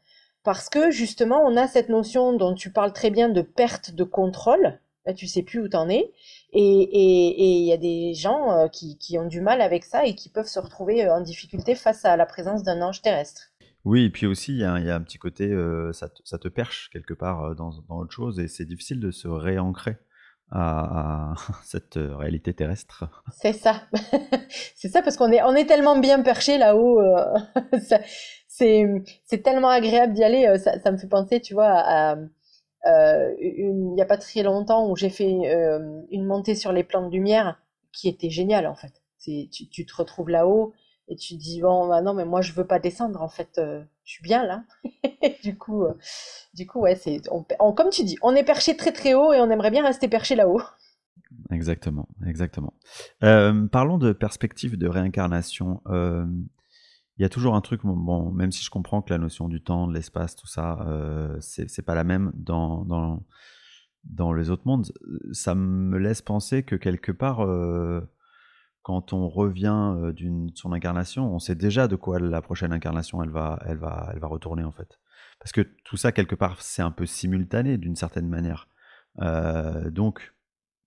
Parce 0.45 0.69
que 0.69 0.93
justement, 0.93 1.43
on 1.45 1.57
a 1.57 1.67
cette 1.67 1.89
notion 1.89 2.33
dont 2.33 2.55
tu 2.55 2.71
parles 2.71 2.93
très 2.93 3.11
bien 3.11 3.29
de 3.29 3.43
perte 3.43 3.91
de 3.91 4.05
contrôle. 4.05 4.79
Là, 5.05 5.13
tu 5.13 5.27
sais 5.27 5.43
plus 5.43 5.61
où 5.61 5.69
t'en 5.69 5.89
es. 5.89 6.13
Et 6.53 7.59
il 7.59 7.65
y 7.65 7.73
a 7.73 7.77
des 7.77 8.15
gens 8.15 8.53
euh, 8.53 8.69
qui, 8.69 8.97
qui, 8.99 9.19
ont 9.19 9.27
du 9.27 9.41
mal 9.41 9.61
avec 9.61 9.85
ça 9.85 10.07
et 10.07 10.15
qui 10.15 10.29
peuvent 10.29 10.47
se 10.47 10.61
retrouver 10.61 11.05
euh, 11.05 11.17
en 11.17 11.21
difficulté 11.21 11.75
face 11.75 12.05
à 12.05 12.17
la 12.17 12.27
présence 12.27 12.63
d'un 12.63 12.81
ange 12.81 13.03
terrestre. 13.03 13.51
Oui, 13.87 14.05
et 14.05 14.11
puis 14.11 14.27
aussi, 14.27 14.53
il 14.53 14.59
y, 14.59 14.65
a 14.65 14.75
un 14.75 15.01
petit 15.01 15.17
côté, 15.17 15.49
ça, 15.93 16.09
te, 16.09 16.21
ça, 16.25 16.39
perche 16.55 16.91
quelque 16.93 17.15
part 17.15 17.55
dans, 17.55 17.71
dans 17.89 17.99
autre 17.99 18.13
chose 18.13 18.39
et 18.39 18.49
c'est 18.49 18.67
difficile 18.67 19.01
de 19.01 19.11
se 19.11 19.29
réancrer 19.29 19.97
à, 20.51 21.35
cette 21.65 21.97
euh, 21.97 22.17
réalité 22.17 22.55
terrestre. 22.55 23.05
C'est 23.33 23.53
ça. 23.53 23.83
c'est 24.75 24.89
ça 24.89 25.03
parce 25.03 25.17
qu'on 25.17 25.33
est, 25.33 25.43
on 25.43 25.55
est 25.55 25.67
tellement 25.67 25.99
bien 25.99 26.23
perché 26.23 26.59
là-haut. 26.59 27.01
Euh, 27.01 27.39
c'est, 28.49 29.43
tellement 29.43 29.69
agréable 29.69 30.13
d'y 30.13 30.25
aller. 30.25 30.47
Euh, 30.47 30.59
ça, 30.59 30.91
me 30.91 30.97
fait 30.97 31.09
penser, 31.09 31.41
tu 31.41 31.55
vois, 31.55 31.73
à, 31.73 32.17
il 33.41 33.95
n'y 33.95 34.03
a 34.03 34.07
pas 34.07 34.17
très 34.17 34.43
longtemps 34.43 34.89
où 34.89 34.95
j'ai 34.95 35.11
fait 35.11 35.29
une 36.11 36.25
montée 36.25 36.55
sur 36.55 36.71
les 36.71 36.85
plans 36.85 37.05
de 37.05 37.13
lumière 37.13 37.61
qui 37.93 38.09
était 38.09 38.31
géniale 38.31 38.69
en 38.69 38.77
fait. 38.77 39.03
Tu, 39.21 39.49
tu 39.49 39.85
te 39.85 39.97
retrouves 39.97 40.29
là-haut 40.29 40.73
et 41.09 41.17
tu 41.17 41.35
te 41.35 41.41
dis 41.41 41.61
bon 41.61 41.89
bah 41.89 42.03
non 42.03 42.15
mais 42.15 42.25
moi 42.25 42.41
je 42.41 42.53
veux 42.53 42.67
pas 42.67 42.79
descendre 42.79 43.23
en 43.23 43.29
fait 43.29 43.59
euh, 43.59 43.83
je 44.05 44.13
suis 44.13 44.23
bien 44.23 44.45
là. 44.45 44.65
Du 45.43 45.57
coup 45.57 45.85
euh, 45.85 45.95
du 46.55 46.67
coup 46.67 46.81
ouais 46.81 46.95
c'est 46.97 47.21
comme 47.59 47.91
tu 47.91 48.05
dis 48.05 48.17
on 48.23 48.35
est 48.35 48.45
perché 48.45 48.77
très 48.77 48.93
très 48.93 49.15
haut 49.15 49.33
et 49.33 49.41
on 49.41 49.51
aimerait 49.51 49.71
bien 49.71 49.85
rester 49.85 50.09
perché 50.09 50.35
là-haut. 50.35 50.61
Exactement 51.51 52.09
exactement. 52.27 52.75
Euh, 53.23 53.67
parlons 53.69 53.99
de 53.99 54.13
perspective 54.13 54.77
de 54.77 54.89
réincarnation. 54.89 55.83
Il 55.89 57.23
y 57.23 57.25
a 57.25 57.29
toujours 57.29 57.55
un 57.55 57.61
truc 57.61 57.83
bon 57.85 58.31
même 58.31 58.53
si 58.53 58.65
je 58.65 58.71
comprends 58.71 59.03
que 59.03 59.13
la 59.13 59.19
notion 59.19 59.49
du 59.49 59.63
temps 59.63 59.87
de 59.87 59.95
l'espace 59.95 60.37
tout 60.37 60.47
ça 60.47 60.87
c'est 61.41 61.85
pas 61.85 61.95
la 61.95 62.05
même 62.05 62.33
dans, 62.35 62.85
dans 62.85 63.23
dans 64.05 64.33
les 64.33 64.51
autres 64.51 64.67
mondes 64.67 64.93
ça 65.33 65.55
me 65.55 65.99
laisse 65.99 66.23
penser 66.23 66.63
que 66.63 66.77
quelque 66.77 67.13
part 67.13 67.41
quand 68.87 69.13
on 69.13 69.29
revient 69.29 70.13
d'une 70.15 70.53
son 70.55 70.73
incarnation, 70.73 71.35
on 71.35 71.41
sait 71.41 71.57
déjà 71.57 71.89
de 71.89 71.97
quoi 71.97 72.21
la 72.21 72.41
prochaine 72.41 72.73
incarnation 72.73 73.21
elle 73.21 73.31
va, 73.31 73.59
elle 73.67 73.79
va, 73.79 74.11
elle 74.13 74.21
va 74.21 74.29
retourner 74.29 74.63
en 74.63 74.71
fait. 74.71 75.01
Parce 75.41 75.51
que 75.51 75.63
tout 75.83 75.97
ça 75.97 76.13
quelque 76.13 76.37
part 76.37 76.63
c'est 76.63 76.83
un 76.83 76.93
peu 76.93 77.05
simultané 77.05 77.79
d'une 77.79 77.97
certaine 77.97 78.29
manière. 78.29 78.69
donc, 79.91 80.35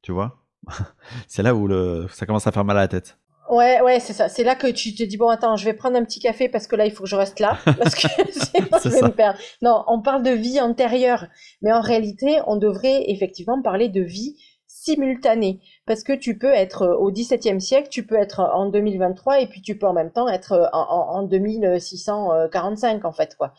tu 0.02 0.14
vois, 0.14 0.46
c'est 1.28 1.44
là 1.44 1.54
où 1.54 1.68
le, 1.68 2.08
ça 2.10 2.26
commence 2.26 2.48
à 2.48 2.54
faire 2.54 2.64
mal 2.64 2.78
à 2.78 2.82
la 2.82 2.88
tête. 2.88 3.18
Ouais, 3.50 3.82
ouais, 3.82 4.00
c'est 4.00 4.14
ça. 4.14 4.30
C'est 4.30 4.44
là 4.44 4.56
que 4.56 4.68
tu 4.68 4.96
te 4.96 5.04
dis 5.04 5.18
bon, 5.18 5.28
attends, 5.28 5.58
je 5.58 5.66
vais 5.66 5.74
prendre 5.74 5.98
un 5.98 6.06
petit 6.06 6.22
café 6.22 6.48
parce 6.48 6.68
que 6.68 6.78
là, 6.78 6.86
il 6.86 6.92
faut 6.94 7.04
que 7.04 7.10
je 7.10 7.18
reste 7.18 7.42
là 7.42 7.58
parce 7.66 7.96
que 7.96 8.08
sinon 8.32 8.68
je 8.82 8.90
vais 8.90 9.02
me 9.02 9.12
perdre. 9.12 9.38
Non, 9.62 9.84
on 9.88 10.02
parle 10.02 10.24
de 10.24 10.32
vie 10.32 10.62
antérieure, 10.62 11.26
mais 11.62 11.74
en 11.74 11.82
réalité, 11.82 12.40
on 12.48 12.56
devrait 12.56 13.10
effectivement 13.10 13.62
parler 13.62 13.90
de 13.90 14.02
vie 14.02 14.38
simultané 14.84 15.60
parce 15.86 16.04
que 16.04 16.14
tu 16.14 16.38
peux 16.38 16.54
être 16.54 16.84
euh, 16.84 16.96
au 16.96 17.12
XVIIe 17.12 17.60
siècle, 17.60 17.90
tu 17.90 18.06
peux 18.06 18.16
être 18.16 18.40
en 18.40 18.68
2023 18.68 19.42
et 19.42 19.48
puis 19.48 19.62
tu 19.62 19.78
peux 19.78 19.88
en 19.88 19.94
même 19.94 20.12
temps 20.12 20.28
être 20.30 20.54
euh, 20.54 20.68
en, 20.74 21.20
en 21.20 21.24
2645 21.24 23.04
en 23.06 23.12
fait 23.12 23.36
quoi. 23.36 23.54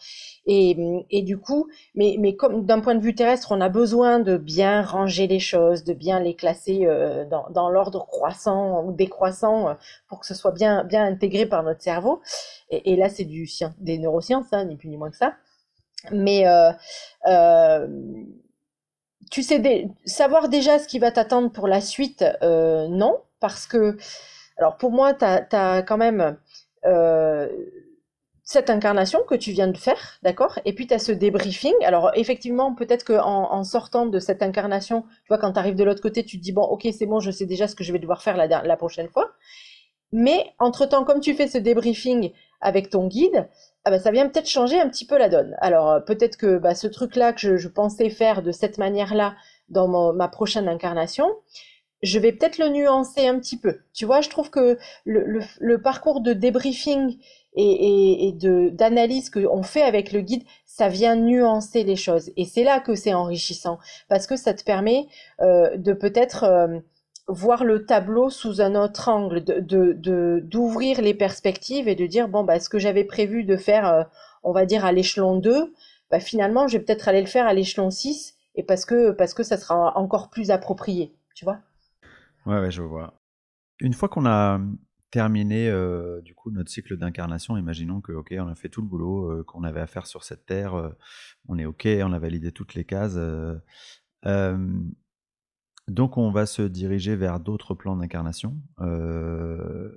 Et, 0.47 0.77
et 1.11 1.23
du 1.23 1.39
coup, 1.39 1.69
mais, 1.95 2.17
mais 2.19 2.37
comme 2.37 2.65
d'un 2.65 2.81
point 2.81 2.95
de 2.95 3.03
vue 3.03 3.15
terrestre, 3.15 3.53
on 3.53 3.61
a 3.61 3.69
besoin 3.69 4.19
de 4.19 4.37
bien 4.37 4.83
ranger 4.83 5.27
les 5.27 5.41
choses, 5.41 5.85
de 5.85 5.93
bien 5.93 6.21
les 6.21 6.35
classer 6.35 6.87
euh, 6.87 7.25
dans, 7.27 7.49
dans 7.51 7.69
l'ordre 7.69 8.07
croissant 8.07 8.83
ou 8.85 8.93
décroissant 8.93 9.77
pour 10.09 10.21
que 10.21 10.27
ce 10.27 10.35
soit 10.35 10.53
bien 10.53 10.85
bien 10.85 11.05
intégré 11.05 11.47
par 11.47 11.63
notre 11.63 11.83
cerveau. 11.83 12.21
Et, 12.71 12.93
et 12.93 12.97
là, 12.97 13.09
c'est 13.09 13.25
du 13.25 13.49
des 13.79 13.99
neurosciences, 13.99 14.47
hein, 14.53 14.65
ni 14.65 14.77
plus 14.77 14.89
ni 14.89 14.97
moins 14.97 15.11
que 15.11 15.17
ça. 15.17 15.35
Mais 16.13 16.47
euh, 16.47 16.73
euh, 17.27 17.87
tu 19.31 19.43
sais, 19.43 19.89
savoir 20.05 20.49
déjà 20.49 20.79
ce 20.79 20.89
qui 20.89 20.99
va 20.99 21.13
t'attendre 21.13 21.51
pour 21.51 21.69
la 21.69 21.81
suite, 21.81 22.25
euh, 22.43 22.89
non, 22.89 23.21
parce 23.39 23.67
que, 23.67 23.97
alors 24.59 24.77
pour 24.77 24.91
moi, 24.91 25.15
tu 25.15 25.25
as, 25.25 25.83
quand 25.83 25.97
même 25.97 26.37
euh, 26.85 27.49
cette 28.43 28.71
incarnation 28.71 29.21
que 29.29 29.37
tu 29.37 29.53
viens 29.53 29.69
de 29.69 29.77
faire, 29.77 30.19
d'accord 30.23 30.59
Et 30.65 30.75
puis 30.75 30.89
tu 30.89 30.95
as 30.95 30.99
ce 30.99 31.13
débriefing. 31.13 31.75
Alors 31.85 32.11
effectivement, 32.15 32.75
peut-être 32.75 33.05
qu'en 33.05 33.53
en 33.53 33.63
sortant 33.63 34.07
de 34.07 34.19
cette 34.19 34.43
incarnation, 34.43 35.03
tu 35.03 35.29
vois, 35.29 35.39
quand 35.39 35.53
tu 35.53 35.59
arrives 35.61 35.77
de 35.77 35.85
l'autre 35.85 36.03
côté, 36.03 36.25
tu 36.25 36.37
te 36.39 36.43
dis, 36.43 36.53
bon, 36.53 36.65
ok, 36.65 36.89
c'est 36.93 37.07
bon, 37.07 37.21
je 37.21 37.31
sais 37.31 37.47
déjà 37.47 37.69
ce 37.69 37.77
que 37.77 37.85
je 37.85 37.93
vais 37.93 38.01
devoir 38.01 38.23
faire 38.23 38.37
la, 38.37 38.47
la 38.49 38.77
prochaine 38.77 39.09
fois. 39.09 39.31
Mais 40.13 40.45
entre-temps, 40.59 41.05
comme 41.05 41.21
tu 41.21 41.35
fais 41.35 41.47
ce 41.47 41.59
débriefing 41.59 42.33
avec 42.61 42.91
ton 42.91 43.07
guide, 43.07 43.49
ah 43.85 43.91
bah, 43.91 43.99
ça 43.99 44.11
vient 44.11 44.29
peut-être 44.29 44.49
changer 44.49 44.79
un 44.79 44.89
petit 44.89 45.07
peu 45.07 45.17
la 45.19 45.29
donne. 45.29 45.57
Alors 45.61 45.91
euh, 45.91 46.01
peut-être 46.01 46.37
que 46.37 46.59
bah, 46.59 46.75
ce 46.75 46.87
truc-là 46.87 47.33
que 47.33 47.57
je, 47.57 47.69
pensais 47.69 48.11
faire 48.11 48.43
de 48.43 48.53
cette 48.53 48.79
manière-là 48.79 49.35
dans 49.69 50.13
ma 50.13 50.29
prochaine 50.29 50.69
incarnation, 50.69 51.31
je 52.03 52.19
vais 52.19 52.33
peut-être 52.33 52.59
le 52.59 52.69
nuancer 52.69 53.27
un 53.27 53.39
petit 53.39 53.59
peu. 53.59 53.79
Tu 53.93 54.05
vois, 54.05 54.21
je 54.21 54.29
trouve 54.29 54.51
que 54.51 54.79
le, 55.05 55.77
parcours 55.83 56.21
de 56.21 56.33
débriefing 56.33 57.19
et, 57.55 58.33
de 58.37 58.71
d'analyse 58.71 59.31
qu'on 59.31 59.63
fait 59.63 59.83
avec 59.83 60.13
le 60.13 60.21
guide, 60.21 60.45
ça 60.67 60.89
vient 60.89 61.17
nuancer 61.17 61.85
les 61.85 61.97
choses. 61.97 62.31
Et 62.37 62.45
c'est 62.45 62.65
là 62.65 62.81
que 62.81 62.95
c'est 62.95 63.15
enrichissant, 63.15 63.79
parce 64.09 64.27
que 64.27 64.37
ça 64.37 64.55
te 64.55 64.65
permet 64.65 65.07
euh, 65.41 65.77
de 65.77 65.93
peut-être... 65.93 66.45
Euh, 66.45 66.81
voir 67.31 67.65
le 67.65 67.87
tableau 67.87 68.31
sous 68.31 68.61
un 68.61 68.75
autre 68.75 69.09
angle, 69.09 69.45
de 69.45 70.41
d'ouvrir 70.43 71.01
les 71.01 71.15
perspectives 71.15 71.89
et 71.89 71.95
de 71.95 72.07
dire 72.07 72.29
bon 72.29 72.45
bah 72.45 72.61
ce 72.61 72.69
que 72.69 72.79
j'avais 72.79 73.05
prévu 73.05 73.45
de 73.45 73.57
faire, 73.57 73.87
euh, 73.87 74.03
on 74.43 74.53
va 74.53 74.67
dire 74.67 74.85
à 74.85 74.93
l'échelon 74.93 75.39
2, 75.39 75.73
bah 76.11 76.21
finalement 76.21 76.69
je 76.69 76.77
vais 76.77 76.85
peut-être 76.85 77.09
aller 77.09 77.21
le 77.21 77.27
faire 77.27 77.47
à 77.47 77.55
l'échelon 77.55 77.91
6 77.91 78.37
et 78.57 78.63
parce 78.63 78.85
que 78.85 79.13
parce 79.13 79.35
que 79.35 79.43
ça 79.43 79.57
sera 79.57 79.97
encore 79.97 80.31
plus 80.31 80.51
approprié, 80.51 81.15
tu 81.35 81.45
vois? 81.45 81.59
Ouais 82.47 82.71
je 82.71 82.83
vois. 82.83 83.15
Une 83.81 83.95
fois 83.95 84.09
qu'on 84.09 84.27
a 84.27 84.61
terminé 85.11 85.69
euh, 85.69 86.21
du 86.21 86.35
coup 86.35 86.51
notre 86.51 86.71
cycle 86.71 86.97
d'incarnation, 86.97 87.57
imaginons 87.57 88.01
que 88.01 88.13
ok 88.13 88.35
on 88.39 88.49
a 88.49 88.55
fait 88.55 88.69
tout 88.69 88.83
le 88.83 88.89
boulot 88.89 89.31
euh, 89.31 89.45
qu'on 89.45 89.65
avait 89.65 89.81
à 89.81 89.87
faire 89.87 90.07
sur 90.07 90.25
cette 90.25 90.47
terre, 90.47 90.93
on 91.49 91.59
est 91.59 91.67
ok, 91.67 91.89
on 92.03 92.13
a 92.13 92.19
validé 92.19 92.53
toutes 92.53 92.75
les 92.75 92.85
cases. 92.85 93.19
Donc 95.91 96.17
on 96.19 96.31
va 96.31 96.47
se 96.47 96.63
diriger 96.63 97.17
vers 97.17 97.41
d'autres 97.41 97.75
plans 97.75 97.97
d'incarnation. 97.97 98.57
Euh, 98.81 99.93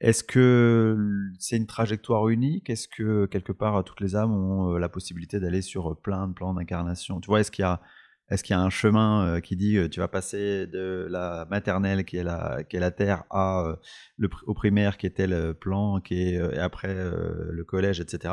est-ce 0.00 0.22
que 0.22 0.96
c'est 1.40 1.56
une 1.56 1.66
trajectoire 1.66 2.28
unique? 2.28 2.70
Est-ce 2.70 2.86
que 2.86 3.26
quelque 3.26 3.50
part 3.50 3.82
toutes 3.82 4.00
les 4.00 4.14
âmes 4.14 4.32
ont 4.32 4.74
euh, 4.74 4.78
la 4.78 4.88
possibilité 4.88 5.40
d'aller 5.40 5.62
sur 5.62 6.00
plein 6.00 6.28
de 6.28 6.32
plans 6.32 6.54
d'incarnation? 6.54 7.20
Tu 7.20 7.26
vois, 7.26 7.40
est-ce 7.40 7.50
qu'il 7.50 7.64
y 7.64 7.66
a 7.66 8.60
un 8.60 8.70
chemin 8.70 9.40
qui 9.40 9.56
dit 9.56 9.90
tu 9.90 9.98
vas 9.98 10.06
passer 10.06 10.68
de 10.68 11.08
la 11.10 11.44
maternelle 11.50 12.04
qui 12.04 12.16
est 12.16 12.22
la, 12.22 12.60
est 12.60 12.90
terre 12.92 13.24
au 13.32 14.54
primaire 14.54 14.96
qui 14.96 15.06
était 15.06 15.26
le 15.26 15.54
plan, 15.54 16.00
est 16.08 16.34
et 16.34 16.58
après 16.58 16.94
le 16.94 17.64
collège, 17.64 17.98
etc. 17.98 18.32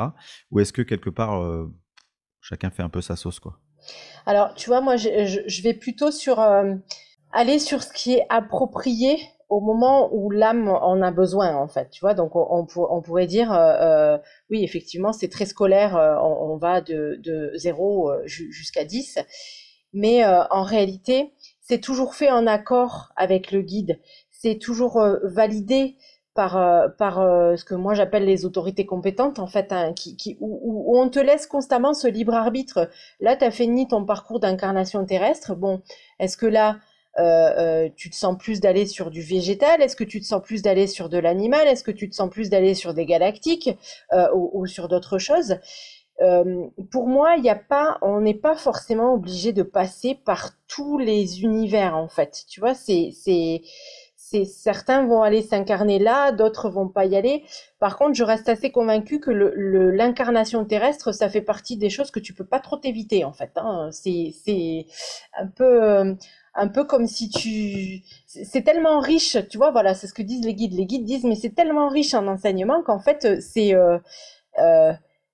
Ou 0.52 0.60
est-ce 0.60 0.72
que 0.72 0.82
quelque 0.82 1.10
part 1.10 1.42
chacun 2.40 2.70
fait 2.70 2.84
un 2.84 2.88
peu 2.88 3.00
sa 3.00 3.16
sauce 3.16 3.40
quoi? 3.40 3.60
Alors 4.26 4.54
tu 4.54 4.70
vois, 4.70 4.80
moi 4.80 4.96
je, 4.96 5.44
je 5.46 5.62
vais 5.62 5.74
plutôt 5.74 6.10
sur 6.10 6.40
aller 7.32 7.58
sur 7.58 7.82
ce 7.82 7.92
qui 7.92 8.14
est 8.14 8.26
approprié 8.28 9.18
au 9.48 9.60
moment 9.60 10.08
où 10.12 10.30
l'âme 10.30 10.68
en 10.68 11.00
a 11.02 11.10
besoin 11.10 11.54
en 11.54 11.68
fait. 11.68 11.90
Tu 11.90 12.00
vois 12.00 12.14
donc 12.14 12.34
on, 12.34 12.66
on, 12.76 13.02
pourrait 13.02 13.26
dire 13.26 13.52
euh, 13.52 14.14
euh, 14.16 14.18
oui 14.50 14.64
effectivement 14.64 15.12
c'est 15.12 15.28
très 15.28 15.46
scolaire 15.46 15.96
euh, 15.96 16.16
on, 16.20 16.56
va 16.56 16.80
de, 16.80 17.20
de 17.22 17.52
0 17.54 18.12
jusqu'à 18.24 18.84
10 18.84 19.18
mais 19.92 20.24
en 20.24 20.62
réalité 20.62 21.32
c'est 21.60 21.80
toujours 21.80 22.14
fait 22.14 22.30
en 22.30 22.46
accord 22.46 23.12
avec 23.16 23.52
le 23.52 23.62
guide. 23.62 24.00
C'est 24.30 24.58
toujours 24.58 25.02
validé 25.22 25.96
par 26.36 26.52
par 26.96 27.16
ce 27.58 27.64
que 27.64 27.74
moi 27.74 27.94
j'appelle 27.94 28.24
les 28.24 28.44
autorités 28.44 28.86
compétentes 28.86 29.40
en 29.40 29.46
fait 29.48 29.72
hein, 29.72 29.92
qui, 29.94 30.16
qui 30.16 30.36
où, 30.40 30.96
on 30.96 31.08
te 31.08 31.18
laisse 31.18 31.46
constamment 31.46 31.94
ce 31.94 32.06
libre 32.06 32.34
arbitre. 32.34 32.88
Là 33.20 33.36
tu 33.36 33.44
as 33.44 33.50
fini 33.50 33.88
ton 33.88 34.04
parcours 34.04 34.38
d'incarnation 34.38 35.04
terrestre. 35.04 35.56
Bon 35.56 35.82
est-ce 36.20 36.36
que 36.36 36.46
là 36.46 36.76
euh, 37.18 37.22
euh, 37.22 37.88
tu 37.96 38.10
te 38.10 38.16
sens 38.16 38.36
plus 38.36 38.60
d'aller 38.60 38.86
sur 38.86 39.10
du 39.10 39.22
végétal? 39.22 39.80
Est-ce 39.80 39.96
que 39.96 40.04
tu 40.04 40.20
te 40.20 40.26
sens 40.26 40.42
plus 40.42 40.62
d'aller 40.62 40.86
sur 40.86 41.08
de 41.08 41.18
l'animal? 41.18 41.66
Est-ce 41.66 41.82
que 41.82 41.90
tu 41.90 42.10
te 42.10 42.14
sens 42.14 42.28
plus 42.28 42.50
d'aller 42.50 42.74
sur 42.74 42.92
des 42.92 43.06
galactiques 43.06 43.70
euh, 44.12 44.28
ou, 44.34 44.66
sur 44.66 44.88
d'autres 44.88 45.18
choses? 45.18 45.56
Pour 46.90 47.08
moi, 47.08 47.36
il 47.36 47.46
a 47.48 47.54
pas, 47.54 47.98
on 48.00 48.22
n'est 48.22 48.32
pas 48.34 48.56
forcément 48.56 49.12
obligé 49.12 49.52
de 49.52 49.62
passer 49.62 50.14
par 50.14 50.52
tous 50.66 50.96
les 50.98 51.42
univers 51.42 51.94
en 51.94 52.08
fait. 52.08 52.44
Tu 52.48 52.60
vois, 52.60 52.74
c'est 52.74 53.10
c'est 53.12 53.60
certains 54.44 55.06
vont 55.06 55.22
aller 55.22 55.42
s'incarner 55.42 55.98
là, 55.98 56.32
d'autres 56.32 56.68
vont 56.68 56.88
pas 56.88 57.04
y 57.04 57.16
aller. 57.16 57.44
Par 57.78 57.96
contre, 57.96 58.14
je 58.14 58.24
reste 58.24 58.48
assez 58.48 58.70
convaincue 58.70 59.20
que 59.20 59.30
l'incarnation 59.30 60.60
le, 60.60 60.66
terrestre, 60.66 61.12
ça 61.12 61.28
fait 61.28 61.42
partie 61.42 61.76
des 61.76 61.90
choses 61.90 62.10
que 62.10 62.20
tu 62.20 62.34
peux 62.34 62.44
pas 62.44 62.60
trop 62.60 62.76
t'éviter 62.76 63.24
en 63.24 63.32
fait. 63.32 63.52
Hein. 63.56 63.90
C'est 63.92 64.86
un 65.38 65.46
peu 65.46 66.16
un 66.56 66.68
peu 66.68 66.84
comme 66.84 67.06
si 67.06 67.28
tu 67.28 68.02
c'est 68.26 68.62
tellement 68.62 69.00
riche 69.00 69.36
tu 69.50 69.58
vois 69.58 69.70
voilà 69.70 69.94
c'est 69.94 70.06
ce 70.06 70.14
que 70.14 70.22
disent 70.22 70.44
les 70.44 70.54
guides 70.54 70.72
les 70.72 70.86
guides 70.86 71.04
disent 71.04 71.24
mais 71.24 71.34
c'est 71.34 71.54
tellement 71.54 71.88
riche 71.88 72.14
en 72.14 72.26
enseignement 72.26 72.82
qu'en 72.82 72.98
fait 72.98 73.24
euh, 73.24 73.36
c'est 73.40 73.74
euh, 73.74 73.98
euh, 74.58 74.92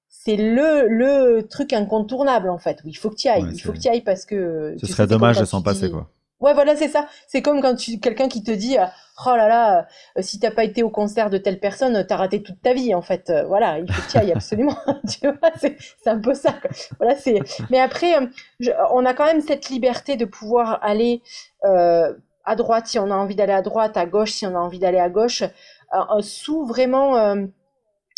c'est 0.08 0.36
le 0.36 0.88
le 0.88 1.46
truc 1.48 1.72
incontournable 1.72 2.50
en 2.50 2.58
fait 2.58 2.80
il 2.84 2.94
faut 2.94 3.10
que 3.10 3.16
tu 3.16 3.28
ailles 3.28 3.46
il 3.52 3.60
faut 3.60 3.72
que 3.72 3.78
tu 3.78 3.88
ailles 3.88 4.02
parce 4.02 4.26
que 4.26 4.74
ce 4.78 4.86
serait 4.86 5.06
dommage 5.06 5.38
de 5.38 5.44
s'en 5.44 5.62
passer 5.62 5.90
quoi 5.90 6.10
Ouais, 6.42 6.54
voilà, 6.54 6.74
c'est 6.76 6.88
ça. 6.88 7.08
C'est 7.28 7.40
comme 7.40 7.62
quand 7.62 7.76
quelqu'un 8.02 8.28
qui 8.28 8.42
te 8.42 8.50
dit 8.50 8.76
euh, 8.76 8.84
"Oh 9.26 9.36
là 9.36 9.46
là, 9.48 9.86
euh, 10.18 10.22
si 10.22 10.40
t'as 10.40 10.50
pas 10.50 10.64
été 10.64 10.82
au 10.82 10.90
concert 10.90 11.30
de 11.30 11.38
telle 11.38 11.60
personne, 11.60 12.04
t'as 12.06 12.16
raté 12.16 12.42
toute 12.42 12.60
ta 12.60 12.74
vie." 12.74 12.94
En 12.96 13.00
fait, 13.02 13.30
euh, 13.30 13.44
voilà, 13.44 13.78
il 13.78 13.90
faut 13.92 14.18
ailles 14.18 14.32
absolument. 14.32 14.76
tu 15.08 15.28
vois, 15.28 15.52
c'est 15.60 15.76
un 16.06 16.18
peu 16.18 16.34
ça. 16.34 16.54
Voilà, 16.98 17.16
c'est. 17.16 17.38
Mais 17.70 17.78
après, 17.80 18.14
on 18.92 19.06
a 19.06 19.14
quand 19.14 19.24
même 19.26 19.40
cette 19.40 19.68
liberté 19.70 20.16
de 20.16 20.24
pouvoir 20.24 20.80
aller 20.82 21.22
à 22.44 22.56
droite 22.56 22.88
si 22.88 22.98
on 22.98 23.10
a 23.10 23.14
envie 23.14 23.36
d'aller 23.36 23.52
à 23.52 23.62
droite, 23.62 23.96
à 23.96 24.04
gauche 24.06 24.32
si 24.32 24.46
on 24.46 24.54
a 24.56 24.58
envie 24.58 24.80
d'aller 24.80 24.98
à 24.98 25.08
gauche, 25.08 25.44
sous 26.20 26.64
vraiment 26.66 27.36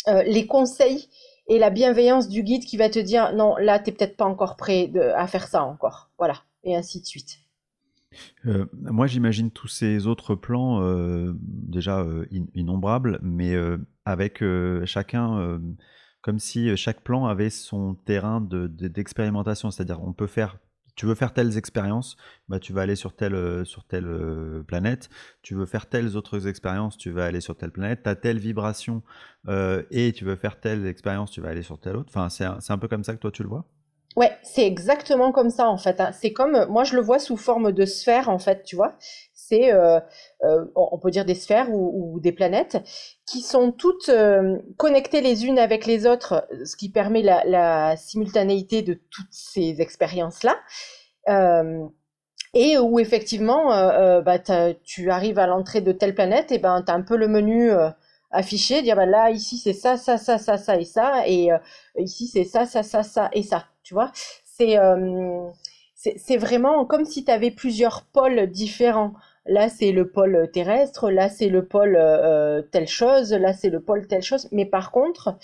les 0.07 0.47
conseils 0.47 1.09
et 1.47 1.59
la 1.59 1.69
bienveillance 1.69 2.27
du 2.27 2.41
guide 2.43 2.65
qui 2.65 2.77
va 2.77 2.89
te 2.89 2.99
dire 2.99 3.33
"Non, 3.33 3.55
là, 3.57 3.77
t'es 3.79 3.91
peut-être 3.91 4.17
pas 4.17 4.25
encore 4.25 4.55
prêt 4.57 4.91
à 5.15 5.27
faire 5.27 5.47
ça 5.47 5.63
encore." 5.63 6.09
Voilà, 6.17 6.35
et 6.63 6.75
ainsi 6.75 7.01
de 7.01 7.05
suite. 7.05 7.44
Euh, 8.45 8.65
moi, 8.73 9.07
j'imagine 9.07 9.51
tous 9.51 9.67
ces 9.67 10.07
autres 10.07 10.35
plans 10.35 10.81
euh, 10.81 11.33
déjà 11.39 12.01
euh, 12.01 12.25
innombrables, 12.53 13.19
mais 13.21 13.55
avec 14.05 14.43
chacun, 14.85 15.59
comme 16.21 16.39
si 16.39 16.75
chaque 16.77 17.01
plan 17.01 17.25
avait 17.25 17.49
son 17.49 17.95
terrain 17.95 18.41
d'expérimentation. 18.41 19.71
C'est-à-dire, 19.71 20.01
on 20.03 20.13
peut 20.13 20.27
faire, 20.27 20.59
tu 20.95 21.05
veux 21.05 21.15
faire 21.15 21.33
telles 21.33 21.57
expériences, 21.57 22.15
bah, 22.47 22.59
tu 22.59 22.71
vas 22.73 22.81
aller 22.81 22.95
sur 22.95 23.15
telle, 23.15 23.65
sur 23.65 23.83
telle 23.85 24.63
planète. 24.67 25.09
Tu 25.41 25.55
veux 25.55 25.65
faire 25.65 25.87
telles 25.87 26.15
autres 26.15 26.47
expériences, 26.47 26.97
tu 26.97 27.09
vas 27.11 27.25
aller 27.25 27.41
sur 27.41 27.55
telle 27.55 27.71
planète. 27.71 28.03
Tu 28.03 28.09
as 28.09 28.15
telle 28.15 28.37
vibration 28.39 29.03
et 29.91 30.13
tu 30.13 30.25
veux 30.25 30.35
faire 30.35 30.59
telle 30.59 30.85
expérience, 30.85 31.31
tu 31.31 31.41
vas 31.41 31.49
aller 31.49 31.63
sur 31.63 31.79
telle 31.79 31.95
autre. 31.97 32.09
Enfin, 32.09 32.29
c'est 32.29 32.45
un, 32.45 32.59
un 32.67 32.77
peu 32.77 32.87
comme 32.87 33.03
ça 33.03 33.13
que 33.15 33.19
toi 33.19 33.31
tu 33.31 33.43
le 33.43 33.49
vois? 33.49 33.65
Ouais, 34.15 34.31
c'est 34.43 34.65
exactement 34.65 35.33
comme 35.33 35.49
ça 35.49 35.67
en 35.69 35.77
fait. 35.77 35.99
Hein. 35.99 36.11
C'est 36.13 36.31
comme, 36.31 36.65
moi 36.69 36.85
je 36.85 36.95
le 36.95 37.01
vois 37.01 37.19
sous 37.19 37.35
forme 37.35 37.73
de 37.73 37.85
sphère 37.85 38.29
en 38.29 38.39
fait, 38.39 38.63
tu 38.63 38.75
vois. 38.77 38.95
C'est, 39.33 39.73
euh, 39.73 39.99
euh, 40.43 40.65
on 40.75 40.97
peut 40.97 41.11
dire 41.11 41.25
des 41.25 41.35
sphères 41.35 41.69
ou, 41.71 42.19
des 42.21 42.31
planètes 42.31 42.77
qui 43.27 43.41
sont 43.41 43.71
toutes 43.71 44.09
euh, 44.09 44.57
connectées 44.77 45.21
les 45.21 45.45
unes 45.45 45.59
avec 45.59 45.85
les 45.85 46.07
autres, 46.07 46.47
ce 46.65 46.75
qui 46.77 46.89
permet 46.89 47.21
la, 47.21 47.97
simultanéité 47.97 48.81
de 48.81 48.93
toutes 49.11 49.31
ces 49.31 49.81
expériences-là. 49.81 50.55
et 52.53 52.77
où 52.77 52.99
effectivement, 52.99 53.69
bah, 54.21 54.39
tu 54.83 55.11
arrives 55.11 55.39
à 55.39 55.47
l'entrée 55.47 55.81
de 55.81 55.91
telle 55.91 56.15
planète, 56.15 56.51
et 56.51 56.59
ben 56.59 56.81
tu 56.83 56.91
as 56.91 56.95
un 56.95 57.01
peu 57.01 57.17
le 57.17 57.27
menu 57.27 57.71
affiché, 58.31 58.81
dire 58.81 58.95
bah, 58.95 59.05
là 59.05 59.29
ici 59.31 59.57
c'est 59.57 59.73
ça, 59.73 59.97
ça, 59.97 60.17
ça, 60.17 60.37
ça, 60.37 60.57
ça 60.57 60.77
et 60.77 60.85
ça, 60.85 61.27
et 61.27 61.49
ici 61.97 62.27
c'est 62.27 62.45
ça, 62.45 62.65
ça, 62.65 62.83
ça, 62.83 63.03
ça 63.03 63.29
et 63.33 63.43
ça 63.43 63.65
tu 63.85 63.93
vois. 63.93 64.11
Euh, 64.61 65.49
c'est 65.93 66.17
c'est 66.17 66.37
vraiment 66.37 66.85
comme 66.85 67.05
si 67.05 67.23
tu 67.23 67.31
avais 67.31 67.51
plusieurs 67.51 68.03
pôles 68.03 68.47
différents. 68.47 69.13
Là, 69.45 69.69
c'est 69.69 69.91
le 69.91 70.09
pôle 70.09 70.49
terrestre, 70.51 71.11
là, 71.11 71.29
c'est 71.29 71.49
le 71.49 71.65
pôle 71.65 71.95
euh, 71.97 72.63
telle 72.63 72.87
chose, 72.87 73.31
là, 73.31 73.53
c'est 73.53 73.69
le 73.69 73.79
pôle 73.79 74.07
telle 74.07 74.23
chose. 74.23 74.47
Mais 74.51 74.65
par 74.65 74.91
contre, 74.91 75.37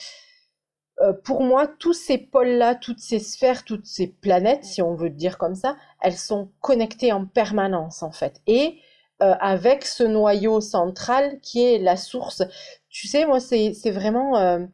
euh, 1.01 1.13
pour 1.13 1.43
moi, 1.43 1.67
tous 1.67 1.93
ces 1.93 2.17
pôles-là, 2.17 2.75
toutes 2.75 2.99
ces 2.99 3.19
sphères, 3.19 3.63
toutes 3.63 3.85
ces 3.85 4.07
planètes, 4.07 4.65
si 4.65 4.81
on 4.81 4.95
veut 4.95 5.11
dire 5.11 5.37
comme 5.37 5.55
ça, 5.55 5.77
elles 6.01 6.17
sont 6.17 6.49
connectées 6.61 7.11
en 7.11 7.25
permanence, 7.25 8.03
en 8.03 8.11
fait. 8.11 8.41
Et 8.47 8.79
avec 9.19 9.85
ce 9.85 10.03
noyau 10.03 10.61
central 10.61 11.39
qui 11.41 11.63
est 11.63 11.77
la 11.77 11.95
source. 11.95 12.41
Tu 12.89 13.07
sais, 13.07 13.27
moi, 13.27 13.39
c'est 13.39 13.91
vraiment 13.91 14.65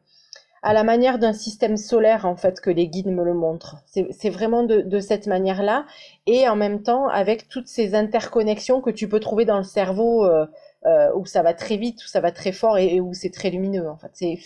à 0.62 0.72
la 0.72 0.84
manière 0.84 1.18
d'un 1.18 1.32
système 1.32 1.76
solaire 1.76 2.26
en 2.26 2.36
fait 2.36 2.60
que 2.60 2.70
les 2.70 2.88
guides 2.88 3.08
me 3.08 3.24
le 3.24 3.34
montrent. 3.34 3.76
C'est 3.86 4.30
vraiment 4.30 4.62
de, 4.64 5.00
cette 5.00 5.26
manière-là 5.26 5.86
et 6.26 6.48
en 6.48 6.56
même 6.56 6.82
temps 6.82 7.08
avec 7.08 7.48
toutes 7.48 7.68
ces 7.68 7.94
interconnexions 7.94 8.80
que 8.80 8.90
tu 8.90 9.08
peux 9.08 9.20
trouver 9.20 9.44
dans 9.44 9.58
le 9.58 9.64
cerveau 9.64 10.24
euh, 10.24 10.46
euh, 10.86 11.10
où 11.14 11.26
ça 11.26 11.42
va 11.42 11.54
très 11.54 11.76
vite, 11.76 12.04
où 12.04 12.08
ça 12.08 12.20
va 12.20 12.32
très 12.32 12.52
fort 12.52 12.78
et, 12.78 13.00
où 13.00 13.14
c'est 13.14 13.30
très 13.30 13.50
lumineux 13.50 13.88
en 13.88 13.96
fait. 13.96 14.10
C'est 14.14 14.38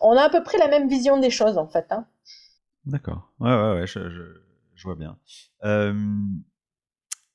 on 0.00 0.16
a 0.16 0.22
à 0.22 0.30
peu 0.30 0.42
près 0.42 0.58
la 0.58 0.68
même 0.68 0.88
vision 0.88 1.18
des 1.18 1.30
choses 1.30 1.58
en 1.58 1.66
fait. 1.66 1.86
Hein. 1.90 2.06
D'accord. 2.84 3.32
Ouais 3.38 3.54
ouais 3.54 3.72
ouais, 3.80 3.86
je, 3.86 4.84
vois 4.84 4.96
bien. 4.96 5.18
Euh, 5.64 5.94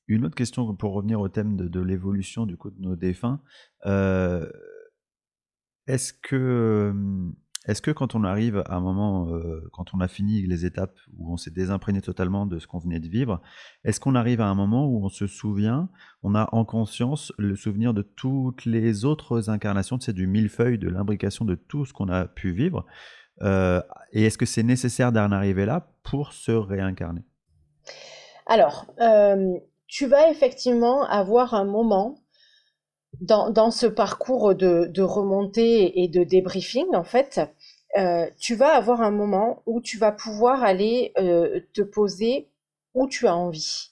une 0.06 0.24
autre 0.24 0.34
question 0.34 0.74
pour 0.74 0.92
revenir 0.92 1.20
au 1.20 1.28
thème 1.28 1.56
de, 1.56 1.68
de 1.68 1.80
l'évolution 1.80 2.46
du 2.46 2.56
coup 2.56 2.70
de 2.70 2.80
nos 2.80 2.96
défunts. 2.96 3.40
Est-ce 5.86 6.12
que 6.12 6.92
est-ce 7.68 7.82
que 7.82 7.90
quand 7.90 8.14
on 8.14 8.24
arrive 8.24 8.62
à 8.66 8.76
un 8.76 8.80
moment, 8.80 9.28
euh, 9.28 9.68
quand 9.72 9.92
on 9.94 10.00
a 10.00 10.08
fini 10.08 10.40
les 10.46 10.64
étapes 10.64 10.96
où 11.18 11.32
on 11.32 11.36
s'est 11.36 11.50
désimprégné 11.50 12.00
totalement 12.00 12.46
de 12.46 12.58
ce 12.58 12.66
qu'on 12.66 12.78
venait 12.78 12.98
de 12.98 13.08
vivre, 13.08 13.42
est-ce 13.84 14.00
qu'on 14.00 14.14
arrive 14.14 14.40
à 14.40 14.46
un 14.46 14.54
moment 14.54 14.86
où 14.86 15.04
on 15.04 15.10
se 15.10 15.26
souvient, 15.26 15.90
on 16.22 16.34
a 16.34 16.48
en 16.52 16.64
conscience 16.64 17.30
le 17.36 17.56
souvenir 17.56 17.92
de 17.92 18.00
toutes 18.00 18.64
les 18.64 19.04
autres 19.04 19.50
incarnations, 19.50 20.00
c'est 20.00 20.14
du 20.14 20.26
millefeuille, 20.26 20.78
de 20.78 20.88
l'imbrication 20.88 21.44
de 21.44 21.56
tout 21.56 21.84
ce 21.84 21.92
qu'on 21.92 22.08
a 22.08 22.24
pu 22.24 22.52
vivre 22.52 22.86
euh, 23.42 23.82
Et 24.12 24.24
est-ce 24.24 24.38
que 24.38 24.46
c'est 24.46 24.62
nécessaire 24.62 25.12
d'en 25.12 25.30
arriver 25.30 25.66
là 25.66 25.92
pour 26.04 26.32
se 26.32 26.52
réincarner? 26.52 27.22
Alors, 28.46 28.86
euh, 29.00 29.58
tu 29.86 30.06
vas 30.06 30.30
effectivement 30.30 31.04
avoir 31.04 31.52
un 31.52 31.66
moment 31.66 32.18
dans, 33.20 33.70
ce 33.70 33.86
parcours 33.86 34.54
de, 34.54 35.02
remontée 35.02 36.02
et 36.02 36.08
de 36.08 36.24
débriefing, 36.24 36.94
en 36.94 37.04
fait, 37.04 37.40
euh, 37.98 38.26
tu 38.38 38.54
vas 38.54 38.74
avoir 38.74 39.02
un 39.02 39.10
moment 39.10 39.62
où 39.66 39.80
tu 39.80 39.98
vas 39.98 40.12
pouvoir 40.12 40.62
aller 40.62 41.12
euh, 41.18 41.60
te 41.72 41.82
poser 41.82 42.48
où 42.94 43.08
tu 43.08 43.26
as 43.26 43.34
envie, 43.34 43.90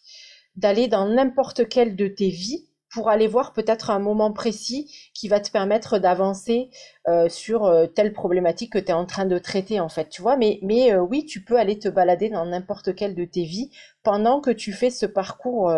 d'aller 0.56 0.88
dans 0.88 1.08
n'importe 1.08 1.68
quelle 1.68 1.96
de 1.96 2.08
tes 2.08 2.30
vies 2.30 2.66
pour 2.90 3.10
aller 3.10 3.26
voir 3.26 3.52
peut-être 3.52 3.90
un 3.90 3.98
moment 3.98 4.32
précis 4.32 4.90
qui 5.12 5.28
va 5.28 5.40
te 5.40 5.50
permettre 5.50 5.98
d'avancer 5.98 6.70
euh, 7.08 7.28
sur 7.28 7.64
euh, 7.64 7.86
telle 7.86 8.12
problématique 8.12 8.72
que 8.72 8.78
tu 8.78 8.86
es 8.86 8.92
en 8.92 9.06
train 9.06 9.26
de 9.26 9.38
traiter 9.38 9.80
en 9.80 9.88
fait, 9.88 10.08
tu 10.08 10.22
vois. 10.22 10.36
Mais, 10.36 10.58
mais 10.62 10.92
euh, 10.92 11.00
oui, 11.00 11.24
tu 11.24 11.42
peux 11.42 11.58
aller 11.58 11.78
te 11.78 11.88
balader 11.88 12.30
dans 12.30 12.46
n'importe 12.46 12.94
quelle 12.94 13.14
de 13.14 13.24
tes 13.24 13.44
vies 13.44 13.70
pendant 14.02 14.40
que 14.40 14.50
tu 14.50 14.72
fais 14.72 14.90
ce 14.90 15.04
parcours 15.04 15.72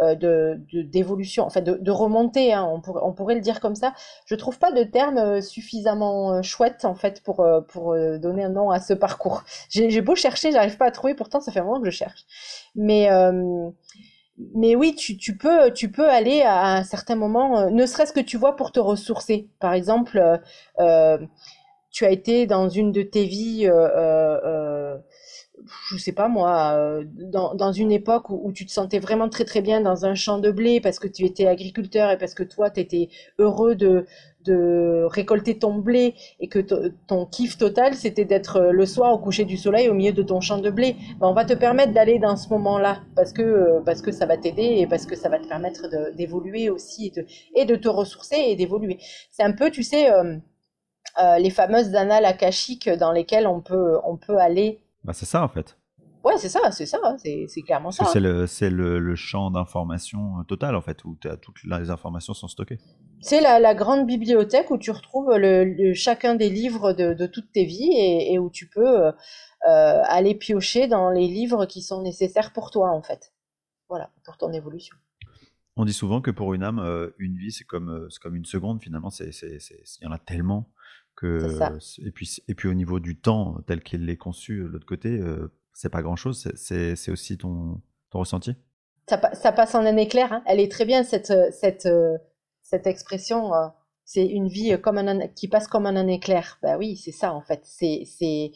de 0.00 0.58
d'évolution, 0.72 1.44
en 1.44 1.50
fait, 1.50 1.60
de, 1.60 1.74
de 1.74 1.90
remontée, 1.90 2.54
hein, 2.54 2.64
on, 2.64 2.80
on, 3.02 3.12
pourrait 3.12 3.34
le 3.34 3.42
dire 3.42 3.60
comme 3.60 3.74
ça. 3.74 3.92
Je 4.24 4.34
trouve 4.34 4.58
pas 4.58 4.72
de 4.72 4.82
terme 4.82 5.42
suffisamment 5.42 6.42
chouette 6.42 6.86
en 6.86 6.94
fait 6.94 7.22
pour, 7.22 7.46
pour 7.68 7.94
donner 8.18 8.44
un 8.44 8.48
nom 8.48 8.70
à 8.70 8.80
ce 8.80 8.94
parcours. 8.94 9.44
J'ai 9.68 10.00
beau 10.00 10.14
chercher, 10.14 10.52
j'arrive 10.52 10.78
pas 10.78 10.86
à 10.86 10.90
trouver, 10.90 11.14
pourtant 11.14 11.42
ça 11.42 11.52
fait 11.52 11.60
un 11.60 11.64
moment 11.64 11.80
que 11.80 11.90
je 11.90 11.94
cherche. 11.94 12.24
Mais 12.74 13.10
mais 14.54 14.76
oui, 14.76 14.94
tu, 14.94 15.36
peux, 15.36 15.72
tu 15.72 15.90
peux 15.90 16.08
aller 16.08 16.42
à 16.42 16.76
un 16.76 16.84
certain 16.84 17.16
moment, 17.16 17.58
euh, 17.58 17.70
ne 17.70 17.86
serait-ce 17.86 18.12
que 18.12 18.20
tu 18.20 18.36
vois 18.36 18.56
pour 18.56 18.72
te 18.72 18.80
ressourcer. 18.80 19.48
Par 19.60 19.72
exemple, 19.72 20.18
euh, 20.18 20.36
euh 20.80 21.18
tu 21.90 22.04
as 22.04 22.10
été 22.10 22.46
dans 22.46 22.68
une 22.68 22.92
de 22.92 23.00
tes 23.00 23.24
vies, 23.24 23.66
je 25.90 25.96
sais 25.96 26.12
pas 26.12 26.28
moi, 26.28 27.00
dans, 27.14 27.54
dans 27.54 27.72
une 27.72 27.92
époque 27.92 28.30
où, 28.30 28.52
tu 28.52 28.66
te 28.66 28.72
sentais 28.72 28.98
vraiment 28.98 29.28
très 29.28 29.44
très 29.44 29.62
bien 29.62 29.80
dans 29.80 30.06
un 30.06 30.14
champ 30.14 30.38
de 30.38 30.50
blé 30.50 30.80
parce 30.80 30.98
que 30.98 31.08
tu 31.08 31.24
étais 31.24 31.46
agriculteur 31.46 32.10
et 32.10 32.18
parce 32.18 32.34
que 32.34 32.42
toi, 32.42 32.70
tu 32.70 32.80
étais 32.80 33.08
heureux 33.38 33.74
de, 33.74 34.06
de 34.46 35.04
récolter 35.10 35.58
ton 35.58 35.74
blé 35.74 36.14
et 36.40 36.48
que 36.48 36.60
ton 37.06 37.26
kiff 37.26 37.58
total, 37.58 37.94
c'était 37.94 38.24
d'être 38.24 38.56
euh, 38.56 38.72
le 38.72 38.86
soir 38.86 39.12
au 39.12 39.18
coucher 39.18 39.44
du 39.44 39.56
soleil 39.56 39.88
au 39.88 39.94
milieu 39.94 40.12
de 40.12 40.22
ton 40.22 40.40
champ 40.40 40.58
de 40.58 40.70
blé, 40.70 40.96
ben, 41.18 41.28
on 41.28 41.32
va 41.32 41.44
te 41.44 41.52
permettre 41.52 41.92
d'aller 41.92 42.18
dans 42.18 42.36
ce 42.36 42.48
moment-là 42.50 43.00
parce 43.14 43.32
que, 43.32 43.42
euh, 43.42 43.80
parce 43.84 44.00
que 44.00 44.12
ça 44.12 44.26
va 44.26 44.36
t'aider 44.36 44.76
et 44.78 44.86
parce 44.86 45.06
que 45.06 45.16
ça 45.16 45.28
va 45.28 45.38
te 45.38 45.48
permettre 45.48 45.88
d'évoluer 46.14 46.70
aussi 46.70 47.08
et 47.08 47.10
de, 47.10 47.26
et 47.54 47.64
de, 47.64 47.76
te 47.76 47.88
ressourcer 47.88 48.36
et 48.36 48.56
d'évoluer. 48.56 48.98
C'est 49.30 49.42
un 49.42 49.52
peu, 49.52 49.70
tu 49.70 49.82
sais, 49.82 50.10
euh, 50.10 50.36
les 51.38 51.50
fameuses 51.50 51.94
annales 51.94 52.24
akashiques 52.24 52.88
dans 52.88 53.12
lesquelles 53.12 53.46
on 53.46 53.60
peut, 53.60 53.98
on 54.04 54.16
peut 54.16 54.38
aller. 54.38 54.80
Bah, 55.06 55.12
c'est 55.12 55.24
ça 55.24 55.42
en 55.44 55.48
fait. 55.48 55.78
Ouais, 56.24 56.36
c'est 56.36 56.48
ça, 56.48 56.72
c'est 56.72 56.86
ça, 56.86 56.98
c'est 57.18 57.62
clairement 57.62 57.92
ça. 57.92 58.04
C'est 58.06 58.18
le, 58.18 58.46
le, 58.68 58.98
le, 58.98 59.14
champ 59.14 59.52
d'information 59.52 60.42
total 60.48 60.74
en 60.74 60.80
fait, 60.80 61.04
où 61.04 61.16
toutes 61.40 61.62
les 61.62 61.90
informations 61.90 62.34
sont 62.34 62.48
stockées. 62.48 62.78
C'est 63.20 63.40
la, 63.40 63.60
la, 63.60 63.76
grande 63.76 64.08
bibliothèque 64.08 64.72
où 64.72 64.78
tu 64.78 64.90
retrouves 64.90 65.36
le, 65.36 65.94
chacun 65.94 66.34
des 66.34 66.50
livres 66.50 66.92
de, 66.92 67.14
de 67.14 67.26
toutes 67.28 67.52
tes 67.52 67.64
vies 67.64 67.92
et, 67.92 68.32
et 68.32 68.40
où 68.40 68.50
tu 68.50 68.68
peux 68.68 69.04
euh, 69.04 69.12
euh, 69.68 70.02
aller 70.04 70.34
piocher 70.34 70.88
dans 70.88 71.10
les 71.10 71.28
livres 71.28 71.64
qui 71.64 71.80
sont 71.80 72.02
nécessaires 72.02 72.52
pour 72.52 72.72
toi 72.72 72.90
en 72.90 73.02
fait. 73.02 73.32
Voilà, 73.88 74.10
pour 74.24 74.36
ton 74.36 74.52
évolution. 74.52 74.96
On 75.76 75.84
dit 75.84 75.92
souvent 75.92 76.20
que 76.20 76.32
pour 76.32 76.54
une 76.54 76.64
âme, 76.64 76.80
euh, 76.80 77.10
une 77.18 77.36
vie 77.36 77.52
c'est 77.52 77.64
comme, 77.64 78.08
c'est 78.10 78.20
comme 78.20 78.34
une 78.34 78.46
seconde 78.46 78.82
finalement, 78.82 79.10
il 79.20 80.02
y 80.02 80.06
en 80.06 80.12
a 80.12 80.18
tellement 80.18 80.68
que... 81.16 81.58
Et 82.06 82.10
puis, 82.12 82.36
et 82.46 82.54
puis 82.54 82.68
au 82.68 82.74
niveau 82.74 83.00
du 83.00 83.18
temps 83.18 83.58
tel 83.66 83.82
qu'il 83.82 84.08
est 84.08 84.16
conçu 84.16 84.58
de 84.58 84.66
l'autre 84.66 84.86
côté, 84.86 85.20
c'est 85.72 85.88
pas 85.88 86.02
grand 86.02 86.16
chose, 86.16 86.50
c'est 86.54 87.10
aussi 87.10 87.38
ton, 87.38 87.80
ton 88.10 88.20
ressenti? 88.20 88.54
Ça, 89.08 89.20
ça, 89.34 89.52
passe 89.52 89.74
en 89.74 89.86
un 89.86 89.96
éclair, 89.96 90.32
hein. 90.32 90.42
elle 90.46 90.58
est 90.58 90.70
très 90.70 90.84
bien 90.84 91.04
cette, 91.04 91.32
cette, 91.52 91.88
cette 92.66 92.86
expression. 92.86 93.54
Euh, 93.54 93.68
c'est 94.04 94.26
une 94.26 94.48
vie 94.48 94.78
comme 94.80 94.98
un, 94.98 95.28
qui 95.28 95.48
passe 95.48 95.68
comme 95.68 95.86
un, 95.86 96.06
éclair. 96.06 96.58
Ben 96.62 96.76
oui, 96.76 96.96
c'est 96.96 97.12
ça 97.12 97.32
en 97.32 97.40
fait. 97.40 97.60
C'est, 97.64 98.02
c'est, 98.06 98.52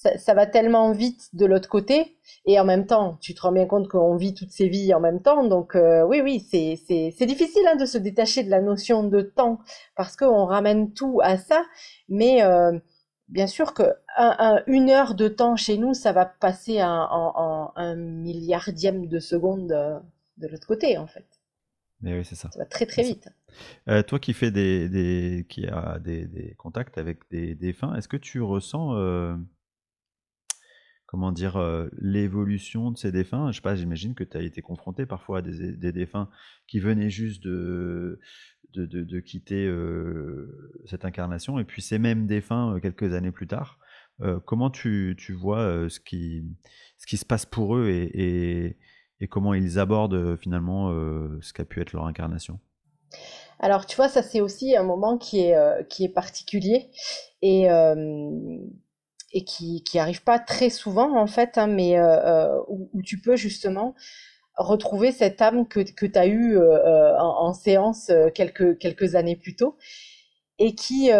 ça, 0.00 0.16
ça, 0.16 0.32
va 0.32 0.46
tellement 0.46 0.92
vite 0.92 1.28
de 1.34 1.44
l'autre 1.44 1.68
côté 1.68 2.16
et 2.46 2.58
en 2.58 2.64
même 2.64 2.86
temps, 2.86 3.18
tu 3.20 3.34
te 3.34 3.42
rends 3.42 3.52
bien 3.52 3.66
compte 3.66 3.86
qu'on 3.86 4.16
vit 4.16 4.32
toutes 4.32 4.50
ces 4.50 4.68
vies 4.68 4.94
en 4.94 5.00
même 5.00 5.20
temps. 5.20 5.46
Donc 5.46 5.74
euh, 5.74 6.06
oui, 6.06 6.22
oui, 6.22 6.40
c'est, 6.40 7.26
difficile 7.26 7.62
hein, 7.70 7.76
de 7.76 7.84
se 7.84 7.98
détacher 7.98 8.42
de 8.42 8.48
la 8.48 8.62
notion 8.62 9.04
de 9.04 9.20
temps 9.20 9.60
parce 9.96 10.16
qu'on 10.16 10.46
ramène 10.46 10.94
tout 10.94 11.20
à 11.22 11.36
ça. 11.36 11.62
Mais 12.08 12.42
euh, 12.42 12.78
bien 13.28 13.46
sûr 13.46 13.74
que 13.74 13.82
un, 14.16 14.62
une 14.66 14.88
heure 14.88 15.14
de 15.14 15.28
temps 15.28 15.56
chez 15.56 15.76
nous, 15.76 15.92
ça 15.92 16.12
va 16.12 16.24
passer 16.24 16.82
en, 16.82 17.72
un 17.76 17.94
milliardième 17.94 19.06
de 19.06 19.18
seconde 19.18 19.68
de 19.68 20.48
l'autre 20.48 20.66
côté 20.66 20.96
en 20.96 21.06
fait. 21.06 21.26
Mais 22.00 22.16
oui, 22.16 22.24
c'est 22.24 22.36
ça. 22.36 22.50
Ça 22.50 22.58
va 22.58 22.64
très 22.64 22.86
très 22.86 23.02
vite. 23.02 23.28
Euh, 23.88 24.02
toi 24.02 24.18
qui 24.18 24.32
fais 24.32 24.50
des, 24.50 24.88
des 24.88 25.44
qui 25.48 25.66
a 25.66 25.98
des, 25.98 26.24
des, 26.26 26.54
contacts 26.54 26.96
avec 26.96 27.28
des 27.30 27.54
défunts, 27.54 27.94
est-ce 27.96 28.08
que 28.08 28.16
tu 28.16 28.40
ressens 28.40 28.94
euh, 28.94 29.36
comment 31.10 31.32
dire 31.32 31.56
euh, 31.56 31.88
l'évolution 31.98 32.90
de 32.90 32.96
ces 32.96 33.12
défunts 33.12 33.50
Je 33.50 33.56
sais 33.56 33.62
pas, 33.62 33.74
j'imagine 33.74 34.14
que 34.14 34.24
tu 34.24 34.36
as 34.36 34.42
été 34.42 34.62
confronté 34.62 35.06
parfois 35.06 35.38
à 35.38 35.42
des, 35.42 35.72
des 35.72 35.92
défunts 35.92 36.28
qui 36.66 36.80
venaient 36.80 37.10
juste 37.10 37.42
de 37.42 38.20
de, 38.74 38.86
de, 38.86 39.18
quitter 39.18 39.68
cette 40.86 41.04
incarnation 41.04 41.58
et 41.58 41.64
puis 41.64 41.82
ces 41.82 41.98
mêmes 41.98 42.28
défunts 42.28 42.78
quelques 42.80 43.14
années 43.14 43.32
plus 43.32 43.48
tard. 43.48 43.80
comment 44.46 44.70
tu, 44.70 45.16
tu 45.18 45.32
vois 45.32 45.88
ce 45.90 45.98
qui 45.98 46.44
ce 46.96 47.06
qui 47.06 47.16
se 47.16 47.24
passe 47.24 47.46
pour 47.46 47.76
eux 47.76 47.88
et, 47.88 48.66
et 48.66 48.76
et 49.20 49.28
comment 49.28 49.54
ils 49.54 49.78
abordent 49.78 50.14
euh, 50.14 50.36
finalement 50.36 50.90
euh, 50.90 51.38
ce 51.42 51.52
qu'a 51.52 51.64
pu 51.64 51.80
être 51.80 51.92
leur 51.92 52.06
incarnation? 52.06 52.58
Alors, 53.58 53.84
tu 53.84 53.96
vois, 53.96 54.08
ça 54.08 54.22
c'est 54.22 54.40
aussi 54.40 54.76
un 54.76 54.82
moment 54.82 55.18
qui 55.18 55.40
est, 55.40 55.54
euh, 55.54 55.82
qui 55.84 56.04
est 56.04 56.08
particulier 56.08 56.90
et, 57.42 57.68
et 59.32 59.44
qui, 59.44 59.82
qui 59.84 59.98
arrive 59.98 60.22
pas 60.22 60.38
très 60.38 60.70
souvent 60.70 61.16
en 61.16 61.26
fait, 61.26 61.58
hein, 61.58 61.66
mais 61.66 61.96
où, 62.68 63.02
tu 63.02 63.20
peux 63.20 63.36
justement 63.36 63.94
retrouver 64.56 65.12
cette 65.12 65.40
âme 65.40 65.66
que, 65.66 65.80
que 65.80 66.06
tu 66.06 66.18
as 66.18 66.26
eue 66.26 66.58
en, 66.58 67.46
en, 67.46 67.52
séance 67.52 68.10
quelques, 68.34 68.78
quelques 68.78 69.14
années 69.14 69.36
plus 69.36 69.56
tôt 69.56 69.76
et 70.58 70.74
qui, 70.74 71.10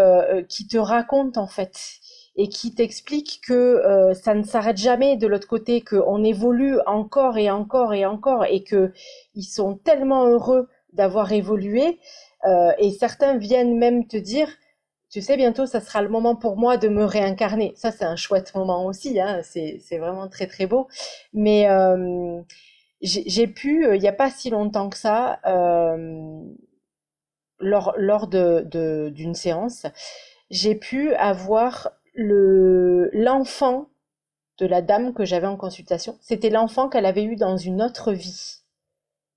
qui 0.48 0.66
te 0.66 0.76
raconte 0.76 1.38
en 1.38 1.46
fait 1.46 2.00
et 2.36 2.48
qui 2.48 2.74
t'explique 2.74 3.40
que 3.46 3.52
euh, 3.52 4.14
ça 4.14 4.34
ne 4.34 4.42
s'arrête 4.42 4.76
jamais 4.76 5.16
de 5.16 5.26
l'autre 5.26 5.48
côté, 5.48 5.82
qu'on 5.82 6.22
évolue 6.24 6.78
encore 6.86 7.36
et 7.38 7.50
encore 7.50 7.92
et 7.92 8.06
encore, 8.06 8.44
et 8.44 8.62
que 8.62 8.92
ils 9.34 9.44
sont 9.44 9.76
tellement 9.76 10.26
heureux 10.26 10.68
d'avoir 10.92 11.32
évolué. 11.32 11.98
Euh, 12.46 12.72
et 12.78 12.92
certains 12.92 13.36
viennent 13.36 13.76
même 13.76 14.06
te 14.06 14.16
dire, 14.16 14.48
tu 15.10 15.22
sais, 15.22 15.36
bientôt, 15.36 15.66
ça 15.66 15.80
sera 15.80 16.02
le 16.02 16.08
moment 16.08 16.36
pour 16.36 16.56
moi 16.56 16.76
de 16.76 16.88
me 16.88 17.04
réincarner. 17.04 17.72
Ça, 17.76 17.90
c'est 17.92 18.04
un 18.04 18.16
chouette 18.16 18.54
moment 18.54 18.86
aussi. 18.86 19.20
Hein, 19.20 19.40
c'est 19.42 19.98
vraiment 19.98 20.28
très 20.28 20.46
très 20.46 20.66
beau. 20.66 20.88
Mais 21.32 21.68
euh, 21.68 22.40
j'ai 23.02 23.46
pu, 23.48 23.86
il 23.94 24.00
n'y 24.00 24.08
a 24.08 24.12
pas 24.12 24.30
si 24.30 24.50
longtemps 24.50 24.88
que 24.90 24.96
ça, 24.96 25.40
lors, 27.60 27.94
lors 27.96 28.28
d'une 28.28 29.34
séance, 29.34 29.86
j'ai 30.50 30.74
pu 30.74 31.14
avoir 31.14 31.92
le 32.14 33.10
l'enfant 33.12 33.88
de 34.58 34.66
la 34.66 34.82
dame 34.82 35.14
que 35.14 35.24
j'avais 35.24 35.46
en 35.46 35.56
consultation, 35.56 36.18
c'était 36.20 36.50
l'enfant 36.50 36.88
qu'elle 36.88 37.06
avait 37.06 37.24
eu 37.24 37.36
dans 37.36 37.56
une 37.56 37.80
autre 37.82 38.12
vie. 38.12 38.58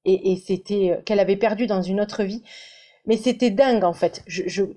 Et, 0.05 0.33
et 0.33 0.35
c'était 0.35 0.97
euh, 0.97 1.01
qu'elle 1.01 1.21
avait 1.21 1.37
perdu 1.37 1.65
dans 1.65 1.81
une 1.81 2.01
autre 2.01 2.23
vie. 2.23 2.43
Mais 3.05 3.17
c'était 3.17 3.49
dingue 3.51 3.83
en 3.83 3.93
fait. 3.93 4.23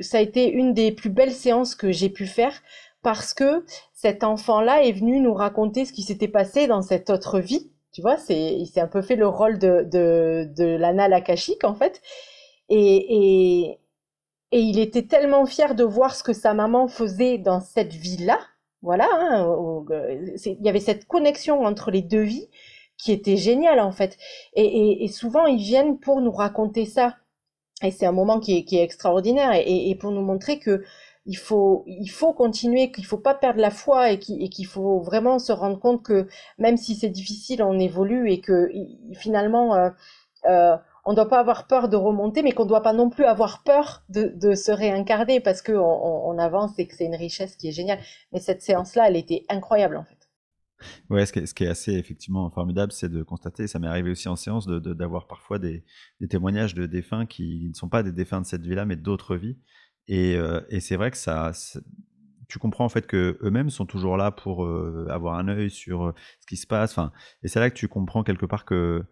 Ça 0.01 0.19
a 0.19 0.21
été 0.21 0.51
une 0.51 0.75
des 0.75 0.93
plus 0.93 1.11
belles 1.11 1.33
séances 1.33 1.75
que 1.75 1.93
j'ai 1.93 2.11
pu 2.11 2.27
faire 2.27 2.61
parce 3.03 3.35
que 3.35 3.65
cet 3.93 4.25
enfant-là 4.25 4.83
est 4.85 4.93
venu 4.93 5.21
nous 5.21 5.35
raconter 5.35 5.85
ce 5.85 5.93
qui 5.93 6.03
s'était 6.03 6.29
passé 6.29 6.67
dans 6.67 6.83
cette 6.83 7.09
autre 7.11 7.39
vie. 7.39 7.71
Tu 7.93 8.03
vois, 8.03 8.17
c'est, 8.17 8.55
il 8.55 8.67
s'est 8.67 8.81
un 8.81 8.89
peu 8.89 9.01
fait 9.01 9.17
le 9.17 9.29
rôle 9.29 9.59
de, 9.59 9.87
de, 9.91 10.49
de 10.57 11.65
en 11.65 11.75
fait. 11.75 12.03
Et, 12.69 13.67
et, 13.69 13.79
et 14.53 14.61
il 14.61 14.79
était 14.79 15.07
tellement 15.07 15.47
fier 15.47 15.75
de 15.75 15.85
voir 15.85 16.15
ce 16.15 16.23
que 16.23 16.33
sa 16.33 16.55
maman 16.55 16.89
faisait 16.89 17.39
dans 17.39 17.61
cette 17.61 17.93
vie-là. 17.93 18.39
Voilà, 18.83 19.09
hein, 19.13 19.85
il 20.45 20.59
y 20.63 20.69
avait 20.69 20.81
cette 20.81 21.07
connexion 21.07 21.65
entre 21.65 21.91
les 21.91 22.03
deux 22.03 22.23
vies 22.23 22.49
qui 22.99 23.13
était 23.13 23.37
géniale 23.37 23.81
en 23.81 23.93
fait. 23.93 24.17
Et, 24.55 25.09
souvent 25.09 25.47
ils 25.47 25.59
viennent 25.63 25.99
pour 25.99 26.21
nous 26.21 26.33
raconter 26.33 26.87
ça. 26.87 27.17
Et 27.83 27.91
c'est 27.91 28.07
un 28.07 28.13
moment 28.13 28.41
qui 28.41 28.57
est, 28.57 28.83
extraordinaire 28.83 29.53
et, 29.55 29.95
pour 30.01 30.11
nous 30.11 30.23
montrer 30.23 30.59
que 30.59 30.83
il 31.27 31.37
faut, 31.37 31.83
il 31.87 32.09
faut 32.09 32.33
continuer, 32.33 32.93
qu'il 32.93 33.05
faut 33.05 33.19
pas 33.19 33.35
perdre 33.35 33.61
la 33.61 33.71
foi 33.71 34.13
et 34.13 34.19
qu'il 34.19 34.67
faut 34.67 35.01
vraiment 35.01 35.39
se 35.39 35.53
rendre 35.53 35.79
compte 35.79 36.03
que 36.03 36.29
même 36.59 36.77
si 36.77 36.95
c'est 36.95 37.11
difficile, 37.11 37.63
on 37.63 37.79
évolue 37.79 38.31
et 38.31 38.41
que 38.41 38.71
finalement 39.13 39.75
euh, 39.75 39.91
euh, 40.47 40.77
on 41.05 41.13
ne 41.13 41.17
doit 41.17 41.29
pas 41.29 41.39
avoir 41.39 41.67
peur 41.69 41.89
de 41.89 41.97
remonter, 41.97 42.43
mais 42.43 42.53
qu'on 42.53 42.65
ne 42.65 42.69
doit 42.69 42.83
pas 42.83 42.93
non 42.93 43.11
plus 43.11 43.25
avoir 43.25 43.63
peur 43.63 44.03
de, 44.09 44.55
se 44.55 44.73
réincarner 44.73 45.41
parce 45.41 45.63
qu'on 45.63 45.75
on, 45.75 46.37
avance 46.39 46.79
et 46.79 46.87
que 46.87 46.95
c'est 46.97 47.05
une 47.05 47.15
richesse 47.15 47.57
qui 47.57 47.69
est 47.69 47.73
géniale. 47.73 48.01
Mais 48.33 48.41
cette 48.41 48.61
séance-là, 48.61 49.09
elle 49.09 49.17
était 49.17 49.45
incroyable 49.49 49.97
en 49.97 50.05
fait. 50.05 50.16
Ouais, 51.11 51.25
ce 51.25 51.33
qui, 51.33 51.65
est, 51.65 51.69
assez 51.69 51.93
effectivement 51.93 52.51
formidable, 52.51 52.93
c'est 52.93 53.09
de 53.09 53.23
constater, 53.23 53.67
ça 53.67 53.79
m'est 53.79 53.87
arrivé 53.87 54.11
aussi 54.11 54.29
en 54.29 54.37
séance, 54.37 54.67
d'avoir 54.67 55.27
parfois 55.27 55.59
des, 55.59 55.85
témoignages 56.29 56.75
de 56.75 56.87
défunts 56.87 57.27
qui 57.27 57.69
ne 57.69 57.75
sont 57.75 57.89
pas 57.89 58.03
des 58.03 58.13
défunts 58.13 58.41
de 58.41 58.47
cette 58.47 58.63
vie-là, 58.63 58.85
mais 58.85 58.97
d'autres 58.97 59.37
vies. 59.37 59.57
Euh, 60.11 60.63
et, 60.69 60.81
c'est 60.81 60.97
vrai 60.97 61.11
que 61.11 61.17
ça, 61.17 61.53
tu 62.49 62.59
comprends 62.59 62.85
en 62.85 62.89
fait 62.89 63.07
que 63.07 63.39
eux-mêmes 63.43 63.71
sont 63.71 63.87
toujours 63.87 64.17
là 64.17 64.31
pour 64.31 64.65
euh, 64.65 65.07
avoir 65.11 65.39
un 65.39 65.49
œil 65.49 65.71
sur 65.71 66.07
euh, 66.07 66.15
ce 66.41 66.47
qui 66.47 66.57
se 66.57 66.67
passe. 66.67 66.93
Enfin, 66.93 67.13
et 67.43 67.49
c'est 67.49 67.61
là 67.61 67.71
que 67.71 67.77
tu 67.77 67.89
comprends 67.89 68.23
quelque 68.23 68.47
part 68.47 68.65
que 68.65 69.05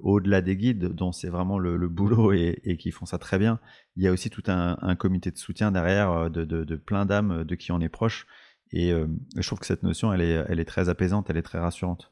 au-delà 0.00 0.42
des 0.42 0.56
guides, 0.56 0.88
dont 0.88 1.12
c'est 1.12 1.30
vraiment 1.30 1.58
le, 1.58 1.88
boulot 1.88 2.32
et, 2.32 2.76
qui 2.78 2.90
font 2.92 3.06
ça 3.06 3.18
très 3.18 3.38
bien, 3.38 3.58
il 3.96 4.04
y 4.04 4.06
a 4.06 4.12
aussi 4.12 4.28
tout 4.30 4.42
un, 4.46 4.94
comité 4.96 5.30
de 5.30 5.38
soutien 5.38 5.72
derrière 5.72 6.30
de, 6.30 6.76
plein 6.76 7.06
d'âmes 7.06 7.42
de 7.44 7.54
qui 7.54 7.72
on 7.72 7.80
est 7.80 7.88
proche. 7.88 8.26
Et 8.72 8.92
je 9.36 9.46
trouve 9.46 9.58
que 9.58 9.66
cette 9.66 9.82
notion, 9.82 10.12
elle 10.12 10.22
est, 10.22 10.44
elle 10.48 10.60
est 10.60 10.64
très 10.64 10.88
apaisante, 10.88 11.28
elle 11.28 11.36
est 11.36 11.42
très 11.42 11.58
rassurante. 11.58 12.10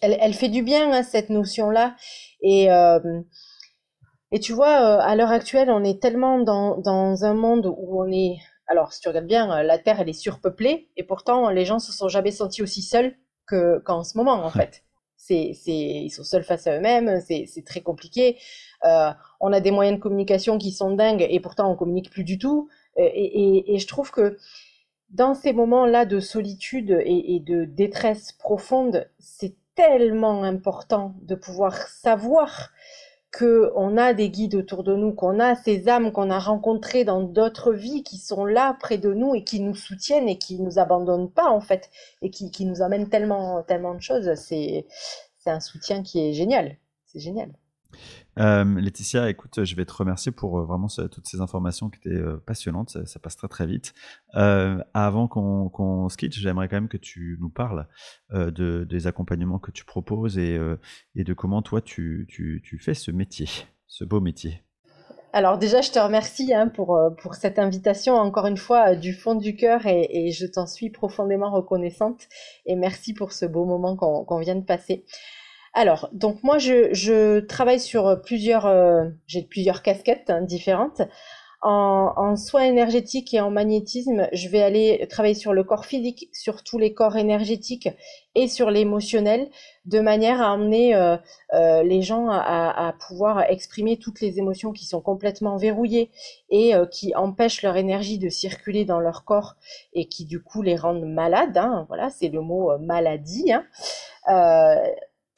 Elle, 0.00 0.32
fait 0.34 0.48
du 0.48 0.62
bien, 0.62 0.92
hein, 0.92 1.02
cette 1.02 1.28
notion-là. 1.28 1.96
Et, 2.40 2.68
et 4.30 4.40
tu 4.40 4.52
vois, 4.52 5.02
à 5.02 5.16
l'heure 5.16 5.32
actuelle, 5.32 5.70
on 5.70 5.82
est 5.82 6.00
tellement 6.00 6.38
dans, 6.38 6.78
dans 6.78 7.24
un 7.24 7.34
monde 7.34 7.66
où 7.66 8.00
on 8.00 8.12
est 8.12 8.36
alors, 8.68 8.92
si 8.92 9.00
tu 9.00 9.08
regardes 9.08 9.26
bien, 9.26 9.50
euh, 9.50 9.62
la 9.62 9.78
Terre, 9.78 10.00
elle 10.00 10.08
est 10.08 10.12
surpeuplée, 10.12 10.90
et 10.96 11.02
pourtant, 11.02 11.48
les 11.50 11.64
gens 11.64 11.78
se 11.78 11.90
sont 11.90 12.08
jamais 12.08 12.30
sentis 12.30 12.62
aussi 12.62 12.82
seuls 12.82 13.16
que, 13.46 13.78
qu'en 13.80 14.04
ce 14.04 14.16
moment, 14.16 14.44
en 14.44 14.50
fait. 14.50 14.84
C'est, 15.16 15.52
ils 15.66 16.10
sont 16.10 16.24
seuls 16.24 16.44
face 16.44 16.66
à 16.66 16.76
eux-mêmes, 16.76 17.20
c'est, 17.26 17.64
très 17.66 17.80
compliqué. 17.80 18.38
Euh, 18.84 19.10
on 19.40 19.52
a 19.52 19.60
des 19.60 19.70
moyens 19.70 19.98
de 19.98 20.02
communication 20.02 20.56
qui 20.56 20.72
sont 20.72 20.94
dingues, 20.94 21.26
et 21.28 21.40
pourtant, 21.40 21.70
on 21.70 21.76
communique 21.76 22.10
plus 22.10 22.24
du 22.24 22.38
tout. 22.38 22.68
Euh, 22.98 23.02
et, 23.02 23.56
et, 23.56 23.74
et 23.74 23.78
je 23.78 23.86
trouve 23.86 24.10
que 24.10 24.38
dans 25.10 25.34
ces 25.34 25.52
moments-là 25.52 26.04
de 26.04 26.20
solitude 26.20 27.02
et, 27.04 27.40
de 27.40 27.64
détresse 27.64 28.32
profonde, 28.32 29.08
c'est 29.18 29.54
tellement 29.74 30.42
important 30.42 31.14
de 31.22 31.34
pouvoir 31.34 31.76
savoir 31.88 32.70
qu'on 33.36 33.96
a 33.96 34.14
des 34.14 34.30
guides 34.30 34.54
autour 34.54 34.84
de 34.84 34.94
nous, 34.94 35.12
qu'on 35.12 35.38
a 35.38 35.54
ces 35.54 35.88
âmes 35.88 36.12
qu'on 36.12 36.30
a 36.30 36.38
rencontrées 36.38 37.04
dans 37.04 37.22
d'autres 37.22 37.72
vies 37.72 38.02
qui 38.02 38.16
sont 38.16 38.44
là 38.44 38.76
près 38.80 38.98
de 38.98 39.12
nous 39.12 39.34
et 39.34 39.44
qui 39.44 39.60
nous 39.60 39.74
soutiennent 39.74 40.28
et 40.28 40.38
qui 40.38 40.58
nous 40.60 40.78
abandonnent 40.78 41.30
pas 41.30 41.50
en 41.50 41.60
fait 41.60 41.90
et 42.22 42.30
qui, 42.30 42.50
qui 42.50 42.64
nous 42.64 42.80
amènent 42.82 43.08
tellement 43.08 43.62
tellement 43.62 43.94
de 43.94 44.00
choses. 44.00 44.34
C'est 44.34 44.86
c'est 45.38 45.50
un 45.50 45.60
soutien 45.60 46.02
qui 46.02 46.20
est 46.20 46.32
génial. 46.32 46.76
C'est 47.04 47.20
génial. 47.20 47.52
Euh, 48.38 48.80
Laetitia, 48.80 49.28
écoute, 49.30 49.64
je 49.64 49.74
vais 49.74 49.84
te 49.84 49.92
remercier 49.92 50.30
pour 50.30 50.58
euh, 50.58 50.64
vraiment 50.64 50.86
toutes 51.10 51.26
ces 51.26 51.40
informations 51.40 51.90
qui 51.90 51.98
étaient 51.98 52.20
euh, 52.20 52.36
passionnantes. 52.46 52.96
Ça, 53.04 53.18
passe 53.18 53.36
très 53.36 53.48
très 53.48 53.66
vite. 53.66 53.94
avant 54.32 55.28
qu'on 55.28 56.08
se 56.08 56.16
quitte, 56.16 56.34
j'aimerais 56.34 56.68
quand 56.68 56.76
même 56.76 56.88
que 56.88 56.96
tu 56.96 57.36
nous 57.40 57.50
parles 57.50 57.86
de, 58.30 58.84
des 58.88 59.06
accompagnements 59.06 59.58
que 59.58 59.70
tu 59.70 59.84
proposes 59.84 60.38
et, 60.38 60.58
de 61.16 61.34
comment 61.34 61.62
toi 61.62 61.80
tu, 61.80 62.28
fais 62.80 62.94
ce 62.94 63.10
métier, 63.10 63.48
ce 63.86 64.04
beau 64.04 64.20
métier. 64.20 64.62
Alors 65.34 65.58
déjà, 65.58 65.82
je 65.82 65.90
te 65.90 65.98
remercie 65.98 66.54
hein, 66.54 66.68
pour, 66.68 66.96
cette 67.34 67.58
invitation, 67.58 68.14
encore 68.14 68.46
une 68.46 68.56
fois, 68.56 68.94
du 68.94 69.12
fond 69.12 69.34
du 69.34 69.56
cœur, 69.56 69.86
et 69.86 70.30
je 70.30 70.46
t'en 70.46 70.66
suis 70.66 70.90
profondément 70.90 71.50
reconnaissante. 71.50 72.28
Et 72.66 72.76
merci 72.76 73.14
pour 73.14 73.32
ce 73.32 73.46
beau 73.46 73.64
moment 73.64 73.96
qu'on 73.96 74.38
vient 74.38 74.56
de 74.56 74.64
passer. 74.64 75.04
Alors, 75.78 76.08
donc 76.10 76.42
moi, 76.42 76.58
je, 76.58 77.38
travaille 77.38 77.78
sur 77.78 78.20
plusieurs, 78.20 78.66
euh, 78.66 79.04
j'ai 79.28 79.42
plusieurs 79.42 79.84
casquettes 79.84 80.28
hein, 80.28 80.42
différentes. 80.42 81.02
En, 81.62 82.34
soins 82.34 82.64
énergétiques 82.64 83.32
et 83.32 83.40
en 83.40 83.50
magnétisme, 83.52 84.26
je 84.32 84.48
vais 84.48 84.60
aller 84.60 85.06
travailler 85.08 85.34
sur 85.34 85.52
le 85.52 85.62
corps 85.62 85.86
physique, 85.86 86.28
sur 86.32 86.64
tous 86.64 86.78
les 86.78 86.94
corps 86.94 87.16
énergétiques 87.16 87.90
et 88.34 88.48
sur 88.48 88.72
l'émotionnel, 88.72 89.50
de 89.84 90.00
manière 90.00 90.42
à 90.42 90.52
emmener 90.52 90.96
euh, 90.96 91.16
euh, 91.54 91.84
les 91.84 92.02
gens 92.02 92.28
à, 92.28 92.92
pouvoir 93.06 93.42
exprimer 93.42 93.98
toutes 93.98 94.20
les 94.20 94.38
émotions 94.38 94.72
qui 94.72 94.84
sont 94.84 95.00
complètement 95.00 95.58
verrouillées 95.58 96.10
et 96.50 96.72
qui 96.90 97.14
empêchent 97.14 97.62
leur 97.62 97.76
énergie 97.76 98.18
de 98.18 98.28
circuler 98.28 98.84
dans 98.84 98.98
leur 98.98 99.24
corps 99.24 99.54
et 99.92 100.08
qui 100.08 100.24
du 100.24 100.42
coup 100.42 100.62
les 100.62 100.74
rendent 100.74 101.06
malades. 101.06 101.56
Hein. 101.56 101.84
voilà, 101.86 102.10
c'est 102.10 102.30
le 102.30 102.40
mot 102.40 102.76
maladie. 102.78 103.52
Hein 103.52 103.64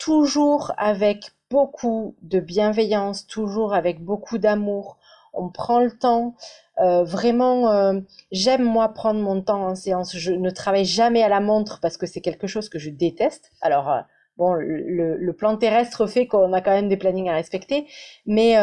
toujours 0.01 0.73
avec 0.79 1.31
beaucoup 1.51 2.17
de 2.23 2.41
bienveillance, 2.41 3.27
toujours 3.27 3.75
avec 3.75 4.03
beaucoup 4.03 4.39
d'amour. 4.39 4.99
On 5.33 5.51
prend 5.51 5.81
le 5.81 5.93
temps. 5.93 6.35
Euh, 6.79 7.05
vraiment, 7.05 7.71
euh, 7.71 8.01
j'aime 8.33 8.65
moi 8.65 8.89
prendre 8.89 9.21
mon 9.21 9.43
temps 9.43 9.63
en 9.67 9.75
séance. 9.77 10.17
Je 10.17 10.33
ne 10.33 10.51
travaille 10.51 10.87
jamais 10.87 11.23
à 11.23 11.29
la 11.29 11.41
montre 11.41 11.79
parce 11.81 11.97
que 11.97 12.07
c'est 12.07 12.23
quelque 12.23 12.47
chose 12.47 12.69
que 12.69 12.79
je 12.79 12.91
déteste. 12.91 13.53
Alors, 13.61 13.91
euh, 13.91 14.01
bon, 14.39 14.55
le, 14.55 15.33
plan 15.33 15.57
terrestre 15.57 16.07
fait 16.07 16.27
qu'on 16.27 16.53
a 16.55 16.63
quand 16.63 16.73
même 16.73 16.89
des 16.89 16.97
plannings 16.97 17.29
à 17.29 17.35
respecter, 17.35 17.87
mais 18.27 18.57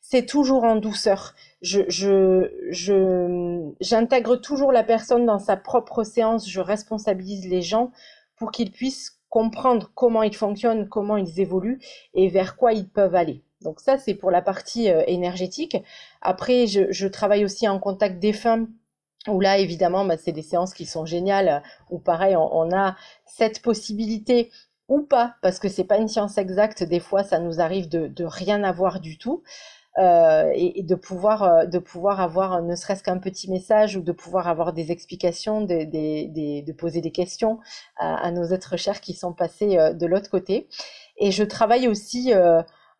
c'est 0.00 0.26
toujours 0.26 0.64
en 0.64 0.76
douceur. 0.76 1.34
Je, 1.62 1.82
je, 1.88 3.70
j'intègre 3.80 4.36
toujours 4.36 4.72
la 4.72 4.82
personne 4.82 5.24
dans 5.24 5.38
sa 5.38 5.56
propre 5.56 6.02
séance. 6.02 6.48
Je 6.50 6.60
responsabilise 6.60 7.48
les 7.48 7.62
gens 7.62 7.92
pour 8.36 8.50
qu'ils 8.50 8.72
puissent 8.72 9.20
comprendre 9.34 9.90
comment 9.96 10.22
ils 10.22 10.36
fonctionnent, 10.36 10.88
comment 10.88 11.16
ils 11.16 11.40
évoluent 11.40 11.80
et 12.14 12.28
vers 12.28 12.56
quoi 12.56 12.72
ils 12.72 12.88
peuvent 12.88 13.16
aller. 13.16 13.42
Donc 13.62 13.80
ça, 13.80 13.98
c'est 13.98 14.14
pour 14.14 14.30
la 14.30 14.42
partie 14.42 14.88
euh, 14.88 15.02
énergétique. 15.08 15.76
Après, 16.22 16.68
je, 16.68 17.06
travaille 17.08 17.44
aussi 17.44 17.66
en 17.66 17.80
contact 17.80 18.20
des 18.20 18.32
femmes 18.32 18.68
où 19.26 19.40
là, 19.40 19.58
évidemment, 19.58 20.04
bah, 20.04 20.16
c'est 20.16 20.30
des 20.30 20.42
séances 20.42 20.72
qui 20.72 20.86
sont 20.86 21.04
géniales, 21.04 21.64
où 21.90 21.98
pareil, 21.98 22.36
on, 22.36 22.72
a 22.72 22.94
cette 23.26 23.60
possibilité 23.60 24.52
ou 24.86 25.00
pas, 25.00 25.34
parce 25.42 25.58
que 25.58 25.68
c'est 25.68 25.82
pas 25.82 25.96
une 25.96 26.06
science 26.06 26.38
exacte, 26.38 26.84
des 26.84 27.00
fois, 27.00 27.24
ça 27.24 27.40
nous 27.40 27.60
arrive 27.60 27.88
de 27.88 28.24
rien 28.24 28.62
avoir 28.62 29.00
du 29.00 29.18
tout. 29.18 29.42
Euh, 29.98 30.50
et, 30.54 30.82
de 30.82 30.96
pouvoir 30.96 31.44
euh, 31.44 31.66
de 31.66 31.78
pouvoir 31.78 32.20
avoir 32.20 32.60
ne 32.62 32.74
serait-ce 32.74 33.04
qu'un 33.04 33.18
petit 33.18 33.48
message 33.48 33.96
ou 33.96 34.02
de 34.02 34.10
pouvoir 34.10 34.48
avoir 34.48 34.72
des 34.72 34.90
explications, 34.90 35.60
de, 35.60 35.84
de, 35.84 36.64
de 36.64 36.72
poser 36.72 37.00
des 37.00 37.12
questions 37.12 37.60
à, 37.96 38.28
nos 38.32 38.46
êtres 38.46 38.76
chers 38.76 39.00
qui 39.00 39.14
sont 39.14 39.32
passés 39.32 39.78
euh, 39.78 39.92
de 39.92 40.06
l'autre 40.06 40.30
côté. 40.30 40.66
Et 41.18 41.30
je 41.30 41.44
travaille 41.44 41.86
aussi 41.86 42.32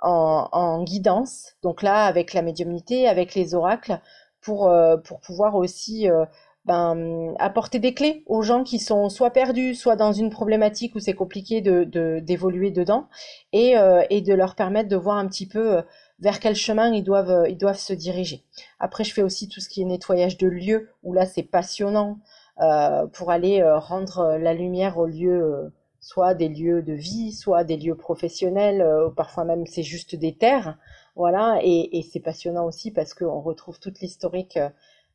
en, 0.00 0.48
en, 0.52 0.84
guidance, 0.84 1.54
donc 1.62 1.82
là 1.82 2.04
avec 2.04 2.32
la 2.32 2.42
médiumnité, 2.42 3.08
avec 3.08 3.34
les 3.34 3.56
oracles, 3.56 3.98
pour 4.40 4.72
pour 5.04 5.20
pouvoir 5.20 5.56
aussi 5.56 6.06
ben, 6.64 7.34
apporter 7.40 7.80
des 7.80 7.92
clés 7.92 8.22
aux 8.26 8.42
gens 8.42 8.62
qui 8.62 8.78
sont 8.78 9.08
soit 9.08 9.30
perdus, 9.30 9.74
soit 9.74 9.96
dans 9.96 10.12
une 10.12 10.30
problématique 10.30 10.94
où 10.94 11.00
c'est 11.00 11.14
compliqué 11.14 11.60
de 11.60 12.20
d'évoluer 12.20 12.70
dedans, 12.70 13.08
et, 13.52 13.74
et 14.10 14.20
de 14.20 14.34
leur 14.34 14.54
permettre 14.54 14.88
de 14.88 14.96
voir 14.96 15.16
un 15.16 15.26
petit 15.26 15.48
peu 15.48 15.82
vers 16.20 16.40
quel 16.40 16.54
chemin 16.54 16.92
ils 16.92 17.02
doivent, 17.02 17.30
euh, 17.30 17.48
ils 17.48 17.58
doivent 17.58 17.78
se 17.78 17.92
diriger. 17.92 18.44
Après, 18.78 19.04
je 19.04 19.12
fais 19.12 19.22
aussi 19.22 19.48
tout 19.48 19.60
ce 19.60 19.68
qui 19.68 19.82
est 19.82 19.86
nettoyage 19.86 20.38
de 20.38 20.46
lieux, 20.46 20.90
où 21.02 21.12
là, 21.12 21.26
c'est 21.26 21.42
passionnant 21.42 22.18
euh, 22.60 23.06
pour 23.06 23.30
aller 23.30 23.60
euh, 23.60 23.78
rendre 23.78 24.36
la 24.38 24.54
lumière 24.54 24.98
aux 24.98 25.06
lieux, 25.06 25.72
soit 26.00 26.34
des 26.34 26.48
lieux 26.48 26.82
de 26.82 26.92
vie, 26.92 27.32
soit 27.32 27.64
des 27.64 27.76
lieux 27.76 27.96
professionnels, 27.96 28.86
parfois 29.16 29.44
même 29.44 29.66
c'est 29.66 29.82
juste 29.82 30.14
des 30.14 30.36
terres. 30.36 30.78
Voilà, 31.16 31.58
et, 31.62 31.96
et 31.96 32.02
c'est 32.02 32.20
passionnant 32.20 32.66
aussi 32.66 32.90
parce 32.90 33.14
qu'on 33.14 33.40
retrouve 33.40 33.78
toute 33.78 34.00
l'historique 34.00 34.58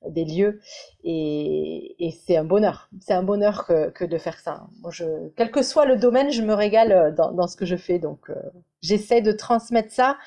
des 0.08 0.26
lieux 0.26 0.60
et, 1.04 2.14
c'est 2.26 2.38
un 2.38 2.44
bonheur. 2.44 2.90
C'est 3.02 3.14
un 3.14 3.24
bonheur 3.24 3.66
que, 3.66 3.90
que, 3.90 4.06
de 4.06 4.18
faire 4.18 4.40
ça. 4.40 4.68
quel 5.36 5.52
que 5.52 5.62
soit 5.62 5.86
le 5.86 5.98
domaine, 5.98 6.32
je 6.32 6.42
me 6.42 6.54
régale 6.54 6.92
euh, 6.92 7.12
dans, 7.12 7.32
dans 7.32 7.48
ce 7.48 7.56
que 7.56 7.66
je 7.66 7.76
fais. 7.76 8.00
Donc, 8.00 8.30
euh, 8.30 8.36
j'essaie 8.82 9.22
de 9.22 9.32
transmettre 9.32 9.92
ça 9.92 10.18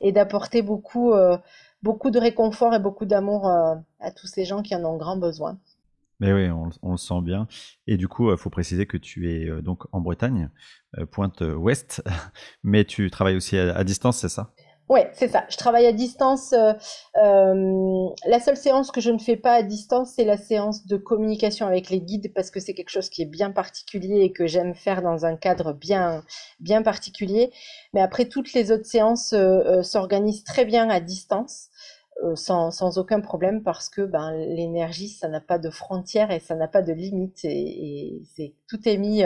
et 0.00 0.12
d'apporter 0.12 0.62
beaucoup, 0.62 1.12
euh, 1.12 1.36
beaucoup 1.82 2.10
de 2.10 2.18
réconfort 2.18 2.74
et 2.74 2.78
beaucoup 2.78 3.06
d'amour 3.06 3.46
à 3.46 4.10
tous 4.16 4.26
ces 4.26 4.44
gens 4.44 4.62
qui 4.62 4.74
en 4.74 4.84
ont 4.84 4.96
grand 4.96 5.16
besoin. 5.16 5.58
Mais 6.18 6.34
oui, 6.34 6.50
on, 6.50 6.68
on 6.82 6.92
le 6.92 6.98
sent 6.98 7.22
bien. 7.22 7.46
Et 7.86 7.96
du 7.96 8.06
coup, 8.06 8.30
il 8.30 8.36
faut 8.36 8.50
préciser 8.50 8.86
que 8.86 8.98
tu 8.98 9.30
es 9.30 9.62
donc 9.62 9.84
en 9.92 10.00
Bretagne, 10.00 10.50
pointe 11.10 11.40
ouest, 11.40 12.02
mais 12.62 12.84
tu 12.84 13.10
travailles 13.10 13.36
aussi 13.36 13.56
à 13.56 13.82
distance, 13.84 14.18
c'est 14.18 14.28
ça? 14.28 14.52
Ouais, 14.90 15.08
c'est 15.14 15.28
ça. 15.28 15.44
Je 15.48 15.56
travaille 15.56 15.86
à 15.86 15.92
distance. 15.92 16.52
Euh, 16.52 16.72
euh, 17.22 18.08
la 18.26 18.40
seule 18.40 18.56
séance 18.56 18.90
que 18.90 19.00
je 19.00 19.12
ne 19.12 19.18
fais 19.18 19.36
pas 19.36 19.52
à 19.52 19.62
distance, 19.62 20.14
c'est 20.16 20.24
la 20.24 20.36
séance 20.36 20.84
de 20.84 20.96
communication 20.96 21.64
avec 21.68 21.90
les 21.90 22.00
guides 22.00 22.32
parce 22.34 22.50
que 22.50 22.58
c'est 22.58 22.74
quelque 22.74 22.90
chose 22.90 23.08
qui 23.08 23.22
est 23.22 23.26
bien 23.26 23.52
particulier 23.52 24.22
et 24.22 24.32
que 24.32 24.48
j'aime 24.48 24.74
faire 24.74 25.00
dans 25.00 25.24
un 25.24 25.36
cadre 25.36 25.72
bien, 25.74 26.24
bien 26.58 26.82
particulier. 26.82 27.52
Mais 27.94 28.00
après, 28.00 28.24
toutes 28.24 28.52
les 28.52 28.72
autres 28.72 28.86
séances 28.86 29.32
euh, 29.32 29.84
s'organisent 29.84 30.42
très 30.42 30.64
bien 30.64 30.90
à 30.90 30.98
distance. 30.98 31.68
sans, 32.34 32.72
sans 32.72 32.98
aucun 32.98 33.20
problème 33.20 33.62
parce 33.62 33.88
que 33.88 34.02
ben, 34.02 34.32
l'énergie, 34.32 35.08
ça 35.08 35.28
n'a 35.28 35.40
pas 35.40 35.58
de 35.58 35.70
frontières 35.70 36.32
et 36.32 36.40
ça 36.40 36.56
n'a 36.56 36.68
pas 36.68 36.82
de 36.82 36.92
limites 36.92 37.44
et, 37.44 38.22
tout 38.68 38.88
est 38.88 38.98
mis 38.98 39.24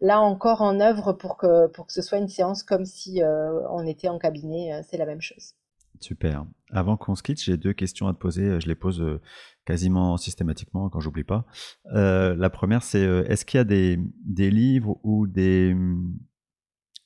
là 0.00 0.20
encore 0.20 0.62
en 0.62 0.80
œuvre 0.80 1.12
pour 1.12 1.36
que, 1.36 1.68
pour 1.68 1.86
que 1.86 1.92
ce 1.92 2.02
soit 2.02 2.18
une 2.18 2.28
séance 2.28 2.62
comme 2.62 2.84
si 2.84 3.22
euh, 3.22 3.60
on 3.70 3.86
était 3.86 4.08
en 4.08 4.18
cabinet. 4.18 4.74
Euh, 4.74 4.82
c'est 4.88 4.96
la 4.96 5.06
même 5.06 5.20
chose. 5.20 5.54
Super. 6.00 6.44
Avant 6.70 6.96
qu'on 6.96 7.14
se 7.14 7.22
quitte, 7.22 7.42
j'ai 7.42 7.56
deux 7.56 7.72
questions 7.72 8.08
à 8.08 8.12
te 8.12 8.18
poser. 8.18 8.60
Je 8.60 8.66
les 8.66 8.74
pose 8.74 9.00
euh, 9.00 9.20
quasiment 9.64 10.16
systématiquement 10.16 10.90
quand 10.90 11.00
j'oublie 11.00 11.24
pas. 11.24 11.46
la 11.86 12.50
première, 12.50 12.82
c'est 12.82 13.02
est-ce 13.02 13.44
qu'il 13.44 13.58
y 13.58 13.60
a 13.60 13.64
des, 13.64 13.98
des, 14.24 14.50
livres 14.50 14.98
ou 15.02 15.26
des, 15.26 15.74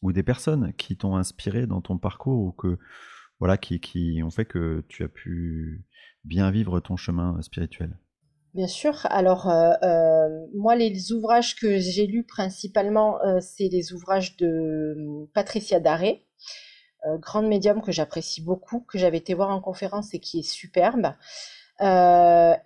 ou 0.03 0.13
des 0.13 0.23
personnes 0.23 0.73
qui 0.75 0.97
t'ont 0.97 1.17
inspiré 1.17 1.67
dans 1.67 1.81
ton 1.81 1.99
parcours 1.99 2.41
ou 2.41 2.53
que, 2.53 2.79
voilà, 3.39 3.57
qui, 3.59 3.79
qui 3.79 4.21
ont 4.25 4.31
fait 4.31 4.47
que 4.47 4.85
tu 4.89 5.05
as 5.05 5.09
pu 5.09 5.85
bien 6.25 6.51
vivre 6.51 6.81
ton 6.81 6.97
chemin 6.97 7.41
spirituel? 7.43 7.97
Bien 8.55 8.67
sûr. 8.67 9.07
Alors, 9.11 9.49
euh, 9.51 9.73
euh, 9.83 10.47
moi, 10.55 10.75
les 10.75 11.13
ouvrages 11.13 11.55
que 11.57 11.79
j'ai 11.79 12.07
lus 12.07 12.25
principalement, 12.25 13.21
euh, 13.23 13.39
c'est 13.41 13.69
les 13.69 13.93
ouvrages 13.93 14.37
de 14.37 15.27
Patricia 15.35 15.81
Daré. 15.81 16.25
grande 17.21 17.47
médium 17.49 17.81
que 17.83 17.93
j'apprécie 17.93 18.43
beaucoup, 18.43 18.81
que 18.81 18.99
j'avais 18.99 19.19
été 19.19 19.35
voir 19.35 19.51
en 19.51 19.61
conférence 19.61 20.15
et 20.15 20.21
qui 20.21 20.41
est 20.41 20.43
superbe. 20.43 21.13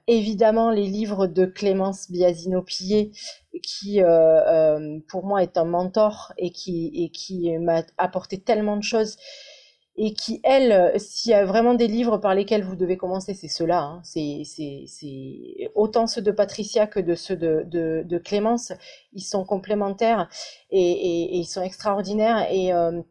Évidemment, 0.09 0.71
les 0.71 0.87
livres 0.87 1.27
de 1.27 1.45
Clémence 1.47 2.11
Biasino-Pillet, 2.11 3.13
qui 3.63 4.01
pour 5.09 5.27
moi 5.27 5.43
est 5.43 5.57
un 5.59 5.65
mentor 5.65 6.33
et 6.39 6.51
qui, 6.51 6.91
et 6.95 7.11
qui 7.11 7.57
m'a 7.59 7.83
apporté 7.99 8.41
tellement 8.41 8.77
de 8.79 8.83
choses. 8.83 9.17
Et 9.97 10.15
qui, 10.15 10.41
elle, 10.43 10.99
s'il 10.99 11.33
y 11.33 11.35
a 11.35 11.45
vraiment 11.45 11.75
des 11.75 11.87
livres 11.87 12.17
par 12.17 12.35
lesquels 12.35 12.65
vous 12.65 12.77
devez 12.77 12.97
commencer, 12.97 13.35
c'est 13.35 13.49
ceux-là. 13.49 13.83
Hein. 13.83 14.01
C'est, 14.05 14.43
c'est, 14.47 15.71
autant 15.75 16.07
ceux 16.07 16.23
de 16.23 16.31
Patricia 16.31 16.87
que 16.87 16.99
de 16.99 17.15
ceux 17.15 17.37
de, 17.37 17.63
de, 17.67 18.03
de 18.07 18.19
Clémence. 18.19 18.73
Ils 19.13 19.23
sont 19.23 19.45
complémentaires 19.45 20.31
et, 20.71 20.81
et, 20.81 21.35
et 21.35 21.37
ils 21.37 21.45
sont 21.45 21.63
extraordinaires. 21.63 22.51
Et 22.51 22.73
euh, 22.73 23.03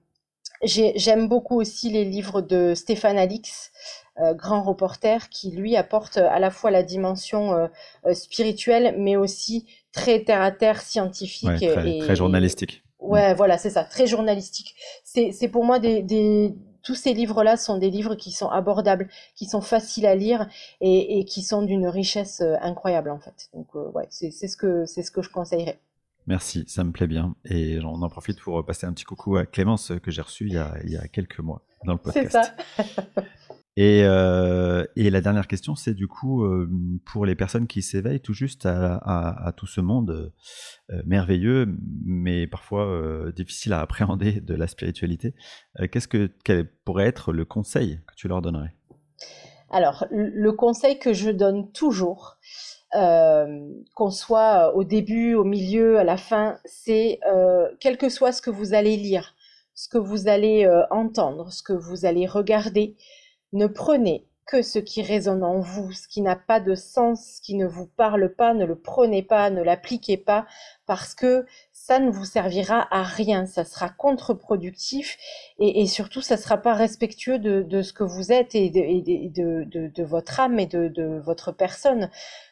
j'aime 0.63 1.27
beaucoup 1.27 1.59
aussi 1.59 1.91
les 1.91 2.03
livres 2.03 2.41
de 2.41 2.73
Stéphane 2.73 3.17
Alix. 3.17 3.71
Euh, 4.19 4.33
grand 4.33 4.61
reporter 4.61 5.29
qui 5.29 5.51
lui 5.51 5.77
apporte 5.77 6.17
à 6.17 6.37
la 6.37 6.51
fois 6.51 6.69
la 6.69 6.83
dimension 6.83 7.53
euh, 7.53 7.67
euh, 8.05 8.13
spirituelle 8.13 8.93
mais 8.97 9.15
aussi 9.15 9.65
très 9.93 10.19
terre 10.23 10.41
à 10.41 10.51
terre 10.51 10.81
scientifique 10.81 11.49
très, 11.55 11.89
et, 11.89 11.99
très, 11.99 12.15
journalistique. 12.17 12.83
Ouais, 12.99 13.33
voilà, 13.33 13.57
c'est 13.57 13.69
ça, 13.69 13.85
très 13.85 14.07
journalistique. 14.07 14.75
C'est 15.05 15.47
pour 15.47 15.63
moi 15.63 15.79
des, 15.79 16.01
des 16.01 16.53
tous 16.83 16.95
ces 16.95 17.13
livres-là 17.13 17.57
sont 17.57 17.77
des 17.77 17.89
livres 17.89 18.15
qui 18.15 18.31
sont 18.31 18.49
abordables, 18.49 19.09
qui 19.35 19.45
sont 19.45 19.61
faciles 19.61 20.05
à 20.05 20.15
lire 20.15 20.47
et, 20.79 21.19
et 21.19 21.25
qui 21.25 21.41
sont 21.41 21.61
d'une 21.61 21.87
richesse 21.87 22.41
incroyable 22.61 23.09
en 23.09 23.19
fait. 23.19 23.49
Donc 23.53 23.73
ouais, 23.73 24.07
c'est 24.09 24.31
ce 24.31 24.57
que 24.57 24.85
c'est 24.85 25.03
ce 25.03 25.11
que 25.11 25.21
je 25.21 25.29
conseillerais. 25.29 25.79
Merci, 26.27 26.65
ça 26.67 26.83
me 26.83 26.91
plaît 26.91 27.07
bien. 27.07 27.35
Et 27.45 27.79
on 27.83 28.01
en 28.01 28.09
profite 28.09 28.39
pour 28.39 28.63
passer 28.65 28.85
un 28.85 28.93
petit 28.93 29.05
coucou 29.05 29.37
à 29.37 29.45
Clémence 29.45 29.91
que 30.03 30.11
j'ai 30.11 30.21
reçu 30.21 30.47
il 30.47 30.53
y, 30.53 30.57
a, 30.57 30.75
il 30.83 30.91
y 30.91 30.97
a 30.97 31.07
quelques 31.07 31.39
mois 31.39 31.61
dans 31.85 31.93
le 31.93 31.99
podcast. 31.99 32.37
C'est 32.75 32.83
ça. 32.83 33.23
Et, 33.81 34.03
euh, 34.03 34.85
et, 34.95 35.09
la 35.09 35.21
dernière 35.21 35.47
question, 35.47 35.73
c'est 35.73 35.95
du 35.95 36.07
coup 36.07 36.43
euh, 36.43 36.69
pour 37.03 37.25
les 37.25 37.33
personnes 37.33 37.65
qui 37.65 37.81
s'éveillent 37.81 38.21
tout 38.21 38.35
juste 38.35 38.67
à, 38.67 39.53
tout 39.57 39.65
ce 39.65 39.81
monde 39.81 40.31
euh, 40.91 41.01
merveilleux, 41.07 41.65
mais 42.05 42.45
parfois 42.45 42.87
difficile 43.35 43.73
à 43.73 43.81
appréhender 43.81 44.39
de 44.39 44.53
la 44.53 44.67
spiritualité. 44.67 45.33
Qu'est-ce 45.91 46.07
que 46.07 46.29
quel 46.43 46.69
pourrait 46.85 47.07
être 47.07 47.33
le 47.33 47.43
conseil 47.43 48.01
que 48.05 48.13
tu 48.13 48.27
leur 48.27 48.43
donnerais? 48.43 48.75
Alors, 49.71 50.05
le 50.11 50.51
conseil 50.51 50.99
que 50.99 51.13
je 51.13 51.31
donne 51.31 51.71
toujours, 51.71 52.37
qu'on 52.91 54.11
soit 54.11 54.75
au 54.75 54.83
début, 54.83 55.33
au 55.33 55.43
milieu, 55.43 55.97
à 55.97 56.03
la 56.03 56.17
fin, 56.17 56.59
c'est 56.65 57.19
quel 57.79 57.97
que 57.97 58.09
soit 58.09 58.31
ce 58.31 58.43
que 58.43 58.51
vous 58.51 58.75
allez 58.75 58.95
lire, 58.95 59.33
ce 59.73 59.89
que 59.89 59.97
vous 59.97 60.27
allez 60.27 60.69
entendre, 60.91 61.51
ce 61.51 61.63
que 61.63 61.73
vous 61.73 62.05
allez 62.05 62.27
regarder, 62.27 62.95
ne 63.53 63.67
prenez 63.67 64.25
que 64.51 64.61
ce 64.61 64.79
qui 64.79 65.01
résonne 65.01 65.43
en 65.43 65.59
vous, 65.59 65.93
ce 65.93 66.09
qui 66.09 66.21
n'a 66.21 66.35
pas 66.35 66.59
de 66.59 66.75
sens, 66.75 67.35
ce 67.37 67.41
qui 67.41 67.55
ne 67.55 67.65
vous 67.65 67.85
parle 67.85 68.33
pas, 68.33 68.53
ne 68.53 68.65
le 68.65 68.75
prenez 68.75 69.23
pas, 69.23 69.49
ne 69.49 69.61
l'appliquez 69.61 70.17
pas, 70.17 70.45
parce 70.85 71.15
que 71.15 71.45
ça 71.71 71.99
ne 71.99 72.11
vous 72.11 72.25
servira 72.25 72.87
à 72.91 73.03
rien, 73.03 73.45
ça 73.45 73.63
sera 73.63 73.89
contre-productif 73.89 75.17
et, 75.57 75.87
surtout 75.87 76.21
ça 76.21 76.35
ne 76.35 76.41
sera 76.41 76.57
pas 76.57 76.73
respectueux 76.73 77.39
de, 77.39 77.81
ce 77.81 77.93
que 77.93 78.03
vous 78.03 78.33
êtes 78.33 78.53
et 78.53 78.69
de, 78.69 80.03
votre 80.03 80.39
âme 80.41 80.59
et 80.59 80.65
de, 80.67 81.19
votre 81.23 81.53
personne. 81.53 82.09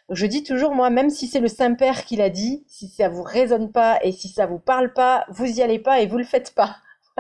Je 0.10 0.26
dis 0.26 0.44
toujours, 0.44 0.74
moi, 0.74 0.90
même 0.90 1.10
si 1.10 1.28
c'est 1.28 1.42
le 1.42 1.50
Saint-Père 1.50 2.06
qui 2.06 2.16
l'a 2.16 2.30
dit, 2.30 2.64
si 2.68 2.88
ça 2.88 3.10
vous 3.10 3.24
résonne 3.24 3.72
pas 3.72 4.00
et 4.04 4.12
si 4.12 4.30
ça 4.30 4.46
vous 4.46 4.60
parle 4.60 4.94
pas, 4.94 5.26
vous 5.30 5.46
y 5.46 5.62
allez 5.62 5.80
pas 5.80 6.00
et 6.00 6.08
vous 6.08 6.18
le 6.18 6.24
faites 6.24 6.56
pas. 6.56 6.78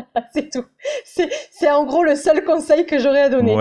c'est 0.34 0.50
tout. 0.52 0.66
C'est 1.06 1.70
en 1.70 1.86
gros 1.86 2.04
le 2.04 2.16
seul 2.16 2.44
conseil 2.44 2.86
que 2.86 3.00
j'aurais 3.00 3.24
à 3.24 3.30
donner. 3.30 3.56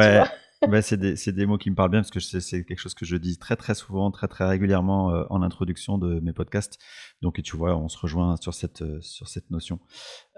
bah, 0.66 0.82
c'est 0.82 0.96
des, 0.96 1.14
des, 1.32 1.46
mots 1.46 1.58
qui 1.58 1.70
me 1.70 1.76
parlent 1.76 1.90
bien 1.90 2.00
parce 2.00 2.10
que 2.10 2.20
c'est 2.20 2.64
quelque 2.64 2.78
chose 2.78 2.94
que 2.94 3.04
je 3.04 3.16
dis 3.16 3.38
très 3.38 3.54
très 3.56 3.74
souvent, 3.74 4.10
très 4.10 4.26
très 4.26 4.44
régulièrement 4.44 5.12
euh, 5.12 5.24
en 5.30 5.42
introduction 5.42 5.98
de 5.98 6.20
mes 6.20 6.32
podcasts. 6.32 6.78
Donc 7.22 7.40
tu 7.42 7.56
vois, 7.56 7.76
on 7.76 7.88
se 7.88 7.98
rejoint 7.98 8.36
sur 8.36 8.54
cette, 8.54 8.82
euh, 8.82 8.98
sur 9.00 9.28
cette 9.28 9.50
notion. 9.50 9.78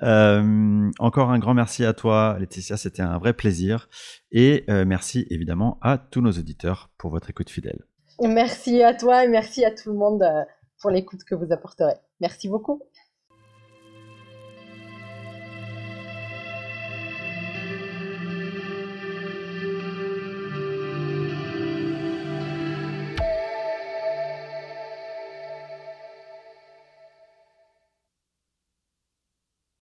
Euh, 0.03 0.91
encore 0.99 1.31
un 1.31 1.39
grand 1.39 1.55
merci 1.55 1.85
à 1.85 1.95
toi 1.95 2.37
Laetitia, 2.39 2.77
c'était 2.77 3.03
un 3.03 3.19
vrai 3.19 3.33
plaisir. 3.33 3.89
Et 4.31 4.65
merci 4.69 5.27
évidemment 5.31 5.79
à 5.81 5.99
tous 5.99 6.21
nos 6.21 6.33
auditeurs 6.33 6.91
pour 6.99 7.11
votre 7.11 7.31
écoute 7.31 7.51
fidèle. 7.51 7.85
Merci 8.21 8.83
à 8.83 8.95
toi 8.95 9.25
et 9.25 9.29
merci 9.29 9.65
à 9.65 9.71
tout 9.71 9.91
le 9.91 9.97
monde 9.97 10.23
pour 10.81 10.91
l'écoute 10.91 11.25
que 11.25 11.35
vous 11.35 11.53
apporterez. 11.53 11.95
Merci 12.21 12.49
beaucoup. 12.49 12.83